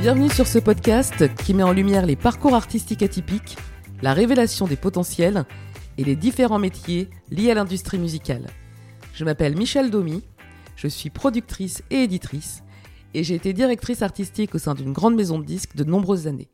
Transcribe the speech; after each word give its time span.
Bienvenue 0.00 0.30
sur 0.30 0.46
ce 0.46 0.58
podcast 0.58 1.34
qui 1.44 1.52
met 1.52 1.62
en 1.62 1.72
lumière 1.72 2.06
les 2.06 2.16
parcours 2.16 2.54
artistiques 2.54 3.02
atypiques, 3.02 3.58
la 4.00 4.14
révélation 4.14 4.66
des 4.66 4.76
potentiels 4.76 5.44
et 5.98 6.04
les 6.04 6.16
différents 6.16 6.58
métiers 6.58 7.10
liés 7.28 7.50
à 7.50 7.54
l'industrie 7.54 7.98
musicale. 7.98 8.46
Je 9.12 9.26
m'appelle 9.26 9.58
Michel 9.58 9.90
Domy, 9.90 10.22
je 10.74 10.88
suis 10.88 11.10
productrice 11.10 11.82
et 11.90 12.04
éditrice 12.04 12.62
et 13.12 13.22
j'ai 13.24 13.34
été 13.34 13.52
directrice 13.52 14.00
artistique 14.00 14.54
au 14.54 14.58
sein 14.58 14.74
d'une 14.74 14.94
grande 14.94 15.16
maison 15.16 15.38
de 15.38 15.44
disques 15.44 15.76
de 15.76 15.84
nombreuses 15.84 16.26
années. 16.26 16.48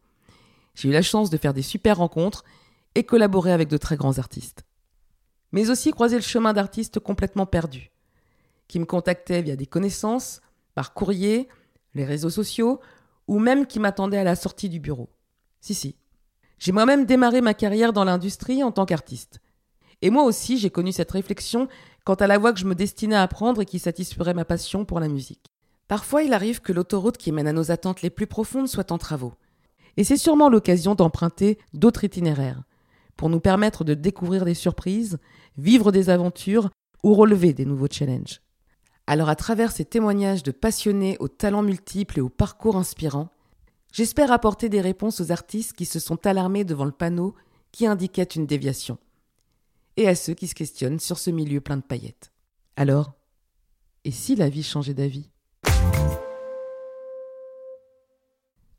J'ai 0.74 0.88
eu 0.88 0.92
la 0.92 1.02
chance 1.02 1.30
de 1.30 1.36
faire 1.36 1.54
des 1.54 1.62
super 1.62 1.98
rencontres 1.98 2.42
et 2.96 3.04
collaborer 3.04 3.52
avec 3.52 3.68
de 3.68 3.76
très 3.76 3.94
grands 3.94 4.18
artistes. 4.18 4.64
Mais 5.52 5.70
aussi 5.70 5.92
croiser 5.92 6.16
le 6.16 6.22
chemin 6.22 6.52
d'artistes 6.52 6.98
complètement 6.98 7.46
perdus, 7.46 7.92
qui 8.66 8.80
me 8.80 8.86
contactaient 8.86 9.42
via 9.42 9.54
des 9.54 9.66
connaissances, 9.66 10.40
par 10.74 10.94
courrier, 10.94 11.46
les 11.94 12.04
réseaux 12.04 12.28
sociaux, 12.28 12.80
ou 13.28 13.38
même 13.38 13.66
qui 13.66 13.80
m'attendaient 13.80 14.18
à 14.18 14.24
la 14.24 14.36
sortie 14.36 14.68
du 14.68 14.80
bureau. 14.80 15.10
Si, 15.60 15.74
si. 15.74 15.96
J'ai 16.58 16.72
moi-même 16.72 17.04
démarré 17.04 17.40
ma 17.40 17.54
carrière 17.54 17.92
dans 17.92 18.04
l'industrie 18.04 18.62
en 18.62 18.72
tant 18.72 18.86
qu'artiste. 18.86 19.40
Et 20.02 20.10
moi 20.10 20.24
aussi, 20.24 20.58
j'ai 20.58 20.70
connu 20.70 20.92
cette 20.92 21.10
réflexion 21.10 21.68
quant 22.04 22.14
à 22.14 22.26
la 22.26 22.38
voie 22.38 22.52
que 22.52 22.60
je 22.60 22.66
me 22.66 22.74
destinais 22.74 23.16
à 23.16 23.28
prendre 23.28 23.60
et 23.60 23.66
qui 23.66 23.78
satisferait 23.78 24.34
ma 24.34 24.44
passion 24.44 24.84
pour 24.84 25.00
la 25.00 25.08
musique. 25.08 25.50
Parfois, 25.88 26.22
il 26.22 26.32
arrive 26.32 26.60
que 26.60 26.72
l'autoroute 26.72 27.16
qui 27.16 27.32
mène 27.32 27.48
à 27.48 27.52
nos 27.52 27.70
attentes 27.70 28.02
les 28.02 28.10
plus 28.10 28.26
profondes 28.26 28.68
soit 28.68 28.92
en 28.92 28.98
travaux. 28.98 29.34
Et 29.96 30.04
c'est 30.04 30.16
sûrement 30.16 30.48
l'occasion 30.48 30.94
d'emprunter 30.94 31.58
d'autres 31.72 32.04
itinéraires, 32.04 32.62
pour 33.16 33.30
nous 33.30 33.40
permettre 33.40 33.84
de 33.84 33.94
découvrir 33.94 34.44
des 34.44 34.54
surprises, 34.54 35.18
vivre 35.56 35.92
des 35.92 36.10
aventures 36.10 36.70
ou 37.02 37.14
relever 37.14 37.54
des 37.54 37.64
nouveaux 37.64 37.88
challenges. 37.90 38.40
Alors 39.08 39.28
à 39.28 39.36
travers 39.36 39.70
ces 39.70 39.84
témoignages 39.84 40.42
de 40.42 40.50
passionnés 40.50 41.16
aux 41.20 41.28
talents 41.28 41.62
multiples 41.62 42.18
et 42.18 42.22
aux 42.22 42.28
parcours 42.28 42.76
inspirants, 42.76 43.28
j'espère 43.92 44.32
apporter 44.32 44.68
des 44.68 44.80
réponses 44.80 45.20
aux 45.20 45.30
artistes 45.30 45.74
qui 45.74 45.86
se 45.86 46.00
sont 46.00 46.26
alarmés 46.26 46.64
devant 46.64 46.84
le 46.84 46.90
panneau 46.90 47.36
qui 47.70 47.86
indiquait 47.86 48.24
une 48.24 48.46
déviation, 48.46 48.98
et 49.96 50.08
à 50.08 50.16
ceux 50.16 50.34
qui 50.34 50.48
se 50.48 50.56
questionnent 50.56 50.98
sur 50.98 51.18
ce 51.18 51.30
milieu 51.30 51.60
plein 51.60 51.76
de 51.76 51.82
paillettes. 51.82 52.32
Alors, 52.74 53.12
et 54.04 54.10
si 54.10 54.34
la 54.34 54.48
vie 54.48 54.64
changeait 54.64 54.94
d'avis? 54.94 55.30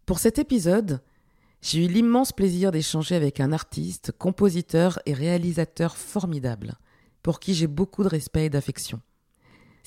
Pour 0.06 0.20
cet 0.20 0.40
épisode, 0.40 1.02
j'ai 1.62 1.86
eu 1.86 1.88
l'immense 1.88 2.34
plaisir 2.34 2.72
d'échanger 2.72 3.16
avec 3.16 3.40
un 3.40 3.54
artiste, 3.54 4.12
compositeur 4.12 5.00
et 5.06 5.14
réalisateur 5.14 5.96
formidable, 5.96 6.76
pour 7.24 7.40
qui 7.40 7.54
j'ai 7.54 7.68
beaucoup 7.68 8.04
de 8.04 8.10
respect 8.10 8.46
et 8.46 8.50
d'affection. 8.50 9.02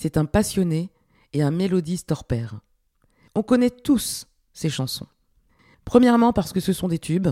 C'est 0.03 0.17
un 0.17 0.25
passionné 0.25 0.89
et 1.35 1.43
un 1.43 1.51
mélodiste 1.51 2.11
hors 2.11 2.25
pair. 2.25 2.61
On 3.35 3.43
connaît 3.43 3.69
tous 3.69 4.27
ces 4.55 4.71
chansons. 4.71 5.07
Premièrement 5.85 6.33
parce 6.33 6.55
que 6.55 6.61
ce 6.61 6.73
sont 6.73 6.89
des 6.89 6.99
tubes, 6.99 7.29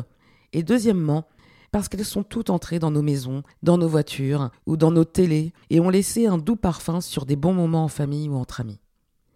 et 0.52 0.62
deuxièmement 0.62 1.26
parce 1.70 1.88
qu'elles 1.88 2.04
sont 2.04 2.24
toutes 2.24 2.50
entrées 2.50 2.78
dans 2.78 2.90
nos 2.90 3.00
maisons, 3.00 3.42
dans 3.62 3.78
nos 3.78 3.88
voitures 3.88 4.50
ou 4.66 4.76
dans 4.76 4.90
nos 4.90 5.06
télés 5.06 5.54
et 5.70 5.80
ont 5.80 5.88
laissé 5.88 6.26
un 6.26 6.36
doux 6.36 6.56
parfum 6.56 7.00
sur 7.00 7.24
des 7.24 7.36
bons 7.36 7.54
moments 7.54 7.84
en 7.84 7.88
famille 7.88 8.28
ou 8.28 8.34
entre 8.34 8.60
amis. 8.60 8.80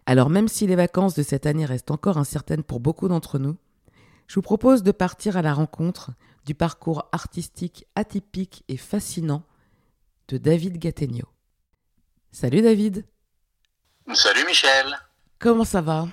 Alors 0.05 0.29
même 0.29 0.47
si 0.47 0.67
les 0.67 0.75
vacances 0.75 1.15
de 1.15 1.23
cette 1.23 1.47
année 1.47 1.65
restent 1.65 1.89
encore 1.89 2.19
incertaines 2.19 2.61
pour 2.61 2.81
beaucoup 2.81 3.07
d'entre 3.07 3.39
nous, 3.39 3.55
je 4.27 4.35
vous 4.35 4.43
propose 4.43 4.83
de 4.83 4.91
partir 4.91 5.37
à 5.37 5.41
la 5.41 5.55
rencontre 5.55 6.11
du 6.45 6.53
parcours 6.53 7.09
artistique 7.11 7.87
atypique 7.95 8.63
et 8.67 8.77
fascinant 8.77 9.41
de 10.27 10.37
David 10.37 10.77
Gattegno. 10.77 11.25
Salut 12.31 12.61
David 12.61 13.05
Salut 14.11 14.45
Michel. 14.45 14.99
Comment 15.39 15.63
ça 15.63 15.81
va? 15.81 16.07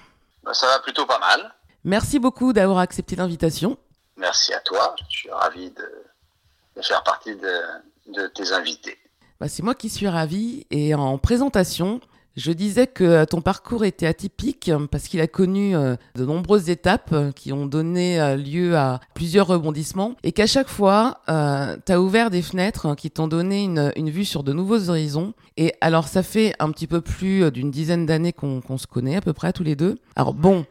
Bah, 0.45 0.55
Ça 0.55 0.67
va 0.67 0.79
plutôt 0.79 1.07
pas 1.07 1.19
mal. 1.19 1.53
Merci 1.85 2.19
beaucoup 2.19 2.53
d'avoir 2.53 2.79
accepté 2.79 3.17
l'invitation. 3.17 3.77
Merci 4.17 4.55
à 4.55 4.61
toi. 4.61 4.95
Je 5.09 5.17
suis 5.17 5.31
ravi 5.31 5.71
de, 5.71 6.83
faire 6.83 7.03
partie 7.03 7.35
de, 7.35 8.27
tes 8.29 8.53
invités. 8.53 8.99
Bah, 9.41 9.49
c'est 9.49 9.63
moi 9.63 9.75
qui 9.75 9.91
suis 9.91 10.09
ravi. 10.09 10.67
Et 10.71 10.95
en 10.95 11.19
présentation, 11.19 12.01
je 12.41 12.53
disais 12.53 12.87
que 12.87 13.25
ton 13.27 13.43
parcours 13.43 13.85
était 13.85 14.07
atypique 14.07 14.71
parce 14.91 15.09
qu'il 15.09 15.21
a 15.21 15.27
connu 15.27 15.77
euh, 15.77 15.97
de 16.15 16.25
nombreuses 16.25 16.71
étapes 16.71 17.15
qui 17.37 17.53
ont 17.53 17.67
donné 17.67 18.19
euh, 18.19 18.37
lieu 18.37 18.77
à 18.77 19.01
plusieurs 19.15 19.47
rebondissements 19.47 20.17
et 20.23 20.33
qu'à 20.33 20.47
chaque 20.47 20.71
fois, 20.71 21.21
euh, 21.29 21.77
tu 21.85 21.93
as 21.93 22.01
ouvert 22.01 22.31
des 22.31 22.41
fenêtres 22.41 22.95
qui 22.97 23.11
t'ont 23.11 23.29
donné 23.29 23.65
une, 23.65 23.93
une, 23.95 24.09
vue 24.09 24.25
sur 24.25 24.43
de 24.43 24.55
nouveaux 24.55 24.89
horizons. 24.89 25.35
Et 25.59 25.75
alors, 25.83 26.09
ça 26.09 26.23
fait 26.23 26.55
un 26.59 26.71
petit 26.71 26.87
peu 26.87 27.03
plus 27.03 27.51
d'une 27.51 27.71
dizaine 27.71 28.07
d'années 28.07 28.33
qu'on 28.33 28.79
se 28.79 28.87
connaît 28.87 29.17
à 29.17 29.21
peu 29.21 29.35
près 29.35 29.53
tous 29.53 29.65
les 29.65 29.77
deux. 29.77 29.99
Alors 30.17 30.33
bon, 30.33 30.65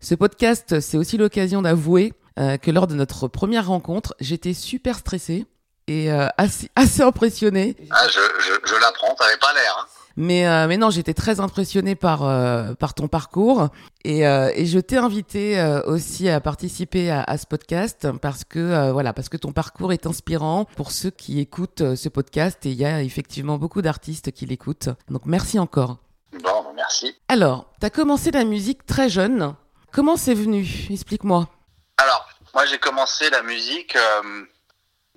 ce 0.00 0.16
podcast, 0.16 0.80
c'est 0.80 0.96
aussi 0.96 1.16
l'occasion 1.16 1.62
d'avouer 1.62 2.12
que 2.36 2.70
lors 2.72 2.88
de 2.88 2.96
notre 2.96 3.28
première 3.28 3.68
rencontre, 3.68 4.16
j'étais 4.18 4.54
super 4.54 4.98
stressée 4.98 5.46
et 5.86 6.10
assez, 6.10 6.68
assez 6.76 7.02
impressionnée. 7.02 7.76
Ah, 7.90 8.08
je, 8.08 8.18
je, 8.40 8.52
je 8.64 8.80
l'apprends, 8.80 9.14
t'avais 9.14 9.36
pas 9.36 9.52
l'air. 9.54 9.76
Hein. 9.78 9.93
Mais, 10.16 10.46
euh, 10.46 10.66
mais 10.68 10.76
non, 10.76 10.90
j'étais 10.90 11.14
très 11.14 11.40
impressionnée 11.40 11.94
par, 11.94 12.22
euh, 12.22 12.74
par 12.74 12.94
ton 12.94 13.08
parcours. 13.08 13.68
Et, 14.04 14.26
euh, 14.26 14.52
et 14.54 14.66
je 14.66 14.78
t'ai 14.78 14.96
invité 14.96 15.60
aussi 15.86 16.28
à 16.28 16.40
participer 16.40 17.10
à, 17.10 17.22
à, 17.22 17.38
ce 17.38 17.46
podcast 17.46 18.08
parce 18.20 18.44
que, 18.44 18.90
voilà, 18.92 19.12
parce 19.12 19.28
que 19.28 19.36
ton 19.36 19.52
parcours 19.52 19.92
est 19.92 20.06
inspirant 20.06 20.66
pour 20.76 20.92
ceux 20.92 21.10
qui 21.10 21.40
écoutent 21.40 21.94
ce 21.94 22.08
podcast. 22.08 22.64
Et 22.66 22.70
il 22.70 22.76
y 22.76 22.84
a 22.84 23.02
effectivement 23.02 23.58
beaucoup 23.58 23.82
d'artistes 23.82 24.30
qui 24.30 24.46
l'écoutent. 24.46 24.90
Donc 25.08 25.22
merci 25.26 25.58
encore. 25.58 25.98
Bon, 26.42 26.64
merci. 26.74 27.16
Alors, 27.28 27.72
tu 27.80 27.86
as 27.86 27.90
commencé 27.90 28.30
la 28.30 28.44
musique 28.44 28.86
très 28.86 29.08
jeune. 29.08 29.54
Comment 29.92 30.16
c'est 30.16 30.34
venu? 30.34 30.66
Explique-moi. 30.90 31.48
Alors, 31.96 32.28
moi 32.52 32.66
j'ai 32.66 32.78
commencé 32.78 33.30
la 33.30 33.42
musique 33.42 33.96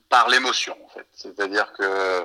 par 0.09 0.29
l'émotion, 0.29 0.75
en 0.85 0.89
fait. 0.89 1.07
C'est-à-dire 1.13 1.73
que 1.73 2.23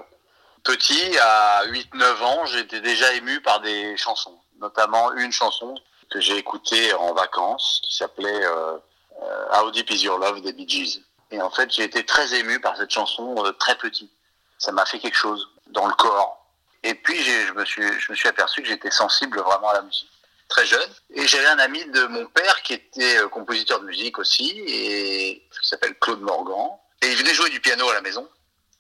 Petit, 0.65 1.19
à 1.19 1.67
8-9 1.67 2.23
ans, 2.23 2.47
j'étais 2.47 2.81
déjà 2.81 3.13
ému 3.15 3.41
par 3.41 3.61
des 3.61 3.97
chansons, 3.97 4.39
notamment 4.61 5.13
une 5.15 5.33
chanson 5.33 5.75
que 6.11 6.21
j'ai 6.21 6.37
écoutée 6.37 6.93
en 6.95 7.15
vacances 7.15 7.81
qui 7.85 7.97
s'appelait 7.97 8.45
euh, 8.47 8.77
euh, 9.23 9.61
How 9.61 9.71
Deep 9.71 9.91
Is 9.91 10.05
Your 10.05 10.19
Love 10.19 10.41
des 10.43 10.53
Bee 10.53 10.69
Gees. 10.69 11.03
Et 11.31 11.41
en 11.41 11.51
fait, 11.51 11.71
j'ai 11.73 11.85
été 11.85 12.05
très 12.05 12.35
ému 12.35 12.61
par 12.61 12.77
cette 12.77 12.91
chanson 12.91 13.35
euh, 13.45 13.53
très 13.53 13.77
petit. 13.77 14.11
Ça 14.59 14.71
m'a 14.73 14.85
fait 14.85 14.99
quelque 14.99 15.17
chose 15.17 15.49
dans 15.69 15.87
le 15.87 15.95
corps. 15.95 16.47
Et 16.85 16.95
puis, 16.95 17.21
je 17.23 17.53
me 17.53 17.65
suis, 17.65 17.83
je 18.01 18.13
me 18.13 18.17
suis 18.17 18.29
aperçu 18.29 18.63
que 18.63 18.69
j'étais 18.69 18.91
sensible 18.91 19.41
vraiment 19.41 19.71
à 19.71 19.75
la 19.75 19.83
musique 19.83 20.13
très 20.53 20.67
jeune. 20.67 20.91
Et 21.15 21.27
j'avais 21.27 21.47
un 21.47 21.59
ami 21.59 21.85
de 21.87 22.07
mon 22.07 22.27
père 22.27 22.63
qui 22.63 22.75
était 22.75 23.19
euh, 23.19 23.29
compositeur 23.29 23.81
de 23.81 23.87
musique 23.87 24.19
aussi, 24.19 24.63
et 24.67 25.43
qui 25.61 25.69
s'appelle 25.69 25.95
Claude 25.99 26.21
Morgan. 26.21 26.71
Et 27.01 27.11
il 27.11 27.17
venait 27.17 27.35
jouer 27.35 27.51
du 27.51 27.61
piano 27.61 27.89
à 27.89 27.95
la 27.95 28.01
maison, 28.03 28.29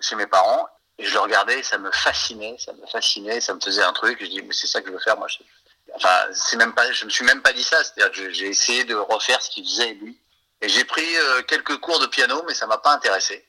chez 0.00 0.14
mes 0.16 0.26
parents. 0.26 0.68
Et 1.02 1.06
je 1.06 1.14
le 1.14 1.20
regardais, 1.20 1.64
ça 1.64 1.78
me 1.78 1.90
fascinait, 1.90 2.56
ça 2.64 2.72
me 2.74 2.86
fascinait, 2.86 3.40
ça 3.40 3.54
me 3.54 3.60
faisait 3.60 3.82
un 3.82 3.92
truc. 3.92 4.18
Je 4.20 4.26
dis, 4.26 4.40
mais 4.40 4.54
c'est 4.54 4.68
ça 4.68 4.80
que 4.80 4.86
je 4.86 4.92
veux 4.92 5.00
faire, 5.00 5.18
moi. 5.18 5.26
Enfin, 5.96 6.28
c'est 6.32 6.56
même 6.56 6.74
pas, 6.74 6.90
je 6.92 7.04
me 7.04 7.10
suis 7.10 7.24
même 7.24 7.42
pas 7.42 7.52
dit 7.52 7.64
ça. 7.64 7.82
C'est-à-dire 7.82 8.30
j'ai 8.32 8.46
essayé 8.46 8.84
de 8.84 8.94
refaire 8.94 9.42
ce 9.42 9.50
qu'il 9.50 9.64
faisait 9.64 9.94
lui. 9.94 10.16
Et 10.60 10.68
j'ai 10.68 10.84
pris 10.84 11.16
euh, 11.16 11.42
quelques 11.42 11.76
cours 11.78 11.98
de 11.98 12.06
piano, 12.06 12.44
mais 12.46 12.54
ça 12.54 12.68
m'a 12.68 12.78
pas 12.78 12.92
intéressé. 12.92 13.44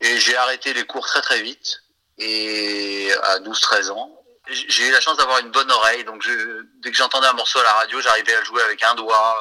Et 0.00 0.18
j'ai 0.18 0.34
arrêté 0.34 0.72
les 0.72 0.84
cours 0.84 1.06
très 1.06 1.20
très 1.20 1.42
vite. 1.42 1.82
Et 2.16 3.12
à 3.22 3.38
12-13 3.40 3.90
ans, 3.90 4.10
j'ai 4.48 4.88
eu 4.88 4.90
la 4.90 5.00
chance 5.00 5.18
d'avoir 5.18 5.40
une 5.40 5.50
bonne 5.50 5.70
oreille. 5.70 6.04
Donc 6.04 6.22
je, 6.22 6.64
dès 6.80 6.90
que 6.90 6.96
j'entendais 6.96 7.26
un 7.26 7.34
morceau 7.34 7.58
à 7.58 7.64
la 7.64 7.72
radio, 7.72 8.00
j'arrivais 8.00 8.34
à 8.34 8.44
jouer 8.44 8.62
avec 8.62 8.82
un 8.82 8.94
doigt, 8.94 9.36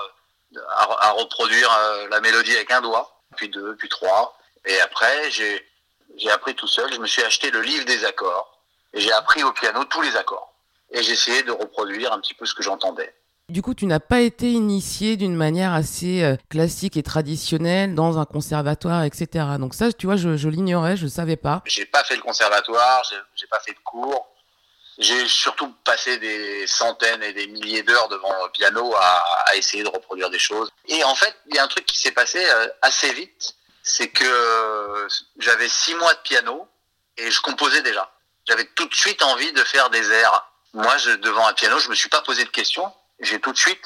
euh, 0.57 0.59
à, 0.75 1.07
à 1.07 1.11
reproduire 1.11 1.71
euh, 1.71 2.09
la 2.09 2.19
mélodie 2.19 2.55
avec 2.55 2.71
un 2.71 2.81
doigt, 2.81 3.21
puis 3.37 3.47
deux, 3.47 3.77
puis 3.77 3.87
trois. 3.87 4.37
Et 4.65 4.81
après, 4.81 5.31
j'ai 5.31 5.65
j'ai 6.17 6.29
appris 6.29 6.55
tout 6.55 6.67
seul. 6.67 6.91
Je 6.93 6.99
me 6.99 7.07
suis 7.07 7.23
acheté 7.23 7.51
le 7.51 7.61
livre 7.61 7.85
des 7.85 8.05
accords 8.05 8.59
et 8.93 8.99
j'ai 8.99 9.11
appris 9.11 9.43
au 9.43 9.51
piano 9.51 9.83
tous 9.85 10.01
les 10.01 10.15
accords. 10.15 10.53
Et 10.91 11.01
j'ai 11.01 11.13
essayé 11.13 11.43
de 11.43 11.51
reproduire 11.51 12.13
un 12.13 12.19
petit 12.19 12.33
peu 12.33 12.45
ce 12.45 12.53
que 12.53 12.61
j'entendais. 12.61 13.13
Du 13.49 13.61
coup, 13.61 13.73
tu 13.73 13.85
n'as 13.87 13.99
pas 13.99 14.21
été 14.21 14.51
initié 14.51 15.17
d'une 15.17 15.35
manière 15.35 15.73
assez 15.73 16.23
euh, 16.23 16.37
classique 16.49 16.95
et 16.95 17.03
traditionnelle 17.03 17.93
dans 17.93 18.17
un 18.17 18.25
conservatoire, 18.25 19.03
etc. 19.03 19.27
Donc 19.59 19.73
ça, 19.73 19.91
tu 19.91 20.05
vois, 20.05 20.15
je, 20.15 20.37
je 20.37 20.47
l'ignorais, 20.47 20.95
je 20.95 21.05
ne 21.05 21.09
savais 21.09 21.35
pas. 21.35 21.61
J'ai 21.65 21.85
pas 21.85 22.03
fait 22.03 22.15
le 22.15 22.21
conservatoire, 22.21 23.03
j'ai 23.35 23.47
pas 23.47 23.59
fait 23.59 23.73
de 23.73 23.79
cours. 23.83 24.29
J'ai 24.99 25.27
surtout 25.27 25.73
passé 25.83 26.19
des 26.19 26.67
centaines 26.67 27.23
et 27.23 27.33
des 27.33 27.47
milliers 27.47 27.81
d'heures 27.81 28.07
devant 28.09 28.31
le 28.45 28.51
piano 28.51 28.93
à, 28.95 29.23
à, 29.47 29.55
essayer 29.55 29.83
de 29.83 29.89
reproduire 29.89 30.29
des 30.29 30.39
choses. 30.39 30.69
Et 30.87 31.03
en 31.03 31.15
fait, 31.15 31.35
il 31.49 31.55
y 31.55 31.59
a 31.59 31.63
un 31.63 31.67
truc 31.67 31.85
qui 31.87 31.97
s'est 31.97 32.11
passé 32.11 32.45
euh, 32.45 32.67
assez 32.81 33.11
vite 33.13 33.55
c'est 33.83 34.07
que 34.07 35.07
j'avais 35.37 35.69
six 35.69 35.93
mois 35.95 36.13
de 36.13 36.19
piano 36.19 36.67
et 37.17 37.29
je 37.29 37.41
composais 37.41 37.81
déjà. 37.81 38.11
J'avais 38.47 38.65
tout 38.75 38.85
de 38.85 38.95
suite 38.95 39.21
envie 39.21 39.51
de 39.53 39.63
faire 39.63 39.89
des 39.89 40.11
airs. 40.11 40.51
Moi, 40.73 40.97
je, 40.97 41.11
devant 41.11 41.45
un 41.47 41.53
piano, 41.53 41.77
je 41.79 41.89
me 41.89 41.95
suis 41.95 42.09
pas 42.09 42.21
posé 42.21 42.43
de 42.43 42.49
questions. 42.49 42.91
J'ai 43.19 43.39
tout 43.39 43.51
de 43.51 43.57
suite 43.57 43.85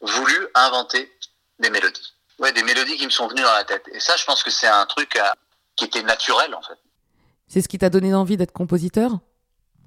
voulu 0.00 0.48
inventer 0.54 1.10
des 1.58 1.70
mélodies. 1.70 2.14
Ouais, 2.38 2.52
des 2.52 2.62
mélodies 2.62 2.96
qui 2.96 3.06
me 3.06 3.10
sont 3.10 3.26
venues 3.28 3.42
dans 3.42 3.52
la 3.52 3.64
tête. 3.64 3.84
Et 3.92 4.00
ça, 4.00 4.16
je 4.16 4.24
pense 4.24 4.42
que 4.42 4.50
c'est 4.50 4.68
un 4.68 4.86
truc 4.86 5.16
euh, 5.16 5.24
qui 5.74 5.86
était 5.86 6.02
naturel, 6.02 6.54
en 6.54 6.62
fait. 6.62 6.78
C'est 7.48 7.62
ce 7.62 7.68
qui 7.68 7.78
t'a 7.78 7.90
donné 7.90 8.14
envie 8.14 8.36
d'être 8.36 8.52
compositeur? 8.52 9.12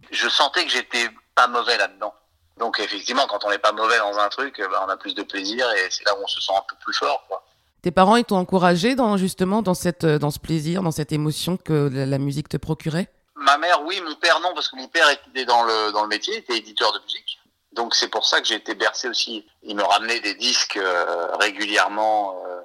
Je 0.10 0.28
sentais 0.28 0.66
que 0.66 0.72
j'étais 0.72 1.10
pas 1.36 1.48
mauvais 1.48 1.78
là-dedans. 1.78 2.14
Donc 2.58 2.80
effectivement, 2.80 3.28
quand 3.28 3.46
on 3.46 3.50
n'est 3.50 3.60
pas 3.60 3.72
mauvais 3.72 3.98
dans 3.98 4.18
un 4.18 4.30
truc, 4.30 4.60
bah, 4.60 4.84
on 4.86 4.90
a 4.90 4.98
plus 4.98 5.16
de 5.16 5.24
plaisir 5.24 5.72
et 5.72 5.90
c'est 5.90 6.06
là 6.06 6.16
où 6.18 6.24
on 6.24 6.28
se 6.28 6.42
sent 6.42 6.54
un 6.56 6.64
peu 6.68 6.76
plus 6.84 6.94
fort. 6.94 7.26
Quoi. 7.28 7.44
Tes 7.82 7.90
parents, 7.90 8.16
ils 8.16 8.26
t'ont 8.26 8.38
encouragé 8.38 8.94
dans 8.94 9.18
justement 9.18 9.64
dans 9.64 9.74
cette 9.74 10.06
dans 10.06 10.30
ce 10.30 10.38
plaisir, 10.38 10.84
dans 10.84 10.92
cette 10.92 11.12
émotion 11.12 11.58
que 11.58 11.90
la, 11.92 12.18
musique 12.20 12.48
te 12.48 12.58
procurait? 12.58 13.08
Ma 13.36 13.58
mère, 13.58 13.82
oui, 13.86 14.00
mon 14.08 14.16
père, 14.16 14.40
non, 14.40 14.54
parce 14.54 14.68
que 14.70 14.76
mon 14.76 14.88
père 14.88 15.10
était 15.10 15.46
dans 15.46 15.64
le 15.64 15.92
dans 15.92 16.04
le 16.04 16.08
métier, 16.08 16.38
était 16.38 16.58
éditeur 16.58 16.94
de 16.94 17.00
musique. 17.04 17.40
Donc 17.74 17.96
c'est 17.96 18.10
pour 18.10 18.26
ça 18.26 18.40
que 18.40 18.48
j'ai 18.48 18.56
été 18.56 18.76
bercé 18.76 19.08
aussi. 19.08 19.46
Il 19.64 19.76
me 19.76 19.84
ramenait 19.84 20.20
des 20.20 20.36
disques 20.36 20.78
euh, 20.78 21.36
régulièrement 21.38 22.44
euh, 22.46 22.62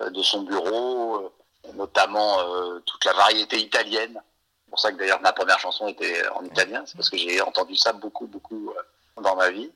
euh, 0.00 0.10
de 0.10 0.22
son 0.22 0.42
bureau, 0.42 1.32
notamment 1.74 2.38
toute 2.86 3.04
la 3.04 3.12
variété 3.12 3.58
italienne. 3.58 4.20
C'est 4.64 4.70
pour 4.70 4.80
ça 4.80 4.90
que 4.90 4.96
d'ailleurs 4.96 5.20
ma 5.20 5.32
première 5.32 5.58
chanson 5.60 5.86
était 5.88 6.26
en 6.34 6.44
italien, 6.44 6.82
c'est 6.86 6.96
parce 6.96 7.10
que 7.10 7.16
j'ai 7.16 7.40
entendu 7.40 7.76
ça 7.76 7.92
beaucoup, 7.92 8.26
beaucoup 8.26 8.72
dans 9.20 9.36
ma 9.36 9.50
vie. 9.50 9.70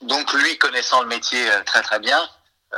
Donc 0.00 0.32
lui, 0.32 0.58
connaissant 0.58 1.02
le 1.02 1.08
métier 1.08 1.46
très 1.64 1.82
très 1.82 2.00
bien, 2.00 2.18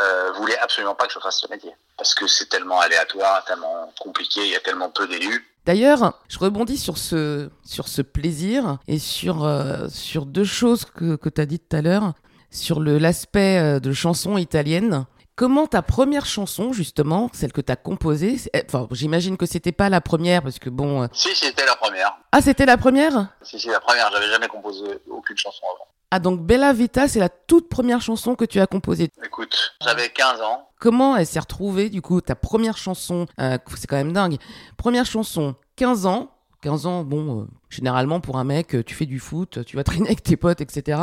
euh, 0.00 0.32
voulait 0.32 0.58
absolument 0.58 0.94
pas 0.94 1.06
que 1.06 1.12
je 1.12 1.18
fasse 1.18 1.40
ce 1.40 1.48
métier. 1.48 1.72
Parce 1.96 2.14
que 2.14 2.26
c'est 2.26 2.48
tellement 2.48 2.80
aléatoire, 2.80 3.44
tellement 3.44 3.92
compliqué, 3.98 4.40
il 4.44 4.50
y 4.50 4.56
a 4.56 4.60
tellement 4.60 4.90
peu 4.90 5.06
d'élus. 5.06 5.46
D'ailleurs, 5.66 6.14
je 6.28 6.38
rebondis 6.38 6.78
sur 6.78 6.96
ce, 6.96 7.50
sur 7.64 7.88
ce 7.88 8.00
plaisir 8.00 8.78
et 8.88 8.98
sur, 8.98 9.44
euh, 9.44 9.88
sur 9.90 10.24
deux 10.24 10.44
choses 10.44 10.84
que, 10.86 11.16
que 11.16 11.28
tu 11.28 11.40
as 11.40 11.46
dites 11.46 11.68
tout 11.68 11.76
à 11.76 11.82
l'heure, 11.82 12.14
sur 12.50 12.80
l'aspect 12.80 13.58
euh, 13.58 13.80
de 13.80 13.92
chanson 13.92 14.38
italienne. 14.38 15.04
Comment 15.36 15.66
ta 15.66 15.82
première 15.82 16.26
chanson, 16.26 16.72
justement, 16.72 17.30
celle 17.32 17.52
que 17.52 17.60
tu 17.60 17.70
as 17.70 17.76
composée, 17.76 18.40
eh, 18.52 18.62
enfin, 18.66 18.88
j'imagine 18.90 19.36
que 19.36 19.46
c'était 19.46 19.70
pas 19.70 19.88
la 19.88 20.00
première, 20.00 20.42
parce 20.42 20.58
que 20.58 20.70
bon. 20.70 21.02
Euh, 21.02 21.06
si, 21.12 21.34
c'était 21.36 21.64
la 21.64 21.76
première. 21.76 22.16
Ah, 22.32 22.40
c'était 22.40 22.66
la 22.66 22.76
première? 22.76 23.28
Si, 23.42 23.60
si, 23.60 23.68
la 23.68 23.78
première. 23.78 24.10
J'avais 24.10 24.28
jamais 24.28 24.48
composé 24.48 24.84
aucune 25.08 25.36
chanson 25.36 25.64
avant. 25.74 25.86
Ah 26.10 26.20
donc 26.20 26.40
Bella 26.40 26.72
Vita, 26.72 27.06
c'est 27.06 27.20
la 27.20 27.28
toute 27.28 27.68
première 27.68 28.00
chanson 28.00 28.34
que 28.34 28.46
tu 28.46 28.60
as 28.60 28.66
composée. 28.66 29.10
Écoute, 29.24 29.74
j'avais 29.82 30.08
15 30.08 30.40
ans. 30.40 30.68
Comment 30.80 31.16
elle 31.16 31.26
s'est 31.26 31.38
retrouvée 31.38 31.90
du 31.90 32.00
coup 32.00 32.20
ta 32.22 32.34
première 32.34 32.78
chanson 32.78 33.26
euh, 33.40 33.58
C'est 33.76 33.86
quand 33.86 33.96
même 33.96 34.14
dingue. 34.14 34.38
Première 34.78 35.04
chanson, 35.04 35.54
15 35.76 36.06
ans. 36.06 36.30
15 36.62 36.86
ans, 36.86 37.04
bon, 37.04 37.42
euh, 37.42 37.44
généralement 37.68 38.20
pour 38.20 38.38
un 38.38 38.44
mec, 38.44 38.74
euh, 38.74 38.82
tu 38.82 38.94
fais 38.94 39.06
du 39.06 39.20
foot, 39.20 39.64
tu 39.64 39.76
vas 39.76 39.84
traîner 39.84 40.06
avec 40.06 40.22
tes 40.22 40.36
potes, 40.36 40.60
etc. 40.60 41.00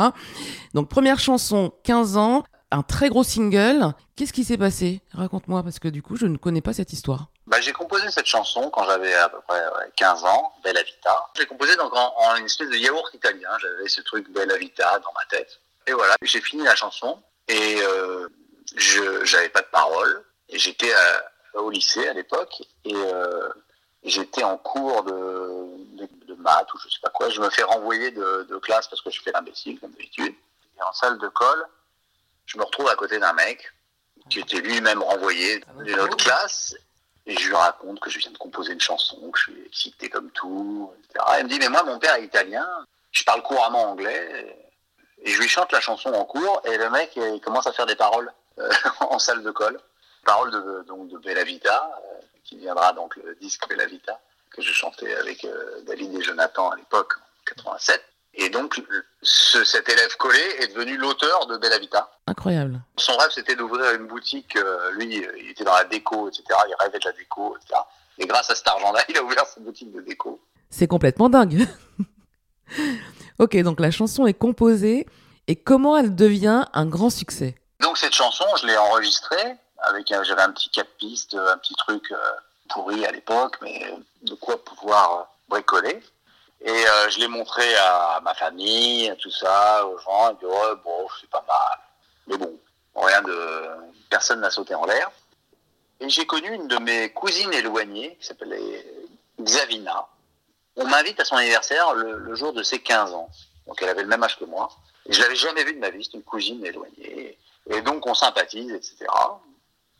Donc 0.74 0.88
première 0.88 1.18
chanson, 1.18 1.72
15 1.84 2.16
ans, 2.16 2.44
un 2.70 2.82
très 2.82 3.08
gros 3.08 3.22
single. 3.22 3.94
Qu'est-ce 4.16 4.32
qui 4.32 4.44
s'est 4.44 4.58
passé? 4.58 5.00
Raconte-moi 5.12 5.62
parce 5.62 5.78
que 5.78 5.88
du 5.88 6.02
coup, 6.02 6.16
je 6.16 6.26
ne 6.26 6.36
connais 6.36 6.60
pas 6.60 6.72
cette 6.72 6.92
histoire. 6.92 7.30
Bah, 7.46 7.60
j'ai 7.60 7.72
composé 7.72 8.10
cette 8.10 8.26
chanson 8.26 8.70
quand 8.70 8.84
j'avais 8.84 9.14
à 9.14 9.28
peu 9.28 9.40
près 9.46 9.62
15 9.94 10.24
ans, 10.24 10.52
Bella 10.64 10.82
Vita. 10.82 11.30
J'ai 11.36 11.46
composé 11.46 11.76
donc 11.76 11.92
en, 11.94 12.36
une 12.36 12.46
espèce 12.46 12.68
de 12.68 12.76
yaourt 12.76 13.08
italien. 13.14 13.50
J'avais 13.60 13.88
ce 13.88 14.00
truc 14.00 14.28
Bella 14.30 14.56
Vita 14.56 14.98
dans 14.98 15.12
ma 15.12 15.24
tête. 15.26 15.60
Et 15.86 15.92
voilà, 15.92 16.16
j'ai 16.22 16.40
fini 16.40 16.64
la 16.64 16.74
chanson 16.74 17.22
et 17.46 17.80
euh, 17.82 18.28
je 18.74 19.24
j'avais 19.24 19.48
pas 19.48 19.62
de 19.62 19.68
paroles. 19.68 20.24
Et 20.48 20.58
j'étais 20.58 20.92
au 21.54 21.70
lycée 21.70 22.08
à 22.08 22.12
l'époque 22.12 22.62
et 22.84 22.94
euh, 22.94 23.48
j'étais 24.02 24.44
en 24.44 24.58
cours 24.58 25.02
de, 25.04 26.06
de, 26.26 26.34
maths 26.34 26.72
ou 26.74 26.78
je 26.78 26.88
sais 26.88 27.00
pas 27.02 27.10
quoi. 27.10 27.28
Je 27.30 27.40
me 27.40 27.50
fais 27.50 27.62
renvoyer 27.62 28.10
de, 28.10 28.46
de 28.48 28.56
classe 28.58 28.88
parce 28.88 29.02
que 29.02 29.10
je 29.10 29.20
fais 29.22 29.32
l'imbécile 29.32 29.78
comme 29.80 29.90
d'habitude. 29.92 30.34
Et 30.78 30.82
en 30.82 30.92
salle 30.92 31.18
de 31.18 31.28
colle, 31.28 31.66
je 32.46 32.58
me 32.58 32.64
retrouve 32.64 32.88
à 32.88 32.96
côté 32.96 33.18
d'un 33.18 33.32
mec 33.32 33.72
qui 34.30 34.40
était 34.40 34.60
lui-même 34.60 35.02
renvoyé 35.02 35.64
d'une 35.84 36.00
autre 36.00 36.16
classe 36.16 36.74
et 37.26 37.36
je 37.36 37.48
lui 37.48 37.56
raconte 37.56 38.00
que 38.00 38.08
je 38.08 38.18
viens 38.18 38.30
de 38.30 38.38
composer 38.38 38.72
une 38.72 38.80
chanson, 38.80 39.30
que 39.30 39.38
je 39.38 39.50
suis 39.50 39.66
excité 39.66 40.08
comme 40.08 40.30
tout, 40.30 40.92
etc. 40.98 41.24
Elle 41.36 41.44
me 41.44 41.48
dit, 41.48 41.58
mais 41.58 41.68
moi, 41.68 41.82
mon 41.82 41.98
père 41.98 42.14
est 42.14 42.24
italien, 42.24 42.66
je 43.10 43.24
parle 43.24 43.42
couramment 43.42 43.90
anglais. 43.90 44.56
Et 45.22 45.30
je 45.30 45.40
lui 45.40 45.48
chante 45.48 45.72
la 45.72 45.80
chanson 45.80 46.10
en 46.12 46.24
cours, 46.24 46.62
et 46.64 46.76
le 46.76 46.88
mec, 46.90 47.12
il 47.16 47.40
commence 47.40 47.66
à 47.66 47.72
faire 47.72 47.86
des 47.86 47.96
paroles 47.96 48.32
euh, 48.58 48.70
en 49.00 49.18
salle 49.18 49.42
de 49.42 49.50
colle. 49.50 49.78
Paroles 50.24 50.50
de, 50.50 50.84
donc, 50.86 51.08
de 51.08 51.18
Bella 51.18 51.42
Vita, 51.42 51.90
euh, 52.04 52.20
qui 52.44 52.58
viendra 52.58 52.92
donc 52.92 53.16
le 53.16 53.34
disque 53.36 53.68
Bella 53.68 53.86
Vita, 53.86 54.20
que 54.50 54.62
je 54.62 54.72
chantais 54.72 55.14
avec 55.16 55.44
euh, 55.44 55.80
David 55.82 56.14
et 56.14 56.22
Jonathan 56.22 56.70
à 56.70 56.76
l'époque, 56.76 57.14
en 57.18 57.44
87. 57.46 58.04
Et 58.36 58.50
donc, 58.50 58.80
cet 59.22 59.88
élève 59.88 60.14
collé 60.18 60.40
est 60.60 60.68
devenu 60.68 60.96
l'auteur 60.98 61.46
de 61.46 61.56
Bella 61.56 61.78
Vita. 61.78 62.10
Incroyable. 62.26 62.80
Son 62.98 63.16
rêve, 63.16 63.30
c'était 63.32 63.56
d'ouvrir 63.56 63.94
une 63.94 64.06
boutique. 64.06 64.56
Euh, 64.56 64.90
lui, 64.92 65.24
il 65.38 65.50
était 65.50 65.64
dans 65.64 65.74
la 65.74 65.84
déco, 65.84 66.28
etc. 66.28 66.44
Il 66.68 66.74
rêvait 66.78 66.98
de 66.98 67.04
la 67.06 67.12
déco, 67.12 67.56
etc. 67.56 67.80
Et 68.18 68.26
grâce 68.26 68.50
à 68.50 68.54
cet 68.54 68.68
argent-là, 68.68 69.00
il 69.08 69.16
a 69.16 69.22
ouvert 69.22 69.46
sa 69.46 69.60
boutique 69.60 69.90
de 69.92 70.02
déco. 70.02 70.40
C'est 70.68 70.86
complètement 70.86 71.30
dingue. 71.30 71.66
ok, 73.38 73.56
donc 73.62 73.80
la 73.80 73.90
chanson 73.90 74.26
est 74.26 74.34
composée. 74.34 75.06
Et 75.48 75.56
comment 75.56 75.96
elle 75.96 76.14
devient 76.14 76.66
un 76.72 76.86
grand 76.86 77.10
succès? 77.10 77.54
Donc 77.80 77.96
cette 77.96 78.14
chanson, 78.14 78.44
je 78.60 78.66
l'ai 78.66 78.76
enregistrée. 78.76 79.56
avec 79.78 80.08
J'avais 80.08 80.42
un 80.42 80.50
petit 80.50 80.68
cap 80.70 80.88
piste, 80.98 81.34
un 81.34 81.56
petit 81.58 81.74
truc 81.74 82.10
euh, 82.10 82.16
pourri 82.68 83.06
à 83.06 83.12
l'époque, 83.12 83.56
mais 83.62 83.94
de 84.22 84.34
quoi 84.34 84.62
pouvoir 84.62 85.28
bricoler. 85.48 86.02
Et 86.62 86.70
euh, 86.70 87.10
je 87.10 87.18
l'ai 87.18 87.28
montré 87.28 87.76
à 87.76 88.20
ma 88.22 88.34
famille, 88.34 89.10
à 89.10 89.16
tout 89.16 89.30
ça, 89.30 89.86
aux 89.86 89.98
gens. 89.98 90.30
Ils 90.30 90.38
disent 90.38 90.48
ouais, 90.48 90.74
bon, 90.82 91.06
c'est 91.20 91.30
pas 91.30 91.44
mal. 91.46 91.78
Mais 92.26 92.36
bon, 92.36 92.58
rien 92.94 93.22
de. 93.22 93.68
Personne 94.08 94.40
n'a 94.40 94.50
sauté 94.50 94.74
en 94.74 94.86
l'air. 94.86 95.10
Et 96.00 96.08
j'ai 96.08 96.26
connu 96.26 96.52
une 96.52 96.68
de 96.68 96.78
mes 96.78 97.12
cousines 97.12 97.52
éloignées, 97.52 98.16
qui 98.20 98.26
s'appelait 98.26 98.86
Xavina. 99.40 100.06
On 100.76 100.86
m'invite 100.86 101.20
à 101.20 101.24
son 101.24 101.36
anniversaire 101.36 101.94
le, 101.94 102.34
jour 102.34 102.52
de 102.52 102.62
ses 102.62 102.80
15 102.80 103.14
ans. 103.14 103.30
Donc 103.66 103.80
elle 103.82 103.88
avait 103.88 104.02
le 104.02 104.08
même 104.08 104.22
âge 104.22 104.38
que 104.38 104.44
moi. 104.44 104.68
Et 105.06 105.12
je 105.12 105.22
l'avais 105.22 105.36
jamais 105.36 105.64
vue 105.64 105.74
de 105.74 105.78
ma 105.78 105.90
vie, 105.90 106.04
c'est 106.04 106.16
une 106.16 106.22
cousine 106.22 106.64
éloignée. 106.64 107.38
Et 107.68 107.80
donc 107.82 108.06
on 108.06 108.14
sympathise, 108.14 108.72
etc. 108.72 109.06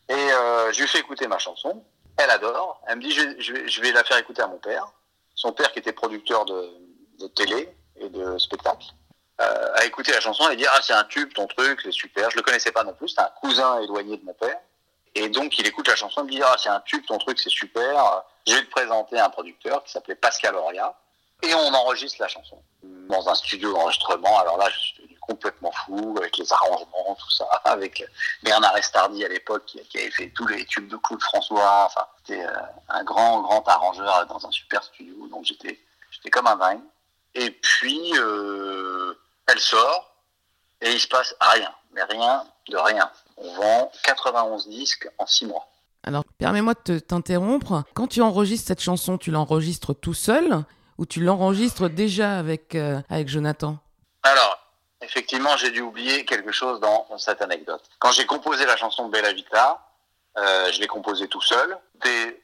Et 0.09 0.15
euh, 0.15 0.73
je 0.73 0.81
lui 0.81 0.89
fais 0.89 0.99
écouter 0.99 1.27
ma 1.27 1.39
chanson. 1.39 1.83
Elle 2.19 2.31
adore. 2.31 2.81
Elle 2.87 2.97
me 2.97 3.03
dit 3.03 3.13
je 3.13 3.81
vais 3.81 3.93
la 3.93 4.05
faire 4.05 4.19
écouter 4.19 4.43
à 4.43 4.47
mon 4.47 4.59
père 4.59 4.87
son 5.37 5.53
père 5.53 5.71
qui 5.73 5.79
était 5.79 5.93
producteur 5.93 6.45
de, 6.47 7.29
télé 7.37 7.69
et 8.01 8.09
de 8.09 8.37
spectacle, 8.39 8.87
euh, 9.41 9.75
a 9.75 9.85
écouté 9.85 10.13
la 10.13 10.21
chanson 10.21 10.49
et 10.49 10.57
dit 10.57 10.67
ah 10.67 10.81
c'est 10.83 10.95
un 10.95 11.05
tube 11.05 11.33
ton 11.35 11.47
truc 11.47 11.81
c'est 11.83 11.93
super. 11.93 12.31
Je 12.31 12.37
le 12.37 12.43
connaissais 12.43 12.73
pas 12.73 12.83
non 12.83 12.95
plus 12.95 13.11
c'est 13.11 13.21
un 13.21 13.31
cousin 13.41 13.81
éloigné 13.83 14.17
de 14.17 14.25
mon 14.25 14.33
père. 14.33 14.59
Et 15.15 15.29
donc 15.29 15.59
il 15.59 15.67
écoute 15.67 15.87
la 15.89 15.97
chanson 15.97 16.23
et 16.23 16.25
me 16.25 16.31
dit 16.31 16.43
ah 16.43 16.57
c'est 16.59 16.71
un 16.71 16.81
tube 16.81 17.05
ton 17.07 17.19
truc 17.19 17.39
c'est 17.39 17.51
super. 17.51 18.25
Je 18.47 18.55
vais 18.55 18.63
te 18.63 18.71
présenter 18.71 19.19
un 19.19 19.29
producteur 19.29 19.85
qui 19.85 19.93
s'appelait 19.93 20.15
Pascal 20.15 20.57
Oria. 20.57 20.99
Et 21.43 21.55
on 21.55 21.75
enregistre 21.75 22.17
la 22.21 22.29
chanson 22.29 22.63
dans 22.83 23.29
un 23.29 23.35
studio 23.35 23.73
d'enregistrement. 23.73 24.39
Alors 24.39 24.57
là 24.57 24.71
je 24.71 24.79
suis 24.79 25.16
complètement 25.27 25.73
fou 25.73 26.15
avec 26.19 26.37
les 26.39 26.53
arrangements 26.53 27.17
tout 27.19 27.31
ça 27.31 27.45
avec 27.65 28.05
Bernard 28.43 28.77
Estardi 28.77 29.25
à 29.25 29.29
l'époque 29.29 29.65
qui, 29.67 29.81
qui, 29.89 29.99
avait 29.99 30.11
fait 30.11 30.31
tous 30.31 30.47
les 30.47 30.65
tubes 30.67 30.89
de 30.89 30.97
Claude 30.97 31.23
François 31.23 31.87
enfin 31.87 32.07
c'était 32.19 32.45
euh, 32.45 32.51
un 32.89 33.05
grand 33.05 33.43
grand 33.43 33.67
arrangeur 33.69 34.27
dans 34.27 34.47
un 34.47 34.51
super 34.51 34.83
studio 34.83 35.29
donc 35.29 35.45
j'étais 35.45 35.79
j'étais 36.11 36.31
comme 36.31 36.47
un 36.47 36.57
dingue. 36.57 36.83
Et 37.35 37.51
puis 37.51 38.13
euh, 38.17 39.15
elle 39.47 39.61
sort 39.61 40.15
et 40.81 40.93
il 40.93 41.01
se 41.01 41.09
passe 41.09 41.35
rien 41.41 41.73
mais 41.93 42.03
rien 42.05 42.45
de 42.69 42.77
rien. 42.77 43.11
On 43.37 43.55
vend 43.55 43.91
91 44.05 44.69
disques 44.69 45.09
en 45.19 45.27
6 45.27 45.47
mois. 45.47 45.69
Alors, 46.03 46.25
permets-moi 46.39 46.75
de 46.85 46.99
t'interrompre. 46.99 47.83
Quand 47.95 48.07
tu 48.07 48.23
enregistres 48.23 48.69
cette 48.69 48.81
chanson, 48.81 49.19
tu 49.19 49.31
l'enregistres 49.31 49.93
tout 49.93 50.15
seul 50.15 50.65
ou 50.99 51.07
tu 51.07 51.21
l'enregistres 51.21 51.89
déjà 51.89 52.39
avec, 52.39 52.75
euh, 52.75 53.01
avec 53.11 53.29
Jonathan? 53.29 53.79
Alors, 54.23 54.56
effectivement, 55.07 55.57
j'ai 55.57 55.71
dû 55.71 55.81
oublier 55.81 56.25
quelque 56.25 56.53
chose 56.53 56.81
dans, 56.81 57.07
cette 57.19 57.41
anecdote. 57.41 57.83
Quand 57.99 58.11
j'ai 58.11 58.27
composé 58.27 58.67
la 58.67 58.77
chanson 58.77 59.07
de 59.07 59.13
Bella 59.13 59.33
Vita, 59.33 59.87
euh, 60.37 60.71
je 60.73 60.81
l'ai 60.81 60.87
composée 60.87 61.29
tout 61.29 61.41
seul. 61.41 61.79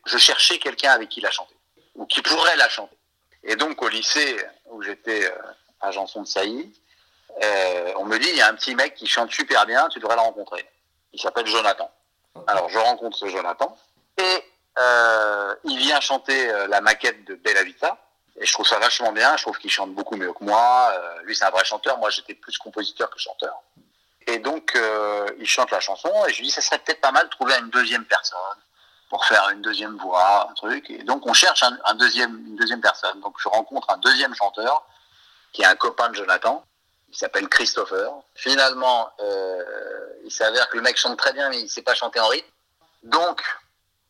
Je 0.07 0.19
cherchais 0.19 0.59
quelqu'un 0.59 0.93
avec 0.93 1.09
qui 1.09 1.21
la 1.21 1.31
chanter, 1.31 1.57
ou 1.95 2.07
qui 2.07 2.23
pourrait 2.23 2.57
la 2.57 2.69
chanter. 2.69 2.97
Et 3.45 3.57
donc, 3.57 3.83
au 3.83 3.89
lycée 3.89 4.37
où 4.67 4.83
j'étais 4.83 5.27
euh, 5.27 5.37
à 5.81 5.91
Janson 5.91 6.23
de 6.23 6.29
Sailly, 6.29 6.73
euh, 7.43 7.93
on 7.97 8.05
me 8.05 8.19
dit, 8.19 8.29
il 8.29 8.37
y 8.37 8.41
a 8.41 8.49
un 8.49 8.55
petit 8.55 8.75
mec 8.75 8.95
qui 8.95 9.07
chante 9.07 9.33
super 9.33 9.67
bien, 9.67 9.89
tu 9.89 9.99
devrais 9.99 10.15
le 10.15 10.23
rencontrer. 10.23 10.65
Il 11.13 11.21
s'appelle 11.21 11.47
Jonathan. 11.47 11.91
Alors, 12.47 12.69
je 12.69 12.79
rencontre 12.79 13.19
ce 13.19 13.27
Jonathan, 13.27 13.77
et 14.19 14.45
il 15.65 15.79
vient 15.79 16.01
chanter 16.01 16.51
la 16.69 16.81
maquette 16.81 17.25
de 17.25 17.35
Bella 17.35 17.63
Vita, 17.63 17.99
et 18.41 18.47
je 18.47 18.53
trouve 18.53 18.67
ça 18.67 18.79
vachement 18.79 19.13
bien. 19.13 19.37
Je 19.37 19.43
trouve 19.43 19.59
qu'il 19.59 19.71
chante 19.71 19.95
beaucoup 19.95 20.17
mieux 20.17 20.33
que 20.33 20.45
moi. 20.45 20.91
Euh, 20.95 21.23
lui, 21.23 21.37
c'est 21.37 21.45
un 21.45 21.51
vrai 21.51 21.65
chanteur. 21.65 21.99
Moi, 21.99 22.11
j'étais 22.11 22.35
plus 22.35 22.57
compositeur 22.59 23.11
que 23.11 23.19
chanteur. 23.19 23.55
Et 24.27 24.39
donc, 24.39 24.75
euh, 24.77 25.27
il 25.39 25.47
chante 25.47 25.71
la 25.71 25.81
chanson. 25.81 26.11
Et 26.27 26.33
je 26.33 26.39
lui 26.39 26.47
dis, 26.47 26.51
ça 26.51 26.61
serait 26.61 26.79
peut-être 26.79 27.01
pas 27.01 27.13
mal 27.13 27.27
de 27.27 27.31
trouver 27.31 27.55
une 27.59 27.71
deuxième 27.71 28.05
personne 28.05 28.39
pour 29.11 29.27
faire 29.27 29.51
une 29.51 29.61
deuxième 29.61 29.97
voix, 29.99 30.49
un 30.51 30.55
truc. 30.55 30.89
Et 30.89 31.03
donc, 31.03 31.27
on 31.27 31.35
cherche 31.35 31.63
un, 31.63 31.95
deuxième, 31.95 32.35
une 32.47 32.57
deuxième 32.57 32.81
personne. 32.81 33.21
Donc, 33.21 33.37
je 33.39 33.49
rencontre 33.49 33.91
un 33.91 33.99
deuxième 33.99 34.35
chanteur 34.35 34.87
qui 35.53 35.63
est 35.63 35.67
un 35.67 35.77
copain 35.77 36.09
de 36.09 36.15
Jonathan. 36.15 36.65
Il 37.11 37.17
s'appelle 37.19 37.47
Christopher. 37.49 38.11
Finalement, 38.35 39.11
euh, 39.21 39.63
il 40.25 40.31
s'avère 40.31 40.71
que 40.71 40.77
le 40.79 40.83
mec 40.83 40.97
chante 40.97 41.19
très 41.19 41.35
bien, 41.35 41.51
mais 41.51 41.61
il 41.61 41.69
sait 41.69 41.83
pas 41.83 41.95
chanter 41.95 42.21
en 42.21 42.29
rythme. 42.29 42.49
Donc, 43.03 43.43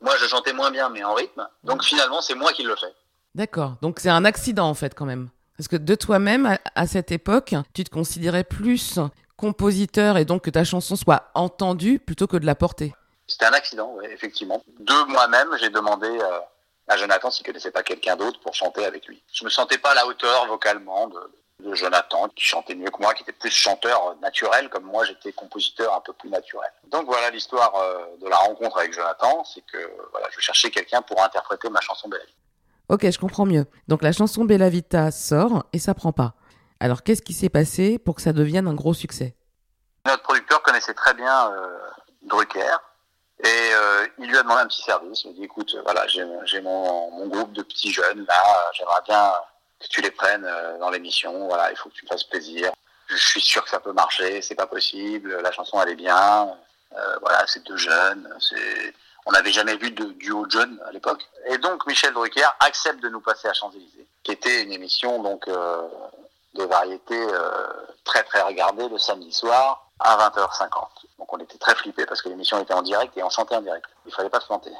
moi, 0.01 0.17
je 0.19 0.27
chantais 0.27 0.53
moins 0.53 0.71
bien, 0.71 0.89
mais 0.89 1.03
en 1.03 1.15
rythme. 1.15 1.49
Donc, 1.65 1.83
finalement, 1.83 2.21
c'est 2.21 2.35
moi 2.35 2.53
qui 2.53 2.63
le 2.63 2.77
fais. 2.77 2.95
D'accord. 3.35 3.77
Donc 3.81 4.01
c'est 4.01 4.11
un 4.11 4.25
accident 4.25 4.69
en 4.69 4.75
fait 4.75 4.95
quand 4.95 5.07
même. 5.07 5.31
Parce 5.57 5.69
que 5.69 5.77
de 5.77 5.95
toi-même, 5.95 6.59
à, 6.75 6.87
cette 6.87 7.13
époque, 7.13 7.55
tu 7.75 7.85
te 7.85 7.91
considérais 7.91 8.45
plus 8.45 8.99
compositeur 9.37 10.17
et 10.17 10.25
donc 10.25 10.43
que 10.45 10.51
ta 10.51 10.65
chanson 10.65 10.97
soit 10.97 11.31
entendue 11.35 11.99
plutôt 11.99 12.27
que 12.27 12.37
de 12.37 12.47
la 12.47 12.55
porter. 12.55 12.95
C'était 13.27 13.47
un 13.47 13.53
accident, 13.53 13.95
oui, 13.97 14.07
effectivement. 14.11 14.63
De 14.81 15.11
moi-même, 15.11 15.49
j'ai 15.61 15.71
demandé 15.71 16.09
euh, 16.09 16.39
à 16.89 16.97
Jonathan 16.97 17.31
s'il 17.31 17.47
connaissait 17.47 17.71
pas 17.71 17.83
quelqu'un 17.83 18.17
d'autre 18.17 18.41
pour 18.41 18.55
chanter 18.55 18.85
avec 18.85 19.07
lui. 19.07 19.23
Je 19.33 19.45
me 19.45 19.51
sentais 19.51 19.79
pas 19.79 19.93
à 19.93 19.95
la 19.95 20.07
hauteur 20.07 20.47
vocalement 20.47 21.09
de, 21.09 21.21
de 21.61 21.75
Jonathan, 21.75 22.29
qui 22.29 22.45
chantait 22.45 22.75
mieux 22.75 22.91
que 22.91 23.01
moi, 23.01 23.15
qui 23.15 23.23
était 23.23 23.33
plus 23.33 23.51
chanteur 23.51 24.17
naturel, 24.21 24.69
comme 24.69 24.85
moi 24.85 25.05
j'étais 25.05 25.33
compositeur 25.33 25.95
un 25.95 26.01
peu 26.01 26.13
plus 26.13 26.29
naturel. 26.29 26.71
Donc 26.91 27.07
voilà 27.07 27.31
l'histoire 27.31 27.75
euh, 27.77 28.17
de 28.21 28.29
la 28.29 28.37
rencontre 28.37 28.79
avec 28.79 28.93
Jonathan, 28.93 29.45
c'est 29.45 29.63
que 29.63 29.79
voilà, 30.11 30.29
je 30.31 30.41
cherchais 30.41 30.71
quelqu'un 30.71 31.03
pour 31.03 31.23
interpréter 31.23 31.69
ma 31.71 31.81
chanson 31.81 32.09
Bella 32.09 32.25
Vita. 32.25 32.39
Ok, 32.89 33.11
je 33.11 33.19
comprends 33.19 33.47
mieux. 33.47 33.67
Donc 33.89 34.03
la 34.03 34.13
chanson 34.13 34.45
Bella 34.45 34.69
Vita 34.69 35.11
sort 35.11 35.65
et 35.73 35.79
ça 35.79 35.95
prend 35.95 36.13
pas. 36.13 36.35
Alors 36.81 37.03
qu'est-ce 37.03 37.23
qui 37.23 37.33
s'est 37.33 37.49
passé 37.49 37.99
pour 37.99 38.17
que 38.17 38.23
ça 38.23 38.33
devienne 38.33 38.67
un 38.67 38.75
gros 38.75 38.95
succès? 38.95 39.35
Notre 40.07 40.23
producteur 40.23 40.63
connaissait 40.63 40.95
très 40.95 41.15
bien 41.15 41.53
euh, 41.53 41.79
Drucker 42.23 42.77
et 43.45 43.49
euh, 43.75 44.07
il 44.19 44.29
lui 44.29 44.37
a 44.37 44.43
demandé 44.43 44.63
un 44.63 44.67
petit 44.67 44.83
service. 44.83 45.25
Il 45.25 45.31
m'a 45.31 45.35
dit 45.35 45.45
écoute, 45.45 45.77
voilà, 45.85 46.07
j'ai 46.07 46.61
mon, 46.61 47.27
groupe 47.27 47.53
de 47.53 47.63
petits 47.63 47.93
jeunes 47.93 48.25
là, 48.29 48.71
j'aimerais 48.75 49.01
bien 49.07 49.33
que 49.81 49.89
tu 49.89 50.01
les 50.01 50.11
prennes 50.11 50.45
euh, 50.45 50.79
dans 50.79 50.91
l'émission. 50.91 51.47
Voilà, 51.49 51.71
il 51.71 51.77
faut 51.77 51.89
que 51.89 51.95
tu 51.95 52.05
me 52.05 52.09
fasses 52.09 52.25
plaisir. 52.25 52.71
Je 53.09 53.17
suis 53.17 53.41
sûr 53.41 53.65
que 53.65 53.71
ça 53.71 53.81
peut 53.81 53.93
marcher. 53.93 54.43
C'est 54.43 54.55
pas 54.55 54.67
possible. 54.67 55.41
La 55.43 55.51
chanson 55.51 55.83
elle 55.83 55.97
bien. 55.97 56.57
Euh, 56.97 57.17
voilà, 57.21 57.45
c'est 57.47 57.65
deux 57.67 57.77
jeunes. 57.77 58.29
C'est 58.39 58.95
on 59.27 59.33
n'avait 59.33 59.53
jamais 59.53 59.77
vu 59.77 59.91
de 59.91 60.05
duo 60.13 60.49
jeune 60.49 60.81
à 60.87 60.93
l'époque. 60.93 61.27
Et 61.49 61.59
donc 61.59 61.87
Michel 61.87 62.13
Drucker 62.13 62.49
accepte 62.61 63.01
de 63.01 63.09
nous 63.09 63.21
passer 63.21 63.49
à 63.49 63.53
Champs-Élysées, 63.53 64.07
qui 64.23 64.33
était 64.33 64.63
une 64.63 64.73
émission 64.73 65.23
donc 65.23 65.47
euh, 65.49 65.89
de 66.55 66.65
variété 66.65 67.15
euh, 67.17 67.67
très 68.05 68.23
très 68.25 68.43
regardée 68.43 68.89
le 68.89 68.99
samedi 68.99 69.33
soir 69.33 69.89
à 70.01 70.17
20h50. 70.17 70.71
Donc 71.19 71.33
on 71.33 71.39
était 71.39 71.59
très 71.59 71.75
flippés 71.75 72.07
parce 72.07 72.23
que 72.23 72.29
l'émission 72.29 72.59
était 72.61 72.75
en 72.75 72.83
direct 72.83 73.17
et 73.17 73.23
on 73.23 73.31
chantait 73.31 73.55
en 73.55 73.63
direct. 73.63 73.87
Il 74.07 74.13
fallait 74.13 74.31
pas 74.31 74.41
se 74.41 74.47
planter. 74.47 74.73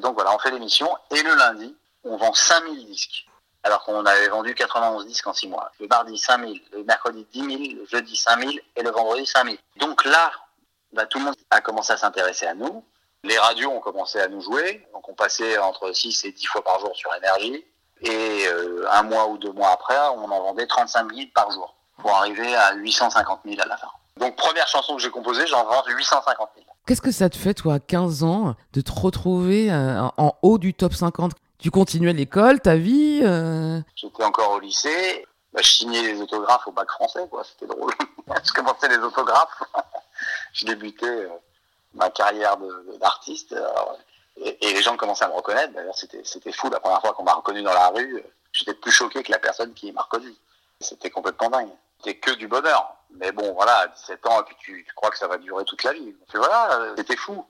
Donc 0.00 0.14
voilà, 0.14 0.34
on 0.34 0.38
fait 0.38 0.50
l'émission 0.50 0.88
et 1.10 1.22
le 1.22 1.34
lundi, 1.34 1.74
on 2.02 2.16
vend 2.16 2.34
5000 2.34 2.86
disques 2.86 3.26
alors 3.64 3.82
qu'on 3.84 4.04
avait 4.04 4.28
vendu 4.28 4.54
91 4.54 5.06
disques 5.06 5.26
en 5.26 5.32
6 5.32 5.48
mois. 5.48 5.72
Le 5.80 5.88
mardi 5.88 6.18
5000, 6.18 6.60
le 6.72 6.84
mercredi 6.84 7.26
10 7.32 7.40
000, 7.40 7.80
le 7.80 7.86
jeudi 7.86 8.14
5000 8.14 8.60
et 8.76 8.82
le 8.82 8.90
vendredi 8.90 9.26
5000. 9.26 9.58
Donc 9.76 10.04
là, 10.04 10.30
bah, 10.92 11.06
tout 11.06 11.18
le 11.18 11.24
monde 11.24 11.34
a 11.50 11.60
commencé 11.62 11.92
à 11.92 11.96
s'intéresser 11.96 12.46
à 12.46 12.54
nous. 12.54 12.84
Les 13.24 13.38
radios 13.38 13.70
ont 13.70 13.80
commencé 13.80 14.20
à 14.20 14.28
nous 14.28 14.40
jouer, 14.40 14.86
donc 14.92 15.08
on 15.08 15.14
passait 15.14 15.58
entre 15.58 15.92
6 15.92 16.24
et 16.26 16.32
10 16.32 16.46
fois 16.46 16.62
par 16.62 16.78
jour 16.80 16.94
sur 16.94 17.12
énergie. 17.14 17.64
Et 18.02 18.46
euh, 18.48 18.84
un 18.90 19.02
mois 19.02 19.28
ou 19.28 19.38
deux 19.38 19.52
mois 19.52 19.70
après, 19.70 19.96
on 20.16 20.30
en 20.30 20.42
vendait 20.42 20.66
35 20.66 21.14
000 21.14 21.28
par 21.34 21.50
jour, 21.50 21.74
pour 21.98 22.14
arriver 22.14 22.54
à 22.54 22.74
850 22.74 23.40
000 23.46 23.60
à 23.62 23.66
la 23.66 23.76
fin. 23.78 23.88
Donc 24.18 24.36
première 24.36 24.68
chanson 24.68 24.96
que 24.96 25.02
j'ai 25.02 25.10
composée, 25.10 25.46
j'en 25.46 25.64
vends 25.64 25.82
850 25.86 26.50
000. 26.54 26.66
Qu'est-ce 26.86 27.00
que 27.00 27.12
ça 27.12 27.30
te 27.30 27.36
fait, 27.36 27.54
toi, 27.54 27.74
à 27.74 27.78
15 27.78 28.24
ans, 28.24 28.54
de 28.74 28.80
te 28.82 28.92
retrouver 28.92 29.72
euh, 29.72 30.02
en 30.18 30.34
haut 30.42 30.58
du 30.58 30.74
top 30.74 30.92
50 30.92 31.32
tu 31.64 31.70
continuais 31.70 32.12
l'école, 32.12 32.60
ta 32.60 32.76
vie 32.76 33.20
euh... 33.22 33.80
J'étais 33.96 34.22
encore 34.22 34.50
au 34.50 34.60
lycée. 34.60 35.24
Bah, 35.50 35.60
je 35.62 35.70
signais 35.70 36.02
les 36.02 36.20
autographes 36.20 36.66
au 36.66 36.72
bac 36.72 36.90
français, 36.90 37.26
quoi. 37.30 37.42
C'était 37.42 37.72
drôle. 37.72 37.90
je 38.44 38.52
commençais 38.52 38.88
les 38.88 38.98
autographes. 38.98 39.62
je 40.52 40.66
débutais 40.66 41.26
ma 41.94 42.10
carrière 42.10 42.56
d'artiste. 43.00 43.54
Et, 44.36 44.56
les 44.60 44.82
gens 44.82 44.96
commençaient 44.96 45.24
à 45.24 45.28
me 45.28 45.34
reconnaître. 45.34 45.72
D'ailleurs, 45.72 45.96
c'était 45.96 46.52
fou 46.52 46.68
la 46.70 46.80
première 46.80 47.00
fois 47.00 47.12
qu'on 47.12 47.24
m'a 47.24 47.34
reconnu 47.34 47.62
dans 47.62 47.72
la 47.72 47.88
rue. 47.88 48.22
J'étais 48.52 48.74
plus 48.74 48.92
choqué 48.92 49.22
que 49.22 49.32
la 49.32 49.38
personne 49.38 49.72
qui 49.74 49.92
m'a 49.92 50.02
reconnu. 50.02 50.32
C'était 50.80 51.10
complètement 51.10 51.50
dingue. 51.50 51.70
C'était 51.98 52.18
que 52.18 52.32
du 52.32 52.48
bonheur. 52.48 52.96
Mais 53.16 53.32
bon, 53.32 53.52
voilà, 53.54 53.76
à 53.80 53.86
17 53.88 54.26
ans, 54.26 54.40
et 54.40 54.44
puis 54.44 54.56
tu, 54.58 54.86
crois 54.96 55.10
que 55.10 55.18
ça 55.18 55.28
va 55.28 55.38
durer 55.38 55.64
toute 55.64 55.84
la 55.84 55.92
vie. 55.92 56.14
Voilà, 56.34 56.94
c'était 56.96 57.16
fou. 57.16 57.44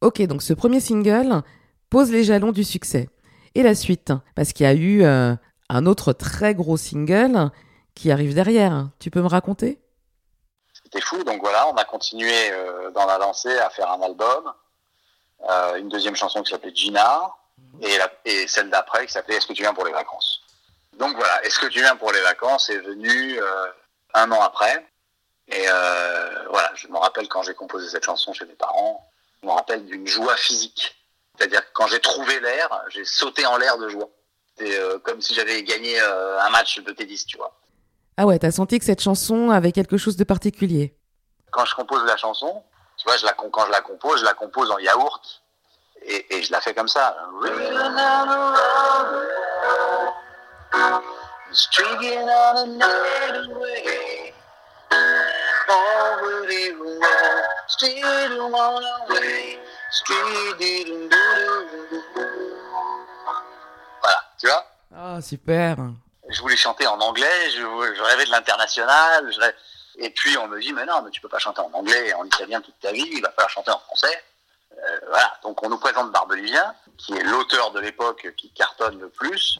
Ok, 0.00 0.22
donc 0.22 0.42
ce 0.42 0.52
premier 0.52 0.80
single 0.80 1.42
pose 1.90 2.10
les 2.10 2.22
jalons 2.22 2.52
du 2.52 2.62
succès 2.62 3.08
et 3.54 3.62
la 3.62 3.74
suite 3.74 4.12
Parce 4.36 4.52
qu'il 4.52 4.64
y 4.64 4.68
a 4.68 4.74
eu 4.74 5.02
euh, 5.02 5.34
un 5.68 5.86
autre 5.86 6.12
très 6.12 6.54
gros 6.54 6.76
single 6.76 7.50
qui 7.94 8.12
arrive 8.12 8.34
derrière. 8.34 8.88
Tu 9.00 9.10
peux 9.10 9.20
me 9.20 9.26
raconter? 9.26 9.80
C'était 10.90 11.04
fou, 11.04 11.22
donc 11.22 11.40
voilà, 11.40 11.68
on 11.68 11.76
a 11.76 11.84
continué 11.84 12.50
euh, 12.50 12.90
dans 12.92 13.04
la 13.04 13.18
lancée 13.18 13.58
à 13.58 13.68
faire 13.68 13.90
un 13.90 14.00
album, 14.00 14.52
euh, 15.48 15.74
une 15.76 15.88
deuxième 15.88 16.16
chanson 16.16 16.42
qui 16.42 16.50
s'appelait 16.50 16.74
Gina, 16.74 17.30
et, 17.82 17.98
et 18.24 18.48
celle 18.48 18.70
d'après 18.70 19.06
qui 19.06 19.12
s'appelait 19.12 19.36
Est-ce 19.36 19.46
que 19.46 19.52
tu 19.52 19.62
viens 19.62 19.74
pour 19.74 19.84
les 19.84 19.92
vacances? 19.92 20.40
Donc 20.94 21.16
voilà, 21.16 21.44
Est-ce 21.44 21.58
que 21.58 21.66
tu 21.66 21.80
viens 21.80 21.96
pour 21.96 22.12
les 22.12 22.20
vacances 22.22 22.70
est 22.70 22.78
venu 22.78 23.38
un 24.14 24.32
an 24.32 24.40
après. 24.40 24.86
Et 25.48 25.66
voilà, 26.50 26.70
je 26.74 26.88
me 26.88 26.96
rappelle 26.96 27.28
quand 27.28 27.42
j'ai 27.42 27.54
composé 27.54 27.88
cette 27.88 28.04
chanson 28.04 28.32
chez 28.32 28.46
mes 28.46 28.54
parents, 28.54 29.06
je 29.42 29.46
me 29.46 29.52
rappelle 29.52 29.84
d'une 29.84 30.06
joie 30.06 30.36
physique 30.36 30.98
c'est-à-dire 31.38 31.60
que 31.60 31.72
quand 31.72 31.86
j'ai 31.86 32.00
trouvé 32.00 32.40
l'air, 32.40 32.68
j'ai 32.88 33.04
sauté 33.04 33.46
en 33.46 33.56
l'air 33.56 33.78
de 33.78 33.88
joie. 33.88 34.10
C'est 34.56 34.76
euh, 34.78 34.98
comme 34.98 35.20
si 35.20 35.34
j'avais 35.34 35.62
gagné 35.62 36.00
euh, 36.00 36.40
un 36.40 36.50
match 36.50 36.80
de 36.80 36.90
tennis, 36.92 37.24
tu 37.26 37.36
vois. 37.36 37.56
Ah 38.20 38.26
ouais, 38.26 38.36
t'as 38.40 38.50
senti 38.50 38.80
que 38.80 38.84
cette 38.84 39.00
chanson 39.00 39.50
avait 39.50 39.70
quelque 39.70 39.96
chose 39.96 40.16
de 40.16 40.24
particulier. 40.24 40.92
Quand 41.52 41.64
je 41.64 41.72
compose 41.76 42.04
la 42.04 42.16
chanson, 42.16 42.64
tu 42.96 43.04
vois, 43.06 43.16
je 43.16 43.24
la, 43.24 43.32
quand 43.32 43.64
je 43.66 43.70
la 43.70 43.80
compose, 43.80 44.18
je 44.18 44.24
la 44.24 44.34
compose 44.34 44.72
en 44.72 44.78
yaourt 44.78 45.40
et, 46.02 46.34
et 46.34 46.42
je 46.42 46.50
la 46.50 46.60
fais 46.60 46.74
comme 46.74 46.88
ça. 46.88 47.16
Voilà, 64.02 64.20
tu 64.40 64.48
vois. 64.48 64.66
Ah, 64.92 65.20
super 65.22 65.76
Je 66.28 66.40
voulais 66.40 66.56
chanter 66.56 66.86
en 66.86 67.00
anglais, 67.00 67.50
je, 67.50 68.02
rêvais 68.02 68.26
de 68.26 68.30
l'international, 68.30 69.32
et 69.96 70.10
puis 70.10 70.36
on 70.36 70.46
me 70.46 70.60
dit, 70.60 70.72
mais 70.72 70.84
non, 70.84 71.02
mais 71.02 71.10
tu 71.10 71.20
peux 71.20 71.28
pas 71.28 71.38
chanter 71.38 71.60
en 71.60 71.70
anglais 71.72 72.08
et 72.08 72.14
en 72.14 72.24
italien 72.24 72.60
toute 72.60 72.78
ta 72.80 72.92
vie, 72.92 73.08
il 73.10 73.22
va 73.22 73.30
falloir 73.30 73.50
chanter 73.50 73.70
en 73.70 73.78
français. 73.78 74.24
Euh, 74.72 75.00
voilà, 75.08 75.32
donc 75.42 75.62
on 75.62 75.68
nous 75.68 75.78
présente 75.78 76.12
Barbelivien, 76.12 76.74
qui 76.98 77.14
est 77.14 77.22
l'auteur 77.22 77.72
de 77.72 77.80
l'époque 77.80 78.32
qui 78.36 78.50
cartonne 78.50 79.00
le 79.00 79.08
plus, 79.08 79.58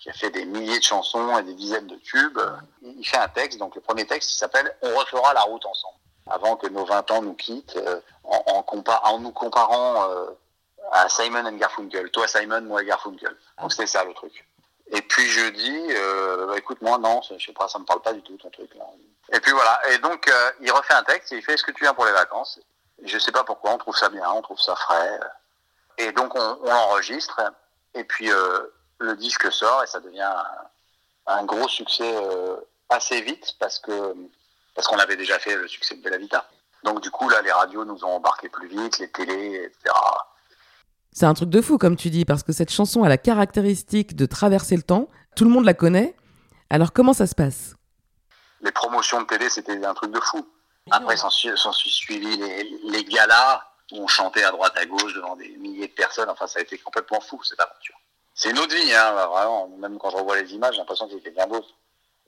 qui 0.00 0.10
a 0.10 0.12
fait 0.12 0.30
des 0.30 0.44
milliers 0.44 0.78
de 0.78 0.84
chansons 0.84 1.38
et 1.38 1.42
des 1.42 1.54
dizaines 1.54 1.86
de 1.86 1.96
tubes. 1.96 2.40
Il 2.82 3.06
fait 3.06 3.18
un 3.18 3.28
texte, 3.28 3.58
donc 3.58 3.74
le 3.74 3.80
premier 3.80 4.06
texte, 4.06 4.30
s'appelle 4.30 4.74
On 4.82 4.94
refera 4.96 5.32
la 5.32 5.42
route 5.42 5.64
ensemble 5.64 5.96
avant 6.30 6.56
que 6.56 6.68
nos 6.68 6.84
20 6.84 7.10
ans 7.10 7.22
nous 7.22 7.34
quittent, 7.34 7.76
euh, 7.76 8.00
en, 8.24 8.64
en, 9.04 9.18
nous 9.18 9.32
comparant 9.32 10.10
euh, 10.10 10.30
à 10.92 11.08
Simon 11.08 11.44
and 11.44 11.56
Garfunkel. 11.56 12.10
Toi 12.10 12.26
Simon, 12.28 12.62
moi 12.62 12.84
Garfunkel. 12.84 13.36
Donc 13.60 13.72
c'était 13.72 13.86
ça 13.86 14.04
le 14.04 14.14
truc. 14.14 14.46
Et 14.90 15.02
puis 15.02 15.26
je 15.28 15.48
dis, 15.50 15.86
euh, 15.90 16.46
bah, 16.46 16.58
écoute 16.58 16.80
moi 16.82 16.98
non, 16.98 17.20
je 17.22 17.44
sais 17.44 17.52
pas, 17.52 17.68
ça 17.68 17.78
me 17.78 17.84
parle 17.84 18.02
pas 18.02 18.12
du 18.12 18.22
tout 18.22 18.36
ton 18.36 18.50
truc 18.50 18.74
là. 18.74 18.84
Et 19.32 19.40
puis 19.40 19.52
voilà. 19.52 19.80
Et 19.90 19.98
donc 19.98 20.30
il 20.60 20.70
refait 20.70 20.94
un 20.94 21.04
texte 21.04 21.32
et 21.32 21.36
il 21.36 21.42
fait, 21.42 21.54
est-ce 21.54 21.64
que 21.64 21.72
tu 21.72 21.84
viens 21.84 21.94
pour 21.94 22.06
les 22.06 22.12
vacances? 22.12 22.60
Je 23.04 23.18
sais 23.18 23.32
pas 23.32 23.44
pourquoi, 23.44 23.72
on 23.72 23.78
trouve 23.78 23.96
ça 23.96 24.08
bien, 24.08 24.28
on 24.30 24.42
trouve 24.42 24.60
ça 24.60 24.74
frais. 24.76 25.20
Et 25.98 26.12
donc 26.12 26.34
on, 26.34 26.58
on 26.62 26.70
enregistre 26.70 27.40
et 27.94 28.04
puis 28.04 28.30
le 28.98 29.16
disque 29.16 29.50
sort 29.52 29.82
et 29.82 29.86
ça 29.86 30.00
devient 30.00 30.32
un, 31.26 31.44
gros 31.44 31.68
succès 31.68 32.14
assez 32.88 33.20
vite 33.22 33.54
parce 33.58 33.78
que 33.78 34.14
parce 34.74 34.86
qu'on 34.86 34.98
avait 34.98 35.16
déjà 35.16 35.38
fait 35.38 35.56
le 35.56 35.68
succès 35.68 35.94
de 35.94 36.02
Bella 36.02 36.16
Vita. 36.16 36.48
Donc 36.82 37.00
du 37.00 37.10
coup, 37.10 37.28
là, 37.28 37.42
les 37.42 37.52
radios 37.52 37.84
nous 37.84 38.04
ont 38.04 38.14
embarqué 38.14 38.48
plus 38.48 38.68
vite, 38.68 38.98
les 38.98 39.10
télés, 39.10 39.64
etc. 39.64 39.94
C'est 41.12 41.26
un 41.26 41.34
truc 41.34 41.50
de 41.50 41.60
fou, 41.60 41.76
comme 41.76 41.96
tu 41.96 42.10
dis, 42.10 42.24
parce 42.24 42.42
que 42.42 42.52
cette 42.52 42.70
chanson 42.70 43.02
a 43.02 43.08
la 43.08 43.18
caractéristique 43.18 44.14
de 44.14 44.26
traverser 44.26 44.76
le 44.76 44.82
temps. 44.82 45.08
Tout 45.36 45.44
le 45.44 45.50
monde 45.50 45.64
la 45.64 45.74
connaît. 45.74 46.16
Alors 46.70 46.92
comment 46.92 47.12
ça 47.12 47.26
se 47.26 47.34
passe? 47.34 47.74
Les 48.62 48.72
promotions 48.72 49.20
de 49.22 49.26
télé, 49.26 49.48
c'était 49.48 49.84
un 49.84 49.94
truc 49.94 50.12
de 50.12 50.20
fou. 50.20 50.46
Après, 50.90 51.16
s'en 51.16 51.30
suis 51.30 51.50
suivi 51.90 52.36
les, 52.36 52.78
les 52.84 53.04
galas 53.04 53.62
où 53.92 53.96
on 54.02 54.06
chantait 54.06 54.44
à 54.44 54.50
droite 54.50 54.72
à 54.76 54.86
gauche 54.86 55.14
devant 55.14 55.36
des 55.36 55.48
milliers 55.56 55.88
de 55.88 55.92
personnes. 55.92 56.28
Enfin, 56.28 56.46
ça 56.46 56.60
a 56.60 56.62
été 56.62 56.78
complètement 56.78 57.20
fou, 57.20 57.42
cette 57.42 57.60
aventure. 57.60 57.96
C'est 58.34 58.50
une 58.50 58.58
autre 58.58 58.74
vie, 58.74 58.94
hein, 58.94 59.12
vraiment. 59.12 59.68
Même 59.78 59.98
quand 59.98 60.10
je 60.10 60.16
revois 60.16 60.40
les 60.40 60.52
images, 60.54 60.74
j'ai 60.74 60.80
l'impression 60.80 61.08
qu'il 61.08 61.18
était 61.18 61.30
bien 61.30 61.46
beau. 61.46 61.64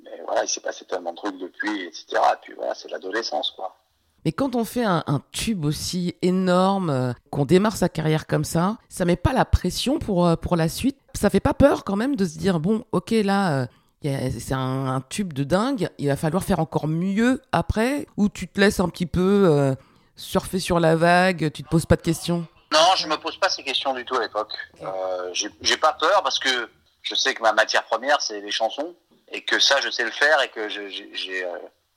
Mais 0.03 0.21
voilà, 0.27 0.45
il 0.45 0.49
s'est 0.49 0.61
passé 0.61 0.85
tellement 0.85 1.13
de 1.13 1.17
trucs 1.17 1.39
depuis, 1.39 1.85
etc. 1.85 2.07
Et 2.11 2.37
puis 2.43 2.55
voilà, 2.55 2.75
c'est 2.75 2.89
l'adolescence, 2.89 3.53
quoi. 3.53 3.77
Mais 4.25 4.33
quand 4.33 4.55
on 4.55 4.65
fait 4.65 4.85
un, 4.85 5.03
tube 5.33 5.65
aussi 5.65 6.15
énorme, 6.23 6.91
euh, 6.91 7.13
qu'on 7.31 7.45
démarre 7.45 7.77
sa 7.77 7.89
carrière 7.89 8.27
comme 8.27 8.45
ça, 8.45 8.77
ça 8.89 9.05
met 9.05 9.17
pas 9.17 9.33
la 9.33 9.45
pression 9.45 9.99
pour, 9.99 10.27
euh, 10.27 10.37
pour 10.37 10.57
la 10.57 10.69
suite 10.69 10.97
Ça 11.15 11.29
fait 11.29 11.41
pas 11.41 11.55
peur 11.55 11.85
quand 11.85 11.97
même 11.97 12.15
de 12.15 12.25
se 12.25 12.39
dire, 12.39 12.61
bon, 12.61 12.85
ok, 12.93 13.11
là, 13.11 13.63
euh, 13.63 13.67
c'est 14.39 14.55
un, 14.55 15.03
tube 15.09 15.33
de 15.33 15.45
dingue, 15.45 15.89
il 15.99 16.09
va 16.09 16.17
falloir 16.17 16.45
faire 16.45 16.61
encore 16.61 16.89
mieux 16.89 17.41
après 17.53 18.07
Ou 18.17 18.29
tu 18.29 18.49
te 18.49 18.61
laisses 18.61 18.81
un 18.81 18.89
petit 18.89 19.07
peu 19.07 19.77
surfer 20.17 20.59
sur 20.59 20.81
la 20.81 20.97
vague, 20.97 21.51
tu 21.53 21.63
te 21.63 21.69
poses 21.69 21.87
pas 21.87 21.97
de 21.97 22.03
questions? 22.03 22.47
Non, 22.73 22.97
je 22.97 23.07
me 23.07 23.17
pose 23.17 23.37
pas 23.37 23.49
ces 23.49 23.63
questions 23.63 23.93
du 23.95 24.05
tout 24.05 24.17
à 24.17 24.21
l'époque. 24.21 24.53
j'ai 25.33 25.77
pas 25.77 25.93
peur 25.93 26.23
parce 26.23 26.39
que 26.39 26.69
je 27.03 27.15
sais 27.15 27.35
que 27.35 27.43
ma 27.43 27.53
matière 27.53 27.85
première, 27.85 28.21
c'est 28.21 28.41
les 28.41 28.51
chansons. 28.51 28.95
et 29.31 29.43
que 29.43 29.59
ça, 29.59 29.81
je 29.81 29.91
sais 29.91 30.05
le 30.05 30.11
faire 30.11 30.41
et 30.43 30.49
que 30.49 30.69
j'ai, 30.69 31.47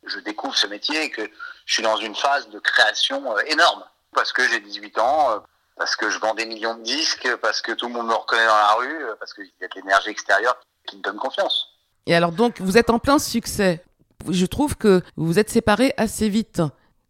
je 0.05 0.19
découvre 0.19 0.55
ce 0.55 0.67
métier 0.67 1.03
et 1.03 1.09
que 1.09 1.21
je 1.65 1.73
suis 1.73 1.83
dans 1.83 1.97
une 1.97 2.15
phase 2.15 2.49
de 2.49 2.59
création 2.59 3.35
euh, 3.35 3.41
énorme 3.47 3.83
parce 4.13 4.31
que 4.31 4.47
j'ai 4.47 4.59
18 4.59 4.97
ans, 4.99 5.31
euh, 5.31 5.39
parce 5.75 5.95
que 5.95 6.09
je 6.09 6.19
vends 6.19 6.33
des 6.33 6.45
millions 6.45 6.75
de 6.75 6.83
disques, 6.83 7.35
parce 7.41 7.61
que 7.61 7.73
tout 7.73 7.87
le 7.87 7.93
monde 7.93 8.07
me 8.07 8.13
reconnaît 8.13 8.45
dans 8.45 8.55
la 8.55 8.73
rue, 8.73 9.05
parce 9.19 9.33
qu'il 9.33 9.45
y 9.45 9.65
a 9.65 9.67
de 9.67 9.75
l'énergie 9.75 10.09
extérieure 10.09 10.57
qui 10.87 10.97
me 10.97 11.01
donne 11.01 11.17
confiance. 11.17 11.67
Et 12.05 12.15
alors 12.15 12.31
donc, 12.31 12.61
vous 12.61 12.77
êtes 12.77 12.89
en 12.89 12.99
plein 12.99 13.19
succès. 13.19 13.83
Je 14.29 14.45
trouve 14.45 14.75
que 14.75 15.01
vous 15.17 15.25
vous 15.25 15.39
êtes 15.39 15.49
séparés 15.49 15.93
assez 15.97 16.29
vite. 16.29 16.61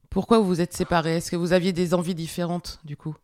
Pourquoi 0.10 0.40
vous 0.40 0.46
vous 0.46 0.62
êtes 0.62 0.74
séparés? 0.74 1.18
Est-ce 1.18 1.30
que 1.30 1.36
vous 1.36 1.54
aviez 1.54 1.74
des 1.74 1.94
envies 1.94 2.16
différentes 2.16 2.80
du 2.84 2.98
coup? 2.98 3.16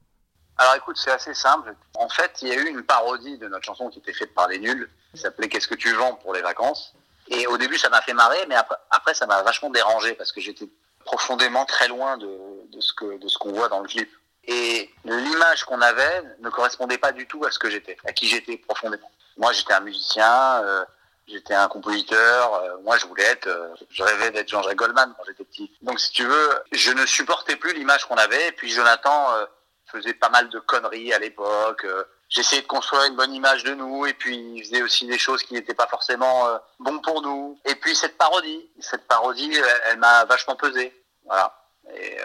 Alors 0.57 0.75
écoute, 0.75 0.97
c'est 0.97 1.11
assez 1.11 1.33
simple. 1.33 1.73
En 1.95 2.09
fait, 2.09 2.39
il 2.41 2.49
y 2.49 2.51
a 2.51 2.55
eu 2.55 2.67
une 2.67 2.83
parodie 2.83 3.37
de 3.37 3.47
notre 3.47 3.65
chanson 3.65 3.89
qui 3.89 3.99
était 3.99 4.13
faite 4.13 4.33
par 4.33 4.47
les 4.47 4.59
nuls, 4.59 4.89
qui 5.13 5.19
s'appelait 5.19 5.47
Qu'est-ce 5.49 5.67
que 5.67 5.75
tu 5.75 5.91
vends 5.93 6.15
pour 6.15 6.33
les 6.33 6.41
vacances 6.41 6.93
Et 7.31 7.47
au 7.47 7.57
début, 7.57 7.77
ça 7.77 7.89
m'a 7.89 8.01
fait 8.01 8.13
marrer, 8.13 8.45
mais 8.47 8.55
après, 8.55 8.77
après 8.91 9.13
ça 9.13 9.25
m'a 9.25 9.41
vachement 9.41 9.69
dérangé 9.69 10.13
parce 10.13 10.31
que 10.31 10.39
j'étais 10.39 10.69
profondément 11.03 11.65
très 11.65 11.87
loin 11.87 12.17
de, 12.17 12.27
de 12.71 12.79
ce 12.79 12.93
que 12.93 13.17
de 13.17 13.27
ce 13.27 13.37
qu'on 13.39 13.51
voit 13.51 13.69
dans 13.69 13.79
le 13.79 13.87
clip. 13.87 14.09
Et 14.43 14.89
l'image 15.05 15.63
qu'on 15.65 15.81
avait 15.81 16.23
ne 16.39 16.49
correspondait 16.49 16.97
pas 16.99 17.11
du 17.11 17.27
tout 17.27 17.43
à 17.45 17.51
ce 17.51 17.57
que 17.57 17.69
j'étais, 17.69 17.97
à 18.05 18.13
qui 18.13 18.27
j'étais 18.27 18.57
profondément. 18.57 19.09
Moi, 19.37 19.51
j'étais 19.53 19.73
un 19.73 19.81
musicien. 19.81 20.61
Euh, 20.63 20.85
J'étais 21.27 21.53
un 21.53 21.67
compositeur. 21.69 22.55
Euh, 22.55 22.77
moi, 22.83 22.97
je 22.97 23.05
voulais 23.05 23.23
être. 23.23 23.47
Euh, 23.47 23.73
je 23.89 24.03
rêvais 24.03 24.31
d'être 24.31 24.49
Jean-Jacques 24.49 24.75
Goldman 24.75 25.13
quand 25.15 25.23
j'étais 25.25 25.45
petit. 25.45 25.71
Donc, 25.81 25.99
si 25.99 26.11
tu 26.11 26.25
veux, 26.25 26.49
je 26.73 26.91
ne 26.91 27.05
supportais 27.05 27.55
plus 27.55 27.73
l'image 27.73 28.05
qu'on 28.05 28.15
avait. 28.15 28.47
Et 28.49 28.51
puis, 28.51 28.69
Jonathan 28.69 29.31
euh, 29.35 29.45
faisait 29.85 30.13
pas 30.15 30.29
mal 30.29 30.49
de 30.49 30.59
conneries 30.59 31.13
à 31.13 31.19
l'époque. 31.19 31.85
J'essayais 32.31 32.63
de 32.63 32.67
construire 32.67 33.03
une 33.03 33.15
bonne 33.15 33.33
image 33.33 33.63
de 33.63 33.75
nous. 33.75 34.07
Et 34.07 34.13
puis, 34.13 34.35
il 34.55 34.63
faisait 34.63 34.81
aussi 34.81 35.05
des 35.05 35.19
choses 35.19 35.43
qui 35.43 35.53
n'étaient 35.53 35.75
pas 35.75 35.87
forcément 35.87 36.47
bons 36.79 36.99
pour 36.99 37.21
nous. 37.21 37.59
Et 37.65 37.75
puis, 37.75 37.95
cette 37.95 38.17
parodie, 38.17 38.67
cette 38.79 39.07
parodie, 39.07 39.53
elle, 39.53 39.81
elle 39.91 39.99
m'a 39.99 40.25
vachement 40.25 40.55
pesé. 40.55 40.91
Voilà. 41.25 41.53
Et 41.93 42.17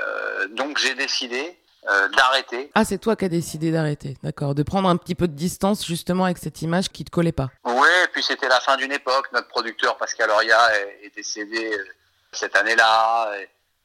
donc, 0.50 0.78
j'ai 0.78 0.94
décidé 0.94 1.58
euh, 1.88 2.08
d'arrêter. 2.08 2.72
Ah, 2.74 2.84
c'est 2.84 2.98
toi 2.98 3.14
qui 3.14 3.26
as 3.26 3.28
décidé 3.28 3.70
d'arrêter, 3.70 4.16
d'accord, 4.24 4.56
de 4.56 4.64
prendre 4.64 4.88
un 4.88 4.96
petit 4.96 5.14
peu 5.14 5.28
de 5.28 5.34
distance 5.34 5.86
justement 5.86 6.24
avec 6.24 6.38
cette 6.38 6.60
image 6.60 6.88
qui 6.88 7.04
te 7.04 7.10
collait 7.10 7.30
pas. 7.30 7.48
Oui, 7.64 7.88
et 8.02 8.08
puis 8.08 8.24
c'était 8.24 8.48
la 8.48 8.58
fin 8.58 8.76
d'une 8.76 8.90
époque. 8.90 9.28
Notre 9.32 9.46
producteur 9.46 9.96
Pascal 9.96 10.30
Oria 10.30 10.58
est, 10.80 11.06
est 11.06 11.14
décédé 11.14 11.72
euh, 11.72 11.84
cette 12.32 12.56
année-là. 12.56 13.32